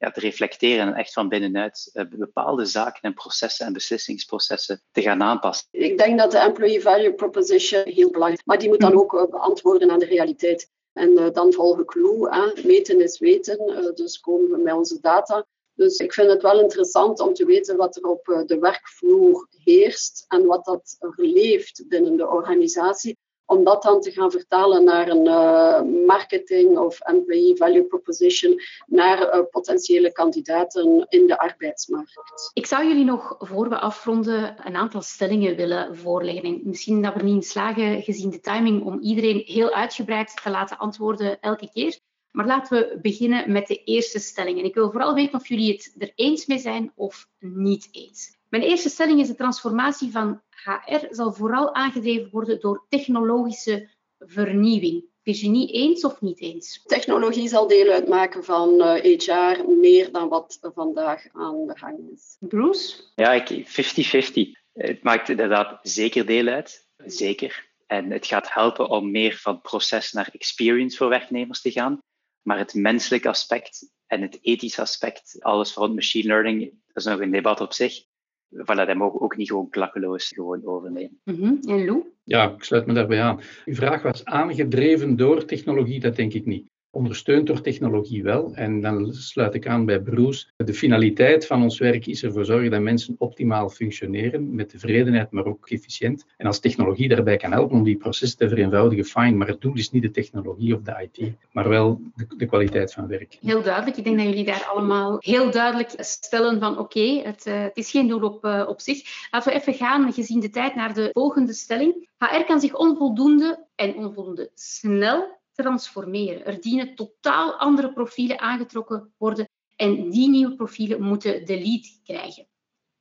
ja, 0.00 0.10
te 0.10 0.20
reflecteren 0.20 0.86
en 0.86 0.94
echt 0.94 1.12
van 1.12 1.28
binnenuit 1.28 1.90
bepaalde 2.10 2.64
zaken 2.64 3.02
en 3.02 3.14
processen 3.14 3.66
en 3.66 3.72
beslissingsprocessen 3.72 4.82
te 4.90 5.02
gaan 5.02 5.22
aanpassen. 5.22 5.68
Ik 5.70 5.98
denk 5.98 6.18
dat 6.18 6.30
de 6.30 6.38
employee 6.38 6.80
value 6.80 7.14
proposition 7.14 7.82
heel 7.84 8.10
belangrijk 8.10 8.40
is, 8.40 8.46
maar 8.46 8.58
die 8.58 8.68
moet 8.68 8.80
dan 8.80 8.94
ook 8.94 9.28
beantwoorden 9.30 9.90
aan 9.90 9.98
de 9.98 10.04
realiteit. 10.04 10.70
En 10.92 11.30
dan 11.32 11.52
volgen 11.52 11.84
clue, 11.84 12.52
meten 12.64 13.00
is 13.00 13.18
weten, 13.18 13.92
dus 13.94 14.20
komen 14.20 14.50
we 14.50 14.58
met 14.58 14.74
onze 14.74 15.00
data 15.00 15.46
dus 15.80 15.96
ik 15.96 16.12
vind 16.12 16.30
het 16.30 16.42
wel 16.42 16.60
interessant 16.60 17.20
om 17.20 17.34
te 17.34 17.44
weten 17.44 17.76
wat 17.76 17.96
er 17.96 18.02
op 18.02 18.28
eh, 18.28 18.44
de 18.46 18.58
werkvloer 18.58 19.46
heerst 19.64 20.24
en 20.28 20.46
wat 20.46 20.64
dat 20.64 20.96
leeft 21.16 21.84
binnen 21.88 22.16
de 22.16 22.28
organisatie. 22.28 23.18
Om 23.50 23.64
dat 23.64 23.82
dan 23.82 24.00
te 24.00 24.10
gaan 24.10 24.30
vertalen 24.30 24.84
naar 24.84 25.08
een 25.08 25.26
uh, 25.26 26.06
marketing 26.06 26.78
of 26.78 27.00
employee 27.00 27.56
value 27.56 27.84
proposition 27.84 28.60
naar 28.86 29.18
uh, 29.18 29.42
potentiële 29.50 30.12
kandidaten 30.12 31.06
in 31.08 31.26
de 31.26 31.38
arbeidsmarkt. 31.38 32.20
Ik 32.52 32.66
zou 32.66 32.86
jullie 32.86 33.04
nog 33.04 33.34
voor 33.38 33.68
we 33.68 33.78
afronden 33.78 34.66
een 34.66 34.76
aantal 34.76 35.02
stellingen 35.02 35.56
willen 35.56 35.96
voorleggen. 35.96 36.60
Misschien 36.64 37.02
dat 37.02 37.14
we 37.14 37.22
niet 37.22 37.34
in 37.34 37.42
slagen, 37.42 38.02
gezien 38.02 38.30
de 38.30 38.40
timing, 38.40 38.84
om 38.84 39.00
iedereen 39.00 39.42
heel 39.46 39.70
uitgebreid 39.70 40.40
te 40.42 40.50
laten 40.50 40.78
antwoorden 40.78 41.40
elke 41.40 41.70
keer. 41.72 41.98
Maar 42.30 42.46
laten 42.46 42.78
we 42.78 42.98
beginnen 43.02 43.52
met 43.52 43.66
de 43.66 43.82
eerste 43.84 44.18
stelling. 44.18 44.58
En 44.58 44.64
ik 44.64 44.74
wil 44.74 44.90
vooral 44.90 45.14
weten 45.14 45.38
of 45.38 45.48
jullie 45.48 45.72
het 45.72 45.94
er 45.98 46.12
eens 46.14 46.46
mee 46.46 46.58
zijn 46.58 46.92
of 46.94 47.26
niet 47.38 47.88
eens. 47.90 48.38
Mijn 48.48 48.62
eerste 48.62 48.88
stelling 48.88 49.20
is 49.20 49.28
de 49.28 49.34
transformatie 49.34 50.10
van 50.10 50.42
HR 50.64 51.06
zal 51.10 51.32
vooral 51.32 51.74
aangedreven 51.74 52.30
worden 52.30 52.60
door 52.60 52.86
technologische 52.88 53.88
vernieuwing. 54.18 55.04
Virginie, 55.22 55.72
eens 55.72 56.04
of 56.04 56.20
niet 56.20 56.40
eens? 56.40 56.82
Technologie 56.84 57.48
zal 57.48 57.66
deel 57.66 57.92
uitmaken 57.92 58.44
van 58.44 58.82
HR 58.82 59.30
eh, 59.30 59.66
meer 59.66 60.12
dan 60.12 60.28
wat 60.28 60.58
vandaag 60.74 61.26
aan 61.32 61.66
de 61.66 61.78
gang 61.78 61.98
is. 62.12 62.36
Bruce? 62.38 63.02
Ja, 63.14 63.44
50-50. 63.44 64.58
Het 64.72 65.02
maakt 65.02 65.28
inderdaad 65.28 65.78
zeker 65.82 66.26
deel 66.26 66.46
uit. 66.46 66.88
Zeker. 67.04 67.68
En 67.86 68.10
het 68.10 68.26
gaat 68.26 68.52
helpen 68.52 68.88
om 68.88 69.10
meer 69.10 69.36
van 69.36 69.60
proces 69.60 70.12
naar 70.12 70.28
experience 70.32 70.96
voor 70.96 71.08
werknemers 71.08 71.60
te 71.60 71.70
gaan. 71.70 71.98
Maar 72.42 72.58
het 72.58 72.74
menselijke 72.74 73.28
aspect 73.28 73.92
En 74.06 74.22
het 74.22 74.38
ethische 74.42 74.80
aspect, 74.80 75.36
alles 75.40 75.74
rond 75.74 75.94
machine 75.94 76.26
learning, 76.26 76.60
dat 76.60 76.96
is 76.96 77.04
nog 77.04 77.20
een 77.20 77.30
debat 77.30 77.60
op 77.60 77.72
zich. 77.72 78.04
Voilà, 78.50 78.86
dat 78.86 78.94
mogen 78.94 79.18
we 79.18 79.24
ook 79.24 79.36
niet 79.36 79.48
gewoon 79.48 79.68
klakkeloos 79.68 80.28
gewoon 80.28 80.66
overnemen. 80.66 81.20
Mhm. 81.24 81.44
En 81.44 81.84
Lou? 81.84 82.02
Ja, 82.24 82.50
ik 82.50 82.62
sluit 82.62 82.86
me 82.86 82.92
daarbij 82.92 83.22
aan. 83.22 83.40
Uw 83.64 83.74
vraag 83.74 84.02
was 84.02 84.24
aangedreven 84.24 85.16
door 85.16 85.44
technologie, 85.44 86.00
dat 86.00 86.16
denk 86.16 86.32
ik 86.32 86.46
niet 86.46 86.69
ondersteund 86.90 87.46
door 87.46 87.60
technologie 87.60 88.22
wel. 88.22 88.52
En 88.54 88.80
dan 88.80 89.12
sluit 89.12 89.54
ik 89.54 89.66
aan 89.66 89.84
bij 89.84 90.00
Bruce. 90.00 90.46
De 90.56 90.74
finaliteit 90.74 91.46
van 91.46 91.62
ons 91.62 91.78
werk 91.78 92.06
is 92.06 92.22
ervoor 92.22 92.44
zorgen 92.44 92.70
dat 92.70 92.80
mensen 92.80 93.14
optimaal 93.18 93.68
functioneren, 93.68 94.54
met 94.54 94.68
tevredenheid, 94.68 95.30
maar 95.30 95.44
ook 95.44 95.68
efficiënt. 95.68 96.24
En 96.36 96.46
als 96.46 96.60
technologie 96.60 97.08
daarbij 97.08 97.36
kan 97.36 97.52
helpen 97.52 97.76
om 97.76 97.84
die 97.84 97.96
processen 97.96 98.38
te 98.38 98.48
vereenvoudigen, 98.48 99.04
fijn. 99.04 99.36
Maar 99.36 99.48
het 99.48 99.60
doel 99.60 99.74
is 99.74 99.90
niet 99.90 100.02
de 100.02 100.10
technologie 100.10 100.74
of 100.74 100.80
de 100.82 101.08
IT, 101.12 101.32
maar 101.52 101.68
wel 101.68 102.00
de, 102.14 102.26
de 102.36 102.46
kwaliteit 102.46 102.92
van 102.92 103.06
werk. 103.06 103.38
Heel 103.40 103.62
duidelijk. 103.62 103.96
Ik 103.96 104.04
denk 104.04 104.16
dat 104.16 104.26
jullie 104.26 104.44
daar 104.44 104.68
allemaal 104.72 105.16
heel 105.18 105.50
duidelijk 105.50 105.92
stellen 105.96 106.60
van 106.60 106.78
oké, 106.78 107.20
het, 107.22 107.46
uh, 107.46 107.62
het, 107.62 107.76
is 107.76 107.90
geen 107.90 108.08
doel 108.08 108.22
op, 108.22 108.44
uh, 108.44 108.64
op 108.68 108.80
zich. 108.80 109.28
Laten 109.30 109.52
we 109.52 109.58
even 109.58 109.74
gaan, 109.74 110.12
gezien 110.12 110.40
de 110.40 110.50
tijd, 110.50 110.74
naar 110.74 110.94
de 110.94 111.08
volgende 111.12 111.52
stelling. 111.52 112.08
HR 112.18 112.44
kan 112.46 112.60
zich 112.60 112.74
onvoldoende 112.74 113.66
en 113.74 113.94
onvoldoende 113.94 114.50
snel 114.54 115.39
transformeren. 115.60 116.44
Er 116.44 116.60
dienen 116.60 116.94
totaal 116.94 117.54
andere 117.54 117.92
profielen 117.92 118.40
aangetrokken 118.40 119.14
worden 119.16 119.48
en 119.76 120.10
die 120.10 120.28
nieuwe 120.28 120.54
profielen 120.54 121.02
moeten 121.02 121.46
de 121.46 121.60
lead 121.60 122.00
krijgen. 122.04 122.46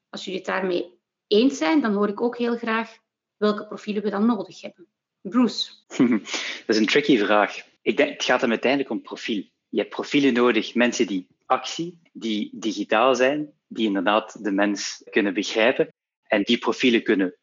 Als 0.10 0.24
jullie 0.24 0.40
het 0.40 0.48
daarmee 0.48 1.00
eens 1.28 1.58
zijn, 1.58 1.82
dan 1.82 1.94
hoor 1.94 2.08
ik 2.08 2.22
ook 2.22 2.38
heel 2.38 2.58
graag 2.58 2.98
welke 3.38 3.68
profielen 3.68 4.04
we 4.04 4.10
dan 4.10 4.26
nodig 4.26 4.62
hebben. 4.62 4.88
Bruce. 5.22 5.72
Dat 6.66 6.76
is 6.76 6.78
een 6.78 6.86
tricky 6.86 7.18
vraag. 7.18 7.58
Ik 7.82 7.98
denk, 7.98 8.10
het 8.10 8.24
gaat 8.24 8.42
hem 8.42 8.50
uiteindelijk 8.50 8.92
om 8.92 9.02
profiel. 9.02 9.44
Je 9.70 9.78
hebt 9.78 9.90
profielen 9.90 10.34
nodig, 10.34 10.76
mensen 10.76 11.08
die 11.08 11.28
actie, 11.46 12.00
die 12.14 12.50
digitaal 12.54 13.16
zijn, 13.16 13.54
die 13.68 13.86
inderdaad 13.86 14.44
de 14.44 14.52
mens 14.52 15.04
kunnen 15.10 15.34
begrijpen. 15.34 15.94
En 16.24 16.44
die 16.44 16.58
profielen 16.58 17.04
kunnen 17.04 17.38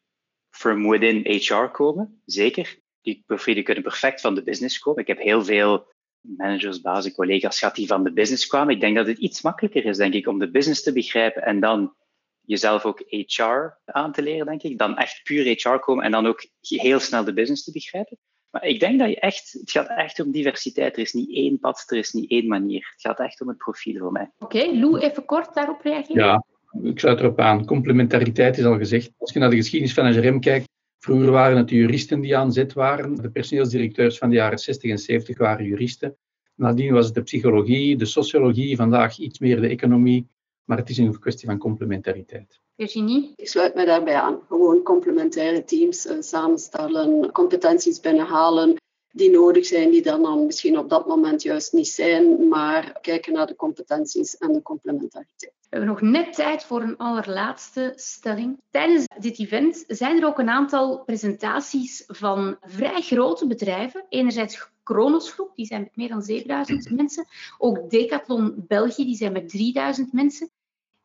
from 0.49 0.89
within 0.89 1.39
HR 1.41 1.65
komen, 1.71 2.21
zeker 2.25 2.79
die 3.01 3.23
profielen 3.25 3.63
kunnen 3.63 3.83
perfect 3.83 4.21
van 4.21 4.35
de 4.35 4.43
business 4.43 4.79
komen. 4.79 5.01
Ik 5.01 5.07
heb 5.07 5.19
heel 5.19 5.43
veel 5.43 5.87
managers, 6.19 6.81
bazen, 6.81 7.13
collega's 7.13 7.59
gehad 7.59 7.75
die 7.75 7.87
van 7.87 8.03
de 8.03 8.13
business 8.13 8.47
kwamen. 8.47 8.73
Ik 8.73 8.81
denk 8.81 8.95
dat 8.95 9.07
het 9.07 9.17
iets 9.17 9.41
makkelijker 9.41 9.85
is, 9.85 9.97
denk 9.97 10.13
ik, 10.13 10.27
om 10.27 10.39
de 10.39 10.51
business 10.51 10.83
te 10.83 10.93
begrijpen 10.93 11.43
en 11.43 11.59
dan 11.59 11.93
jezelf 12.41 12.85
ook 12.85 13.03
HR 13.07 13.77
aan 13.85 14.11
te 14.11 14.21
leren, 14.21 14.45
denk 14.45 14.63
ik. 14.63 14.77
Dan 14.77 14.97
echt 14.97 15.23
puur 15.23 15.43
HR 15.43 15.77
komen 15.77 16.05
en 16.05 16.11
dan 16.11 16.27
ook 16.27 16.45
heel 16.59 16.99
snel 16.99 17.23
de 17.23 17.33
business 17.33 17.63
te 17.63 17.71
begrijpen. 17.71 18.17
Maar 18.49 18.63
ik 18.63 18.79
denk 18.79 18.99
dat 18.99 19.09
je 19.09 19.19
echt, 19.19 19.57
het 19.59 19.71
gaat 19.71 19.87
echt 19.87 20.19
om 20.19 20.31
diversiteit. 20.31 20.95
Er 20.95 21.01
is 21.01 21.13
niet 21.13 21.33
één 21.33 21.59
pad, 21.59 21.83
er 21.87 21.97
is 21.97 22.11
niet 22.11 22.29
één 22.31 22.47
manier. 22.47 22.89
Het 22.91 23.01
gaat 23.01 23.19
echt 23.19 23.41
om 23.41 23.47
het 23.47 23.57
profiel 23.57 23.99
voor 23.99 24.11
mij. 24.11 24.31
Oké, 24.39 24.57
okay, 24.57 24.79
Lou, 24.79 24.99
even 24.99 25.25
kort 25.25 25.53
daarop 25.53 25.81
reageren. 25.81 26.25
Ja, 26.25 26.43
ik 26.83 26.99
sluit 26.99 27.19
erop 27.19 27.39
aan. 27.39 27.65
Complementariteit 27.65 28.57
is 28.57 28.65
al 28.65 28.77
gezegd. 28.77 29.11
Als 29.17 29.33
je 29.33 29.39
naar 29.39 29.49
de 29.49 29.55
geschiedenis 29.55 29.93
van 29.93 30.05
HRM 30.05 30.39
kijkt, 30.39 30.67
Vroeger 30.99 31.31
waren 31.31 31.57
het 31.57 31.69
juristen 31.69 32.21
die 32.21 32.37
aan 32.37 32.51
zet 32.51 32.73
waren. 32.73 33.15
De 33.15 33.29
personeelsdirecteurs 33.29 34.17
van 34.17 34.29
de 34.29 34.35
jaren 34.35 34.59
60 34.59 34.91
en 34.91 34.97
70 34.97 35.37
waren 35.37 35.65
juristen. 35.65 36.17
Nadien 36.55 36.93
was 36.93 37.05
het 37.05 37.15
de 37.15 37.21
psychologie, 37.21 37.97
de 37.97 38.05
sociologie, 38.05 38.75
vandaag 38.75 39.17
iets 39.17 39.39
meer 39.39 39.61
de 39.61 39.67
economie. 39.67 40.27
Maar 40.63 40.77
het 40.77 40.89
is 40.89 40.97
een 40.97 41.19
kwestie 41.19 41.47
van 41.47 41.57
complementariteit. 41.57 42.59
Virginie? 42.75 43.33
Ik 43.35 43.47
sluit 43.47 43.75
mij 43.75 43.85
daarbij 43.85 44.15
aan. 44.15 44.39
Gewoon 44.47 44.83
complementaire 44.83 45.63
teams 45.63 46.05
uh, 46.05 46.21
samenstellen, 46.21 47.31
competenties 47.31 47.99
binnenhalen 47.99 48.75
die 49.17 49.29
nodig 49.31 49.65
zijn, 49.65 49.91
die 49.91 50.01
dan, 50.01 50.45
misschien 50.45 50.77
op 50.77 50.89
dat 50.89 51.07
moment 51.07 51.41
juist 51.41 51.73
niet 51.73 51.87
zijn, 51.87 52.47
maar 52.47 52.97
kijken 53.01 53.33
naar 53.33 53.47
de 53.47 53.55
competenties 53.55 54.37
en 54.37 54.53
de 54.53 54.61
complementariteit. 54.61 55.53
We 55.69 55.77
hebben 55.77 55.89
nog 55.89 56.01
net 56.01 56.33
tijd 56.33 56.63
voor 56.63 56.81
een 56.81 56.97
allerlaatste 56.97 57.93
stelling. 57.95 58.61
Tijdens 58.69 59.05
dit 59.19 59.39
event 59.39 59.83
zijn 59.87 60.21
er 60.21 60.27
ook 60.27 60.39
een 60.39 60.49
aantal 60.49 61.03
presentaties 61.03 62.03
van 62.07 62.57
vrij 62.61 63.01
grote 63.01 63.47
bedrijven. 63.47 64.05
Enerzijds 64.09 64.69
Kronos 64.83 65.31
Groep, 65.31 65.55
die 65.55 65.65
zijn 65.65 65.81
met 65.81 65.95
meer 65.95 66.09
dan 66.09 66.21
7000 66.21 66.91
mensen. 66.91 67.25
Ook 67.57 67.89
Decathlon 67.89 68.65
België, 68.67 69.05
die 69.05 69.15
zijn 69.15 69.31
met 69.31 69.49
3000 69.49 70.13
mensen. 70.13 70.49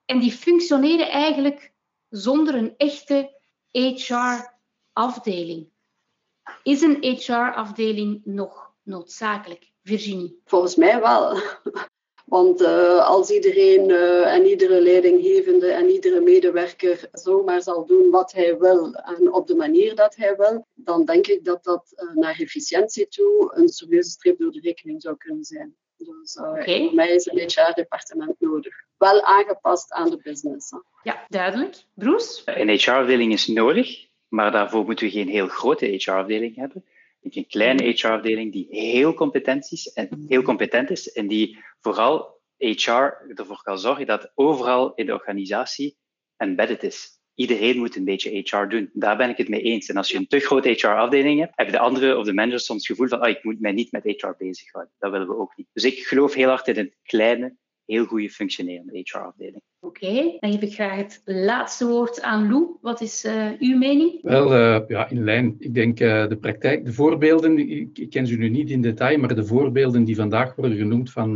En 0.04 0.18
die 0.18 0.32
functioneren 0.32 1.10
eigenlijk 1.10 1.72
zonder 2.08 2.54
een 2.54 2.74
echte 2.76 3.30
HR-afdeling. 3.70 4.42
Is 6.62 6.80
een 6.80 6.98
HR-afdeling 7.00 8.20
nog 8.24 8.72
noodzakelijk? 8.82 9.70
Virginie? 9.82 10.40
Volgens 10.44 10.76
mij 10.76 11.00
wel. 11.00 11.40
Want 12.24 12.60
uh, 12.60 13.06
als 13.06 13.30
iedereen 13.30 13.88
uh, 13.88 14.34
en 14.34 14.46
iedere 14.46 14.80
leidinggevende 14.80 15.70
en 15.70 15.88
iedere 15.88 16.20
medewerker 16.20 17.08
zomaar 17.12 17.62
zal 17.62 17.86
doen 17.86 18.10
wat 18.10 18.32
hij 18.32 18.58
wil 18.58 18.94
en 18.94 19.32
op 19.32 19.46
de 19.46 19.54
manier 19.54 19.94
dat 19.94 20.16
hij 20.16 20.36
wil, 20.36 20.66
dan 20.74 21.04
denk 21.04 21.26
ik 21.26 21.44
dat 21.44 21.64
dat 21.64 21.92
uh, 21.96 22.14
naar 22.14 22.38
efficiëntie 22.38 23.08
toe 23.08 23.52
een 23.54 23.68
serieuze 23.68 24.10
streep 24.10 24.38
door 24.38 24.52
de 24.52 24.60
rekening 24.60 25.02
zou 25.02 25.16
kunnen 25.16 25.44
zijn. 25.44 25.76
Dus 25.96 26.38
okay. 26.38 26.84
voor 26.84 26.94
mij 26.94 27.08
is 27.08 27.26
een 27.26 27.38
HR-departement 27.38 28.34
nodig. 28.38 28.74
Wel 28.98 29.22
aangepast 29.22 29.92
aan 29.92 30.10
de 30.10 30.20
business. 30.22 30.70
Hè. 30.70 30.78
Ja, 31.02 31.24
duidelijk. 31.28 31.84
Bruce? 31.94 32.42
Een 32.44 32.68
HR-afdeling 32.68 33.32
is 33.32 33.46
nodig, 33.46 34.06
maar 34.32 34.50
daarvoor 34.50 34.84
moeten 34.84 35.06
we 35.06 35.12
geen 35.12 35.28
heel 35.28 35.48
grote 35.48 35.86
HR-afdeling 35.86 36.56
hebben 36.56 36.84
een 37.22 37.46
kleine 37.46 37.82
HR-afdeling 37.82 38.52
die 38.52 38.66
heel 38.70 39.14
competent, 39.14 39.72
is 39.72 39.92
en, 39.92 40.24
heel 40.28 40.42
competent 40.42 40.90
is 40.90 41.12
en 41.12 41.28
die 41.28 41.58
vooral 41.80 42.40
HR 42.56 42.90
ervoor 43.34 43.62
kan 43.62 43.78
zorgen 43.78 44.06
dat 44.06 44.32
overal 44.34 44.94
in 44.94 45.06
de 45.06 45.12
organisatie 45.12 45.96
embedded 46.36 46.82
is. 46.82 47.20
Iedereen 47.34 47.78
moet 47.78 47.96
een 47.96 48.04
beetje 48.04 48.30
HR 48.30 48.68
doen. 48.68 48.90
Daar 48.92 49.16
ben 49.16 49.28
ik 49.28 49.36
het 49.36 49.48
mee 49.48 49.62
eens. 49.62 49.88
En 49.88 49.96
als 49.96 50.10
je 50.10 50.16
een 50.16 50.26
te 50.26 50.38
grote 50.38 50.68
HR-afdeling 50.68 51.40
hebt, 51.40 51.52
hebben 51.56 51.74
de 51.74 51.80
andere 51.80 52.16
of 52.16 52.24
de 52.24 52.32
managers 52.32 52.64
soms 52.64 52.88
het 52.88 52.96
gevoel 52.96 53.08
van 53.08 53.20
ah, 53.20 53.28
ik 53.28 53.44
moet 53.44 53.60
mij 53.60 53.72
niet 53.72 53.92
met 53.92 54.04
HR 54.04 54.34
bezighouden. 54.38 54.94
Dat 54.98 55.10
willen 55.10 55.26
we 55.26 55.36
ook 55.36 55.56
niet. 55.56 55.66
Dus 55.72 55.84
ik 55.84 55.98
geloof 55.98 56.34
heel 56.34 56.48
hard 56.48 56.68
in 56.68 56.78
een 56.78 56.94
kleine, 57.02 57.56
heel 57.86 58.04
goede 58.04 58.30
functionerende 58.30 58.98
HR-afdeling. 58.98 59.62
Oké, 59.80 60.36
dan 60.40 60.52
geef 60.52 60.60
ik 60.60 60.74
graag 60.74 60.96
het 60.96 61.22
laatste 61.24 61.86
woord 61.86 62.22
aan 62.22 62.48
Lou. 62.50 62.76
Wat 62.80 63.00
is 63.00 63.24
uh, 63.24 63.48
uw 63.58 63.78
mening? 63.78 64.22
Wel, 64.22 64.52
uh, 64.52 64.88
ja, 64.88 65.10
in 65.10 65.24
lijn. 65.24 65.56
Ik 65.58 65.74
denk 65.74 66.00
uh, 66.00 66.28
de 66.28 66.36
praktijk, 66.36 66.84
de 66.84 66.92
voorbeelden, 66.92 67.58
ik, 67.58 67.98
ik, 67.98 68.10
ken 68.10 68.26
ze 68.26 68.36
nu 68.36 68.48
niet 68.48 68.70
in 68.70 68.82
detail, 68.82 69.18
maar 69.18 69.34
de 69.34 69.44
voorbeelden 69.44 70.04
die 70.04 70.16
vandaag 70.16 70.54
worden 70.54 70.78
genoemd 70.78 71.10
van 71.12 71.34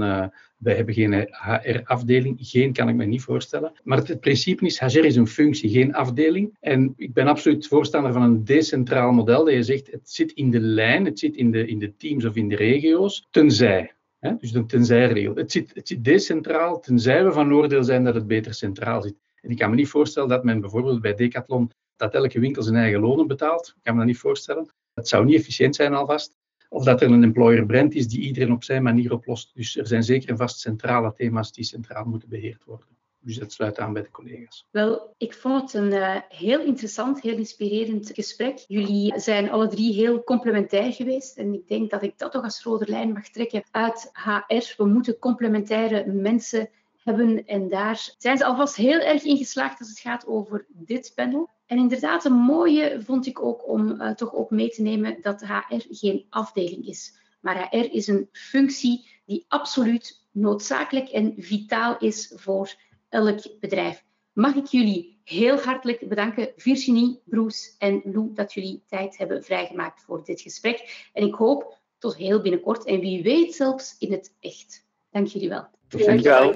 wij 0.56 0.74
hebben 0.74 0.94
geen 0.94 1.28
HR-afdeling, 1.30 2.36
geen 2.40 2.72
kan 2.72 2.88
ik 2.88 2.94
me 2.94 3.04
niet 3.04 3.22
voorstellen. 3.22 3.72
Maar 3.82 3.98
het, 3.98 4.08
het, 4.08 4.20
principe 4.20 4.66
is, 4.66 4.80
HR 4.80 5.04
is 5.04 5.16
een 5.16 5.26
functie, 5.26 5.70
geen 5.70 5.94
afdeling. 5.94 6.56
En 6.60 6.94
ik 6.96 7.12
ben 7.12 7.26
absoluut 7.26 7.66
voorstander 7.66 8.12
van 8.12 8.22
een 8.22 8.44
decentraal 8.44 9.12
model, 9.12 9.44
dat 9.44 9.54
je 9.54 9.62
zegt, 9.62 9.90
het 9.90 10.10
zit 10.10 10.32
in 10.32 10.50
de 10.50 10.60
lijn, 10.60 11.04
het 11.04 11.18
zit 11.18 11.36
in 11.36 11.50
de, 11.50 11.66
in 11.66 11.78
de 11.78 11.96
teams 11.96 12.24
of 12.24 12.36
in 12.36 12.48
de 12.48 12.56
regio's, 12.56 13.26
tenzij 13.30 13.94
dus 14.20 14.54
een 14.54 14.66
tenzij-regel. 14.66 15.34
Het 15.34 15.52
zit, 15.52 15.74
het 15.74 15.88
zit 15.88 16.04
decentraal, 16.04 16.80
tenzij 16.80 17.24
we 17.24 17.32
van 17.32 17.52
oordeel 17.52 17.84
zijn 17.84 18.04
dat 18.04 18.14
het 18.14 18.26
beter 18.26 18.54
centraal 18.54 19.02
zit. 19.02 19.16
En 19.40 19.50
ik 19.50 19.58
kan 19.58 19.70
me 19.70 19.76
niet 19.76 19.88
voorstellen 19.88 20.28
dat 20.28 20.44
men 20.44 20.60
bijvoorbeeld 20.60 21.00
bij 21.00 21.14
Decathlon 21.14 21.70
dat 21.96 22.14
elke 22.14 22.40
winkel 22.40 22.62
zijn 22.62 22.76
eigen 22.76 23.00
lonen 23.00 23.26
betaalt. 23.26 23.72
Ik 23.76 23.82
kan 23.82 23.92
me 23.92 23.98
dat 23.98 24.08
niet 24.08 24.18
voorstellen. 24.18 24.68
Het 24.94 25.08
zou 25.08 25.24
niet 25.24 25.34
efficiënt 25.34 25.74
zijn 25.74 25.94
alvast. 25.94 26.36
Of 26.68 26.84
dat 26.84 27.02
er 27.02 27.10
een 27.10 27.22
employer 27.22 27.66
brand 27.66 27.94
is 27.94 28.08
die 28.08 28.20
iedereen 28.20 28.52
op 28.52 28.64
zijn 28.64 28.82
manier 28.82 29.12
oplost. 29.12 29.54
Dus 29.54 29.76
er 29.76 29.86
zijn 29.86 30.02
zeker 30.02 30.28
en 30.28 30.36
vast 30.36 30.60
centrale 30.60 31.12
thema's 31.12 31.52
die 31.52 31.64
centraal 31.64 32.04
moeten 32.04 32.28
beheerd 32.28 32.64
worden. 32.64 32.95
Dus 33.26 33.38
dat 33.38 33.52
sluit 33.52 33.78
aan 33.78 33.92
bij 33.92 34.02
de 34.02 34.10
collega's. 34.10 34.66
Wel, 34.70 35.14
ik 35.16 35.34
vond 35.34 35.62
het 35.62 35.82
een 35.82 35.92
uh, 35.92 36.16
heel 36.28 36.60
interessant, 36.60 37.20
heel 37.20 37.36
inspirerend 37.36 38.10
gesprek. 38.14 38.64
Jullie 38.66 39.20
zijn 39.20 39.50
alle 39.50 39.68
drie 39.68 39.92
heel 39.92 40.24
complementair 40.24 40.92
geweest. 40.92 41.36
En 41.36 41.54
ik 41.54 41.68
denk 41.68 41.90
dat 41.90 42.02
ik 42.02 42.18
dat 42.18 42.32
toch 42.32 42.42
als 42.42 42.62
rode 42.62 42.86
lijn 42.88 43.12
mag 43.12 43.28
trekken 43.28 43.64
uit 43.70 44.10
HR. 44.12 44.74
We 44.76 44.86
moeten 44.86 45.18
complementaire 45.18 46.12
mensen 46.12 46.68
hebben. 46.96 47.46
En 47.46 47.68
daar 47.68 48.14
zijn 48.18 48.38
ze 48.38 48.44
alvast 48.44 48.76
heel 48.76 49.00
erg 49.00 49.22
in 49.22 49.36
geslaagd 49.36 49.78
als 49.78 49.88
het 49.88 49.98
gaat 49.98 50.26
over 50.26 50.66
dit 50.68 51.12
panel. 51.14 51.48
En 51.66 51.78
inderdaad, 51.78 52.24
een 52.24 52.32
mooie 52.32 53.02
vond 53.04 53.26
ik 53.26 53.42
ook 53.42 53.68
om 53.68 53.90
uh, 53.90 54.10
toch 54.10 54.34
ook 54.34 54.50
mee 54.50 54.68
te 54.68 54.82
nemen 54.82 55.18
dat 55.20 55.46
HR 55.46 55.84
geen 55.88 56.26
afdeling 56.30 56.86
is. 56.86 57.18
Maar 57.40 57.68
HR 57.70 57.92
is 57.92 58.06
een 58.06 58.28
functie 58.32 59.08
die 59.24 59.44
absoluut 59.48 60.24
noodzakelijk 60.30 61.08
en 61.08 61.34
vitaal 61.36 61.98
is 61.98 62.32
voor 62.36 62.74
elk 63.08 63.60
bedrijf. 63.60 64.04
Mag 64.32 64.54
ik 64.54 64.66
jullie 64.66 65.20
heel 65.24 65.58
hartelijk 65.58 66.08
bedanken, 66.08 66.52
Virginie, 66.56 67.20
Bruce 67.24 67.70
en 67.78 68.00
Lou, 68.04 68.30
dat 68.34 68.52
jullie 68.52 68.82
tijd 68.86 69.18
hebben 69.18 69.44
vrijgemaakt 69.44 70.02
voor 70.02 70.24
dit 70.24 70.40
gesprek. 70.40 71.08
En 71.12 71.26
ik 71.26 71.34
hoop 71.34 71.78
tot 71.98 72.16
heel 72.16 72.40
binnenkort 72.40 72.84
en 72.84 73.00
wie 73.00 73.22
weet 73.22 73.54
zelfs 73.54 73.96
in 73.98 74.12
het 74.12 74.34
echt. 74.40 74.84
Dank 75.10 75.26
jullie 75.26 75.48
wel. 75.48 75.66
Dank 75.88 76.20
je 76.20 76.28
wel. 76.28 76.54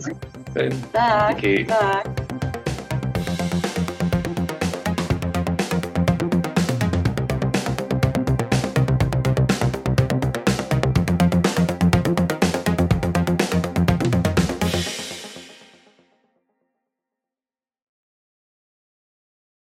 Dag. 0.92 1.40
Dag. 1.66 2.29